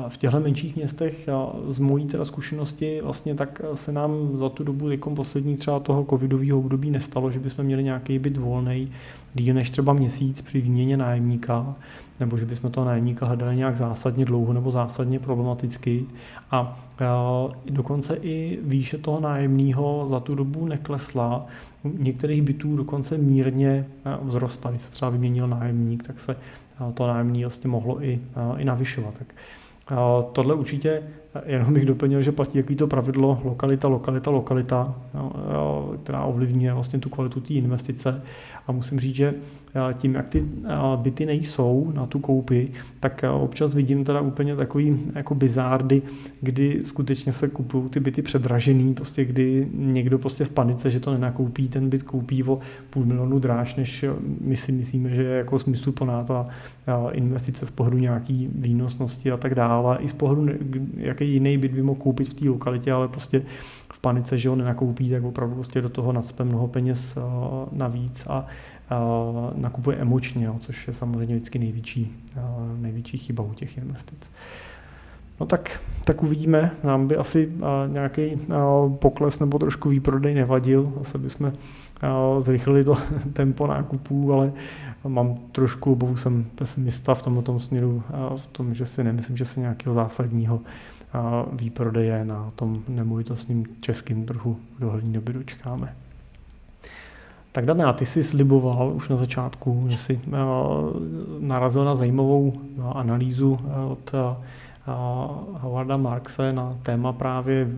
v 0.08 0.16
těchto 0.16 0.40
menších 0.40 0.76
městech 0.76 1.28
z 1.68 1.78
mojí 1.78 2.06
teda 2.06 2.24
zkušenosti 2.24 3.00
vlastně 3.02 3.34
tak 3.34 3.62
se 3.74 3.92
nám 3.92 4.36
za 4.36 4.48
tu 4.48 4.64
dobu 4.64 4.90
jako 4.90 5.10
poslední 5.10 5.56
třeba 5.56 5.80
toho 5.80 6.06
covidového 6.10 6.58
období 6.58 6.90
nestalo, 6.90 7.30
že 7.30 7.38
bychom 7.38 7.64
měli 7.64 7.84
nějaký 7.84 8.18
byt 8.18 8.36
volný 8.36 8.90
díl 9.34 9.54
než 9.54 9.70
třeba 9.70 9.92
měsíc 9.92 10.42
při 10.42 10.60
výměně 10.60 10.96
nájemníka, 10.96 11.74
nebo 12.20 12.38
že 12.38 12.46
bychom 12.46 12.70
toho 12.70 12.86
nájemníka 12.86 13.26
hledali 13.26 13.56
nějak 13.56 13.76
zásadně 13.76 14.24
dlouho 14.24 14.52
nebo 14.52 14.70
zásadně 14.70 15.18
problematicky. 15.18 16.06
A 16.50 16.86
dokonce 17.70 18.16
i 18.16 18.58
výše 18.62 18.98
toho 18.98 19.20
nájemního 19.20 20.04
za 20.06 20.20
tu 20.20 20.34
dobu 20.34 20.66
neklesla. 20.66 21.46
U 21.84 21.88
některých 21.98 22.42
bytů 22.42 22.76
dokonce 22.76 23.18
mírně 23.18 23.86
vzrostla. 24.26 24.70
Když 24.70 24.82
se 24.82 24.92
třeba 24.92 25.10
vyměnil 25.10 25.48
nájemník, 25.48 26.02
tak 26.06 26.20
se 26.20 26.36
to 26.94 27.06
nájemní 27.06 27.42
vlastně 27.44 27.70
mohlo 27.70 28.04
i, 28.04 28.20
i 28.56 28.64
navyšovat. 28.64 29.14
Tak 29.18 29.34
tohle 30.32 30.54
určitě 30.54 31.02
jenom 31.46 31.74
bych 31.74 31.84
doplnil, 31.84 32.22
že 32.22 32.32
platí 32.32 32.58
jaký 32.58 32.76
to 32.76 32.86
pravidlo 32.86 33.40
lokalita, 33.44 33.88
lokalita, 33.88 34.30
lokalita, 34.30 34.94
která 36.02 36.24
ovlivňuje 36.24 36.74
vlastně 36.74 36.98
tu 36.98 37.08
kvalitu 37.08 37.40
té 37.40 37.54
investice. 37.54 38.22
A 38.66 38.72
musím 38.72 39.00
říct, 39.00 39.14
že 39.14 39.34
tím, 39.94 40.14
jak 40.14 40.28
ty 40.28 40.44
byty 40.96 41.26
nejsou 41.26 41.92
na 41.94 42.06
tu 42.06 42.18
koupi, 42.18 42.68
tak 43.00 43.24
občas 43.40 43.74
vidím 43.74 44.04
teda 44.04 44.20
úplně 44.20 44.56
takový 44.56 44.98
jako 45.14 45.34
bizárdy, 45.34 46.02
kdy 46.40 46.80
skutečně 46.84 47.32
se 47.32 47.48
kupují 47.48 47.88
ty 47.88 48.00
byty 48.00 48.22
předražený, 48.22 48.94
prostě 48.94 49.24
kdy 49.24 49.68
někdo 49.72 50.18
prostě 50.18 50.44
v 50.44 50.50
panice, 50.50 50.90
že 50.90 51.00
to 51.00 51.12
nenakoupí, 51.12 51.68
ten 51.68 51.88
byt 51.88 52.02
koupí 52.02 52.44
o 52.44 52.58
půl 52.90 53.04
milionu 53.04 53.38
dráž, 53.38 53.74
než 53.74 54.04
my 54.40 54.56
si 54.56 54.72
myslíme, 54.72 55.14
že 55.14 55.22
je 55.22 55.36
jako 55.38 55.58
smysluplná 55.58 56.24
ta 56.24 56.46
investice 57.12 57.66
z 57.66 57.70
pohledu 57.70 57.98
nějaký 57.98 58.48
výnosnosti 58.54 59.32
a 59.32 59.36
tak 59.36 59.54
dále. 59.54 59.98
I 60.00 60.08
z 60.08 60.12
pohledu, 60.12 60.46
jaký 61.22 61.32
jiný 61.32 61.58
byt 61.58 61.72
by 61.72 61.82
mohl 61.82 62.00
koupit 62.00 62.28
v 62.28 62.34
té 62.34 62.48
lokalitě, 62.48 62.92
ale 62.92 63.08
prostě 63.08 63.42
v 63.92 63.98
panice, 63.98 64.38
že 64.38 64.48
ho 64.48 64.56
nenakoupí, 64.56 65.10
tak 65.10 65.24
opravdu 65.24 65.54
prostě 65.54 65.80
do 65.80 65.88
toho 65.88 66.12
nadspe 66.12 66.44
mnoho 66.44 66.68
peněz 66.68 67.18
navíc 67.72 68.26
a 68.26 68.46
nakupuje 69.54 69.96
emočně, 69.96 70.44
jo, 70.44 70.56
což 70.60 70.88
je 70.88 70.94
samozřejmě 70.94 71.36
vždycky 71.36 71.58
největší, 71.58 72.12
největší 72.76 73.18
chyba 73.18 73.44
u 73.44 73.54
těch 73.54 73.78
investic. 73.78 74.30
No 75.40 75.46
tak, 75.46 75.80
tak 76.04 76.22
uvidíme, 76.22 76.70
nám 76.84 77.08
by 77.08 77.16
asi 77.16 77.52
nějaký 77.86 78.38
pokles 78.98 79.40
nebo 79.40 79.58
trošku 79.58 79.88
výprodej 79.88 80.34
nevadil, 80.34 80.92
zase 80.98 81.18
bychom 81.18 81.52
zrychlili 82.38 82.84
to 82.84 82.96
tempo 83.32 83.66
nákupů, 83.66 84.32
ale 84.32 84.52
mám 85.08 85.38
trošku 85.52 85.92
obavu, 85.92 86.16
jsem 86.16 86.44
pesimista 86.54 87.14
v 87.14 87.22
tomto 87.22 87.60
směru, 87.60 88.02
v 88.36 88.46
tom, 88.46 88.74
že 88.74 88.86
si 88.86 89.04
nemyslím, 89.04 89.36
že 89.36 89.44
se 89.44 89.60
nějakého 89.60 89.94
zásadního 89.94 90.60
výprodeje 91.52 92.24
na 92.24 92.50
tom 92.50 92.82
nemovitostním 92.88 93.66
českým 93.80 94.26
trhu 94.26 94.56
v 94.76 94.80
dohlední 94.80 95.12
době 95.12 95.34
dočkáme. 95.34 95.96
Tak 97.52 97.66
Dana, 97.66 97.92
ty 97.92 98.06
jsi 98.06 98.24
sliboval 98.24 98.92
už 98.94 99.08
na 99.08 99.16
začátku, 99.16 99.84
že 99.88 99.98
jsi 99.98 100.20
eh, 100.26 100.30
narazil 101.38 101.84
na 101.84 101.94
zajímavou 101.94 102.52
eh, 102.56 102.82
analýzu 102.94 103.58
eh, 103.60 103.80
od 103.84 104.12
Howarda 105.60 105.96
Markse 105.96 106.52
na 106.52 106.78
téma 106.82 107.12
právě 107.12 107.68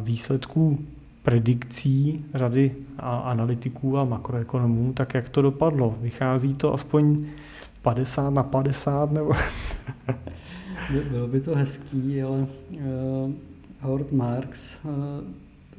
výsledků 0.00 0.78
predikcí 1.22 2.24
rady 2.34 2.74
a 2.98 3.18
analytiků 3.18 3.98
a 3.98 4.04
makroekonomů, 4.04 4.92
tak 4.92 5.14
jak 5.14 5.28
to 5.28 5.42
dopadlo? 5.42 5.94
Vychází 6.00 6.54
to 6.54 6.74
aspoň 6.74 7.26
50 7.82 8.30
na 8.30 8.42
50 8.42 9.12
nebo? 9.12 9.32
Bylo 11.10 11.28
by 11.28 11.40
to 11.40 11.54
hezký, 11.54 12.22
ale 12.22 12.38
uh, 12.38 13.32
Howard 13.80 14.12
Marks 14.12 14.78
uh, 14.84 14.90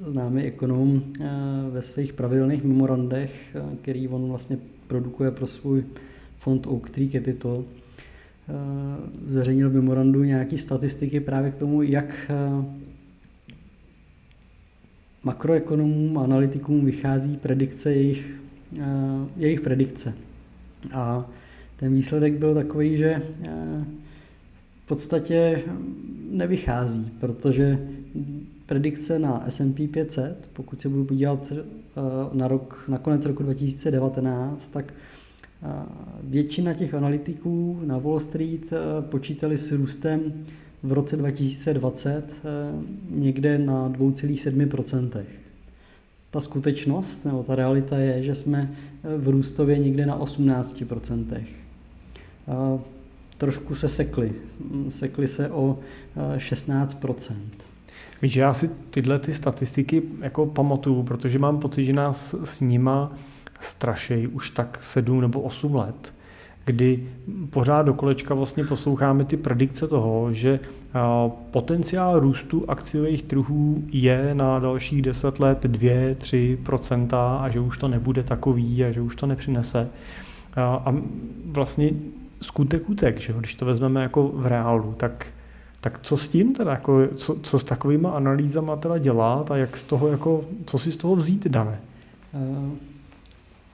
známý 0.01 0.43
ekonom 0.43 1.03
eh, 1.03 1.29
ve 1.69 1.81
svých 1.81 2.13
pravidelných 2.13 2.63
memorandech, 2.63 3.55
eh, 3.55 3.75
který 3.81 4.07
on 4.07 4.27
vlastně 4.27 4.57
produkuje 4.87 5.31
pro 5.31 5.47
svůj 5.47 5.83
fond 6.37 6.67
Oak 6.67 6.89
Tree 6.89 7.09
Capital, 7.09 7.63
eh, 7.63 8.53
zveřejnil 9.25 9.69
v 9.69 9.73
memorandu 9.73 10.23
nějaké 10.23 10.57
statistiky 10.57 11.19
právě 11.19 11.51
k 11.51 11.55
tomu, 11.55 11.81
jak 11.81 12.31
makroekonomům 15.23 16.17
a 16.17 16.23
analytikům 16.23 16.85
vychází 16.85 17.37
predikce 17.37 17.93
jejich, 17.93 18.39
jejich 19.37 19.61
predikce. 19.61 20.13
A 20.93 21.25
ten 21.75 21.93
výsledek 21.93 22.33
byl 22.33 22.53
takový, 22.53 22.97
že 22.97 23.21
v 24.83 24.87
podstatě 24.87 25.63
nevychází, 26.31 27.11
protože 27.19 27.79
predikce 28.65 29.19
na 29.19 29.43
S&P 29.47 29.87
500, 29.87 30.49
pokud 30.53 30.81
se 30.81 30.89
budu 30.89 31.05
podívat 31.05 31.51
eh, 31.51 31.61
na, 32.33 32.47
rok, 32.47 32.85
na 32.87 32.97
konec 32.97 33.25
roku 33.25 33.43
2019, 33.43 34.67
tak 34.67 34.93
eh, 34.93 35.67
většina 36.23 36.73
těch 36.73 36.93
analytiků 36.93 37.79
na 37.83 37.97
Wall 37.97 38.19
Street 38.19 38.73
eh, 38.73 38.77
počítali 39.01 39.57
s 39.57 39.71
růstem 39.71 40.33
v 40.83 40.91
roce 40.91 41.17
2020 41.17 42.23
někde 43.09 43.57
na 43.57 43.89
2,7%. 43.89 45.23
Ta 46.31 46.41
skutečnost 46.41 47.25
nebo 47.25 47.43
ta 47.43 47.55
realita 47.55 47.97
je, 47.97 48.23
že 48.23 48.35
jsme 48.35 48.71
v 49.17 49.27
růstově 49.27 49.79
někde 49.79 50.05
na 50.05 50.19
18%. 50.19 51.43
Trošku 53.43 53.75
se 53.75 53.89
sekli. 53.89 54.31
Sekli 54.89 55.27
se 55.27 55.49
o 55.49 55.79
16%. 56.37 57.33
Víš, 58.21 58.35
já 58.35 58.53
si 58.53 58.69
tyhle 58.89 59.19
ty 59.19 59.33
statistiky 59.33 60.03
jako 60.21 60.45
pamatuju, 60.45 61.03
protože 61.03 61.39
mám 61.39 61.59
pocit, 61.59 61.85
že 61.85 61.93
nás 61.93 62.35
s 62.43 62.61
nima 62.61 63.11
strašej 63.59 64.27
už 64.27 64.49
tak 64.49 64.77
sedm 64.81 65.21
nebo 65.21 65.41
osm 65.41 65.75
let, 65.75 66.13
kdy 66.65 67.07
pořád 67.49 67.81
do 67.81 67.93
kolečka 67.93 68.33
vlastně 68.33 68.63
posloucháme 68.63 69.25
ty 69.25 69.37
predikce 69.37 69.87
toho, 69.87 70.33
že 70.33 70.59
potenciál 71.51 72.19
růstu 72.19 72.65
akciových 72.67 73.23
trhů 73.23 73.83
je 73.87 74.35
na 74.35 74.59
dalších 74.59 75.01
10 75.01 75.39
let 75.39 75.65
2-3% 75.65 77.07
a 77.41 77.49
že 77.49 77.59
už 77.59 77.77
to 77.77 77.87
nebude 77.87 78.23
takový 78.23 78.83
a 78.83 78.91
že 78.91 79.01
už 79.01 79.15
to 79.15 79.25
nepřinese. 79.25 79.89
A 80.55 80.95
vlastně 81.45 81.91
skutek 82.43 82.89
utek, 82.89 83.19
že 83.19 83.33
když 83.39 83.55
to 83.55 83.65
vezmeme 83.65 84.01
jako 84.01 84.27
v 84.27 84.45
reálu, 84.45 84.93
tak 84.97 85.25
tak 85.81 85.99
co 86.01 86.17
s 86.17 86.27
tím 86.27 86.53
teda, 86.53 86.71
jako, 86.71 87.07
co, 87.15 87.35
co 87.43 87.59
s 87.59 87.63
takovými 87.63 88.07
analýzama 88.07 88.75
teda 88.75 88.97
dělat 88.97 89.51
a 89.51 89.57
jak 89.57 89.77
z 89.77 89.83
toho, 89.83 90.07
jako, 90.07 90.45
co 90.65 90.79
si 90.79 90.91
z 90.91 90.95
toho 90.95 91.15
vzít, 91.15 91.47
Dané? 91.47 91.79
Uh, 92.33 92.69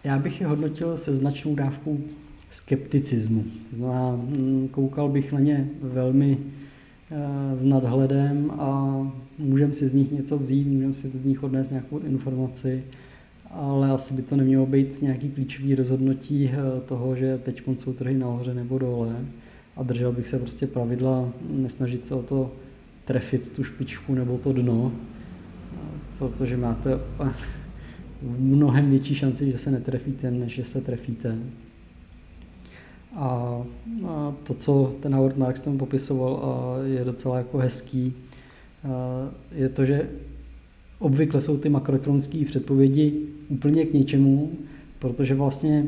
Já 0.04 0.20
bych 0.20 0.42
je 0.42 0.48
hodnotil 0.48 0.98
se 0.98 1.16
značnou 1.16 1.56
dávkou 1.56 1.98
skepticismu. 2.52 3.44
To 3.70 3.76
znamená, 3.76 4.12
mm, 4.12 4.68
koukal 4.72 5.10
bych 5.10 5.34
na 5.34 5.40
ně 5.40 5.70
velmi 5.82 6.38
s 7.58 7.64
nadhledem 7.64 8.52
a 8.52 8.98
můžeme 9.38 9.74
si 9.74 9.90
z 9.90 9.94
nich 9.94 10.12
něco 10.12 10.38
vzít, 10.38 10.68
můžeme 10.68 10.94
si 10.94 11.12
z 11.14 11.26
nich 11.26 11.44
odnést 11.44 11.70
nějakou 11.70 12.00
informaci, 12.00 12.84
ale 13.50 13.92
asi 13.92 14.14
by 14.14 14.22
to 14.22 14.36
nemělo 14.36 14.66
být 14.66 15.02
nějaký 15.02 15.30
klíčový 15.30 15.76
rozhodnutí 15.76 16.52
eh, 16.54 16.82
toho, 16.86 17.16
že 17.16 17.38
teď 17.38 17.62
jsou 17.78 17.94
trhy 17.94 18.14
nahoře 18.14 18.54
nebo 18.54 18.80
dole 18.80 19.16
a 19.76 19.84
držel 19.84 20.12
bych 20.12 20.28
se 20.28 20.40
prostě 20.40 20.68
pravidla, 20.68 21.30
nesnažit 21.50 22.06
se 22.06 22.16
o 22.16 22.22
to 22.22 22.52
trefit 23.06 23.50
tu 23.56 23.64
špičku 23.64 24.16
nebo 24.16 24.38
to 24.38 24.54
dno, 24.54 24.92
protože 26.18 26.58
máte 26.58 27.00
mnohem 28.22 28.90
větší 28.90 29.16
šanci, 29.16 29.52
že 29.52 29.58
se 29.58 29.72
netrefíte, 29.72 30.32
než 30.32 30.54
že 30.56 30.64
se 30.64 30.82
trefíte. 30.82 31.38
A, 33.16 33.62
to, 34.44 34.54
co 34.54 34.96
ten 35.00 35.16
Howard 35.16 35.38
Marks 35.38 35.62
tam 35.62 35.78
popisoval, 35.78 36.44
je 36.86 37.06
docela 37.06 37.38
jako 37.38 37.58
hezký, 37.58 38.14
je 39.52 39.70
to, 39.70 39.86
že 39.86 40.10
obvykle 41.00 41.42
jsou 41.42 41.58
ty 41.58 41.70
makroekonomické 41.70 42.46
předpovědi 42.46 43.14
úplně 43.50 43.86
k 43.86 43.94
ničemu, 43.94 44.52
protože 45.00 45.36
vlastně 45.36 45.86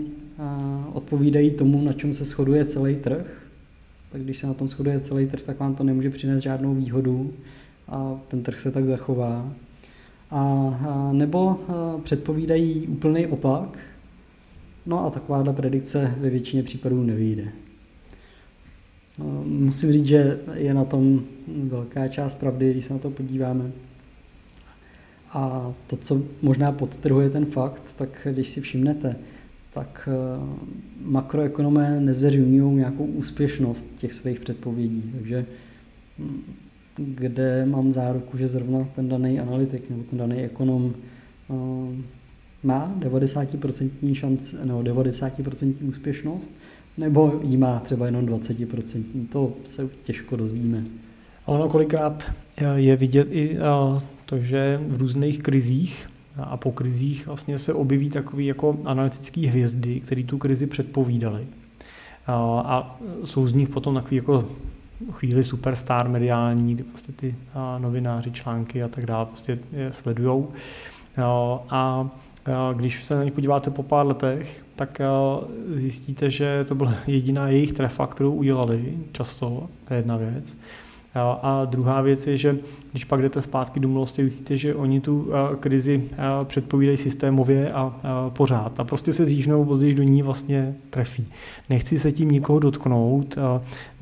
odpovídají 0.93 1.51
tomu, 1.51 1.81
na 1.81 1.93
čem 1.93 2.13
se 2.13 2.25
shoduje 2.25 2.65
celý 2.65 2.95
trh. 2.95 3.47
Tak 4.11 4.21
když 4.21 4.37
se 4.37 4.47
na 4.47 4.53
tom 4.53 4.67
shoduje 4.67 4.99
celý 4.99 5.27
trh, 5.27 5.43
tak 5.43 5.59
vám 5.59 5.75
to 5.75 5.83
nemůže 5.83 6.09
přinést 6.09 6.43
žádnou 6.43 6.75
výhodu 6.75 7.33
a 7.87 8.19
ten 8.27 8.43
trh 8.43 8.59
se 8.59 8.71
tak 8.71 8.85
zachová. 8.85 9.53
A, 10.31 11.09
nebo 11.11 11.59
předpovídají 12.03 12.87
úplný 12.87 13.27
opak, 13.27 13.79
no 14.85 15.05
a 15.05 15.09
takováhle 15.09 15.53
predikce 15.53 16.15
ve 16.17 16.29
většině 16.29 16.63
případů 16.63 17.03
nevyjde. 17.03 17.47
Musím 19.45 19.93
říct, 19.93 20.05
že 20.05 20.39
je 20.53 20.73
na 20.73 20.85
tom 20.85 21.21
velká 21.47 22.07
část 22.07 22.35
pravdy, 22.35 22.71
když 22.71 22.85
se 22.85 22.93
na 22.93 22.99
to 22.99 23.09
podíváme. 23.09 23.71
A 25.33 25.73
to, 25.87 25.97
co 25.97 26.21
možná 26.41 26.71
podtrhuje 26.71 27.29
ten 27.29 27.45
fakt, 27.45 27.93
tak 27.95 28.27
když 28.31 28.49
si 28.49 28.61
všimnete, 28.61 29.15
tak 29.73 30.09
eh, 30.11 30.39
makroekonomé 31.01 31.99
nezveřejňují 31.99 32.75
nějakou 32.75 33.05
úspěšnost 33.05 33.87
těch 33.97 34.13
svých 34.13 34.39
předpovědí. 34.39 35.11
Takže 35.15 35.45
hm, 36.19 36.41
kde 36.97 37.65
mám 37.65 37.93
záruku, 37.93 38.37
že 38.37 38.47
zrovna 38.47 38.87
ten 38.95 39.09
daný 39.09 39.39
analytik 39.39 39.89
nebo 39.89 40.03
ten 40.03 40.19
daný 40.19 40.35
ekonom 40.35 40.93
eh, 41.49 41.53
má 42.63 42.95
90% 42.99 44.13
šanci, 44.13 44.55
no 44.63 44.83
90% 44.83 45.73
úspěšnost, 45.81 46.51
nebo 46.97 47.39
jí 47.43 47.57
má 47.57 47.79
třeba 47.79 48.05
jenom 48.05 48.25
20%. 48.25 49.03
To 49.31 49.53
se 49.65 49.89
těžko 50.03 50.35
dozvíme. 50.35 50.83
Ale 51.45 51.69
kolikrát 51.69 52.31
eh, 52.57 52.79
je 52.79 52.95
vidět 52.95 53.27
i 53.31 53.57
eh, 54.31 54.35
to, 54.35 54.39
že 54.39 54.79
v 54.87 54.97
různých 54.97 55.39
krizích 55.39 56.09
a 56.37 56.57
po 56.57 56.71
krizích 56.71 57.27
vlastně 57.27 57.59
se 57.59 57.73
objeví 57.73 58.09
takové 58.09 58.43
jako 58.43 58.77
analytické 58.85 59.47
hvězdy, 59.47 59.99
které 59.99 60.23
tu 60.23 60.37
krizi 60.37 60.67
předpovídaly. 60.67 61.47
A 62.27 62.99
jsou 63.25 63.47
z 63.47 63.53
nich 63.53 63.69
potom 63.69 63.95
takový 63.95 64.15
jako 64.15 64.49
chvíli 65.11 65.43
superstar 65.43 66.09
mediální, 66.09 66.75
kdy 66.75 66.83
prostě 66.83 67.11
ty 67.11 67.35
novináři, 67.77 68.31
články 68.31 68.83
a 68.83 68.87
tak 68.87 69.05
dále 69.05 69.25
prostě 69.25 69.59
je 69.71 69.93
sledujou. 69.93 70.51
A 71.69 72.09
když 72.73 73.03
se 73.03 73.15
na 73.15 73.23
ně 73.23 73.31
podíváte 73.31 73.69
po 73.69 73.83
pár 73.83 74.07
letech, 74.07 74.65
tak 74.75 75.01
zjistíte, 75.73 76.29
že 76.29 76.65
to 76.67 76.75
byla 76.75 76.93
jediná 77.07 77.49
jejich 77.49 77.73
trefa, 77.73 78.07
kterou 78.07 78.33
udělali 78.33 78.97
často, 79.11 79.69
to 79.87 79.93
je 79.93 79.99
jedna 79.99 80.17
věc. 80.17 80.57
A 81.15 81.65
druhá 81.65 82.01
věc 82.01 82.27
je, 82.27 82.37
že 82.37 82.57
když 82.91 83.05
pak 83.05 83.21
jdete 83.21 83.41
zpátky 83.41 83.79
do 83.79 83.87
minulosti, 83.87 84.23
vidíte, 84.23 84.57
že 84.57 84.75
oni 84.75 85.01
tu 85.01 85.31
krizi 85.59 86.09
předpovídají 86.43 86.97
systémově 86.97 87.71
a 87.71 87.93
pořád. 88.29 88.79
A 88.79 88.83
prostě 88.83 89.13
se 89.13 89.25
dřív 89.25 89.47
nebo 89.47 89.65
později 89.65 89.95
do 89.95 90.03
ní 90.03 90.21
vlastně 90.21 90.75
trefí. 90.89 91.27
Nechci 91.69 91.99
se 91.99 92.11
tím 92.11 92.31
nikoho 92.31 92.59
dotknout, 92.59 93.37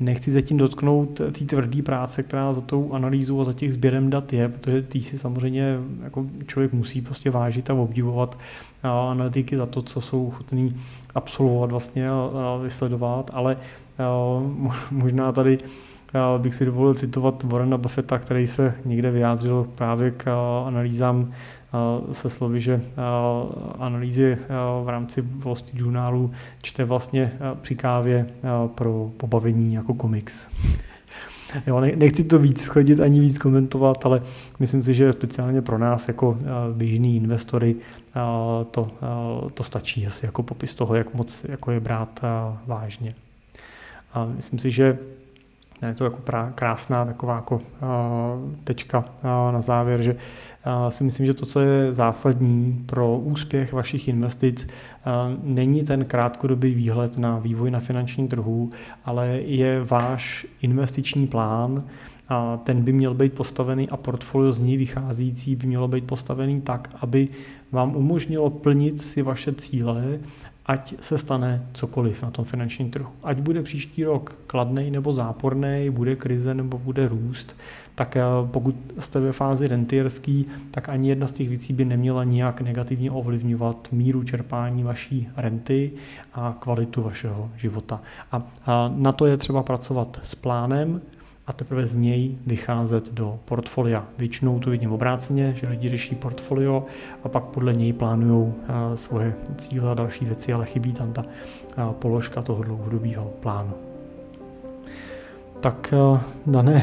nechci 0.00 0.32
se 0.32 0.42
tím 0.42 0.56
dotknout 0.56 1.20
té 1.32 1.44
tvrdé 1.44 1.82
práce, 1.82 2.22
která 2.22 2.52
za 2.52 2.60
tou 2.60 2.92
analýzou 2.92 3.40
a 3.40 3.44
za 3.44 3.52
těch 3.52 3.72
sběrem 3.72 4.10
dat 4.10 4.32
je, 4.32 4.48
protože 4.48 4.82
tý 4.82 5.02
si 5.02 5.18
samozřejmě 5.18 5.78
jako 6.04 6.26
člověk 6.46 6.72
musí 6.72 7.00
prostě 7.00 7.30
vážit 7.30 7.70
a 7.70 7.74
obdivovat 7.74 8.38
analytiky 8.82 9.56
za 9.56 9.66
to, 9.66 9.82
co 9.82 10.00
jsou 10.00 10.26
ochotní 10.26 10.76
absolvovat 11.14 11.70
vlastně 11.70 12.10
a 12.10 12.56
vysledovat, 12.62 13.30
ale 13.34 13.56
možná 14.90 15.32
tady 15.32 15.58
já 16.14 16.38
bych 16.38 16.54
si 16.54 16.64
dovolil 16.64 16.94
citovat 16.94 17.42
Warrena 17.42 17.78
Buffetta, 17.78 18.18
který 18.18 18.46
se 18.46 18.74
někde 18.84 19.10
vyjádřil 19.10 19.68
právě 19.74 20.10
k 20.10 20.26
eh, 20.26 20.66
analýzám 20.66 21.30
eh, 21.30 22.14
se 22.14 22.30
slovy, 22.30 22.60
že 22.60 22.80
eh, 22.82 23.00
analýzy 23.78 24.38
v 24.84 24.88
rámci 24.88 25.22
Wall 25.22 25.54
Street 25.54 25.80
Journalu 25.80 26.30
čte 26.62 26.84
vlastně 26.84 27.32
při 27.60 27.74
kávě 27.74 28.26
pro 28.74 29.10
pobavení 29.16 29.74
jako 29.74 29.94
komiks. 29.94 30.46
Jo, 31.66 31.80
nechci 31.80 32.24
to 32.24 32.38
víc 32.38 32.60
schodit 32.60 33.00
ani 33.00 33.20
víc 33.20 33.38
komentovat, 33.38 34.06
ale 34.06 34.20
myslím 34.58 34.82
si, 34.82 34.94
že 34.94 35.12
speciálně 35.12 35.62
pro 35.62 35.78
nás 35.78 36.08
jako 36.08 36.38
běžní 36.72 37.16
investory 37.16 37.76
to, 38.70 38.90
to 39.54 39.62
stačí 39.62 40.06
asi 40.06 40.26
jako 40.26 40.42
popis 40.42 40.74
toho, 40.74 40.94
jak 40.94 41.14
moc 41.14 41.44
jako 41.48 41.70
je 41.70 41.80
brát 41.80 42.20
vážně. 42.66 43.14
A 44.14 44.24
myslím 44.24 44.58
si, 44.58 44.70
že 44.70 44.98
je 45.88 45.94
to 45.94 46.04
jako 46.04 46.18
krásná 46.54 47.04
taková 47.04 47.34
jako 47.34 47.60
tečka 48.64 49.04
na 49.50 49.60
závěr, 49.60 50.02
že 50.02 50.16
si 50.88 51.04
myslím, 51.04 51.26
že 51.26 51.34
to, 51.34 51.46
co 51.46 51.60
je 51.60 51.92
zásadní 51.92 52.84
pro 52.86 53.18
úspěch 53.18 53.72
vašich 53.72 54.08
investic, 54.08 54.66
není 55.42 55.84
ten 55.84 56.04
krátkodobý 56.04 56.74
výhled 56.74 57.18
na 57.18 57.38
vývoj 57.38 57.70
na 57.70 57.80
finančním 57.80 58.28
trhu, 58.28 58.70
ale 59.04 59.28
je 59.28 59.84
váš 59.84 60.46
investiční 60.62 61.26
plán, 61.26 61.84
a 62.32 62.56
ten 62.56 62.82
by 62.82 62.92
měl 62.92 63.14
být 63.14 63.32
postavený 63.32 63.88
a 63.88 63.96
portfolio 63.96 64.52
z 64.52 64.58
ní 64.58 64.76
vycházící 64.76 65.56
by 65.56 65.66
mělo 65.66 65.88
být 65.88 66.04
postavený 66.04 66.60
tak, 66.60 66.88
aby 67.00 67.28
vám 67.72 67.96
umožnilo 67.96 68.50
plnit 68.50 69.02
si 69.02 69.22
vaše 69.22 69.54
cíle 69.54 70.18
ať 70.70 70.94
se 71.00 71.18
stane 71.18 71.66
cokoliv 71.72 72.22
na 72.22 72.30
tom 72.30 72.44
finančním 72.44 72.90
trhu. 72.90 73.10
Ať 73.22 73.38
bude 73.40 73.62
příští 73.62 74.04
rok 74.04 74.38
kladný 74.46 74.90
nebo 74.90 75.12
záporný, 75.12 75.90
bude 75.90 76.16
krize 76.16 76.54
nebo 76.54 76.78
bude 76.78 77.08
růst, 77.08 77.56
tak 77.94 78.16
eh, 78.16 78.22
pokud 78.50 78.74
jste 78.98 79.20
ve 79.20 79.32
fázi 79.32 79.68
rentierský, 79.68 80.46
tak 80.70 80.88
ani 80.88 81.08
jedna 81.08 81.26
z 81.26 81.32
těch 81.32 81.48
věcí 81.48 81.72
by 81.72 81.84
neměla 81.84 82.24
nijak 82.24 82.60
negativně 82.60 83.10
ovlivňovat 83.10 83.88
míru 83.92 84.22
čerpání 84.22 84.82
vaší 84.82 85.28
renty 85.36 85.90
a 86.34 86.56
kvalitu 86.60 87.02
vašeho 87.02 87.50
života. 87.56 88.00
A 88.32 88.42
na 88.94 89.12
to 89.12 89.26
je 89.26 89.36
třeba 89.36 89.62
pracovat 89.62 90.20
s 90.22 90.34
plánem, 90.34 91.00
a 91.50 91.52
teprve 91.52 91.86
z 91.86 91.94
něj 91.94 92.36
vycházet 92.46 93.14
do 93.14 93.38
portfolia. 93.44 94.04
Většinou 94.18 94.58
to 94.58 94.70
vidím 94.70 94.92
obráceně, 94.92 95.52
že 95.56 95.68
lidi 95.68 95.88
řeší 95.88 96.14
portfolio 96.14 96.84
a 97.24 97.28
pak 97.28 97.44
podle 97.44 97.74
něj 97.74 97.92
plánují 97.92 98.52
eh, 98.52 98.96
svoje 98.96 99.34
cíle 99.56 99.90
a 99.90 99.94
další 99.94 100.24
věci, 100.24 100.52
ale 100.52 100.66
chybí 100.66 100.92
tam 100.92 101.12
ta 101.12 101.24
eh, 101.26 101.82
položka 101.98 102.42
toho 102.42 102.62
dlouhodobého 102.62 103.24
plánu. 103.24 103.72
Tak 105.60 105.94
eh, 105.96 106.20
dané, 106.46 106.82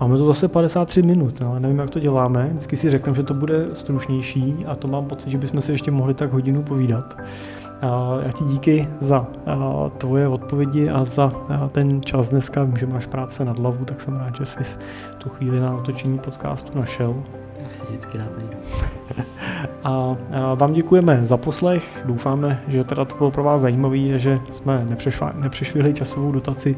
máme 0.00 0.18
to 0.18 0.26
zase 0.26 0.48
53 0.48 1.02
minut, 1.02 1.40
no, 1.40 1.58
nevím, 1.58 1.78
jak 1.78 1.90
to 1.90 2.00
děláme. 2.00 2.46
Vždycky 2.48 2.76
si 2.76 2.90
řeknu, 2.90 3.14
že 3.14 3.22
to 3.22 3.34
bude 3.34 3.66
stručnější 3.72 4.54
a 4.66 4.74
to 4.74 4.88
mám 4.88 5.06
pocit, 5.06 5.30
že 5.30 5.38
bychom 5.38 5.60
si 5.60 5.72
ještě 5.72 5.90
mohli 5.90 6.14
tak 6.14 6.32
hodinu 6.32 6.62
povídat. 6.62 7.16
Já 8.22 8.32
ti 8.32 8.44
díky 8.44 8.88
za 9.00 9.26
tvoje 9.98 10.28
odpovědi 10.28 10.90
a 10.90 11.04
za 11.04 11.32
ten 11.72 12.02
čas 12.02 12.28
dneska. 12.28 12.64
Vím, 12.64 12.76
že 12.76 12.86
máš 12.86 13.06
práce 13.06 13.44
nad 13.44 13.58
hlavu, 13.58 13.84
tak 13.84 14.00
jsem 14.00 14.16
rád, 14.16 14.36
že 14.36 14.46
jsi 14.46 14.76
tu 15.18 15.28
chvíli 15.28 15.60
na 15.60 15.76
otočení 15.76 16.18
podcastu 16.18 16.78
našel. 16.78 17.14
Já 17.62 17.68
si 17.78 17.86
vždycky 17.86 18.18
rád 18.18 18.30
najdu. 18.36 18.56
A 19.84 20.16
vám 20.54 20.72
děkujeme 20.72 21.18
za 21.22 21.36
poslech. 21.36 22.02
Doufáme, 22.04 22.62
že 22.68 22.84
teda 22.84 23.04
to 23.04 23.16
bylo 23.16 23.30
pro 23.30 23.44
vás 23.44 23.60
zajímavé, 23.60 24.18
že 24.18 24.38
jsme 24.50 24.86
nepřešvihli 25.34 25.94
časovou 25.94 26.32
dotaci, 26.32 26.76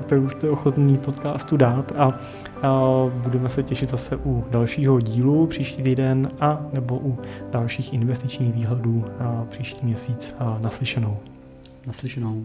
kterou 0.00 0.28
jste 0.28 0.50
ochotný 0.50 0.98
podcastu 0.98 1.56
dát. 1.56 1.92
A 1.96 2.14
budeme 3.22 3.48
se 3.48 3.62
těšit 3.62 3.90
zase 3.90 4.16
u 4.16 4.44
dalšího 4.50 5.00
dílu 5.00 5.46
příští 5.46 5.82
týden 5.82 6.28
a 6.40 6.66
nebo 6.72 6.98
u 6.98 7.18
dalších 7.50 7.92
investičních 7.92 8.54
výhledů 8.54 9.04
příští 9.48 9.86
měsíc 9.86 10.34
naslyšenou. 10.60 11.16
Naslyšenou. 11.86 12.44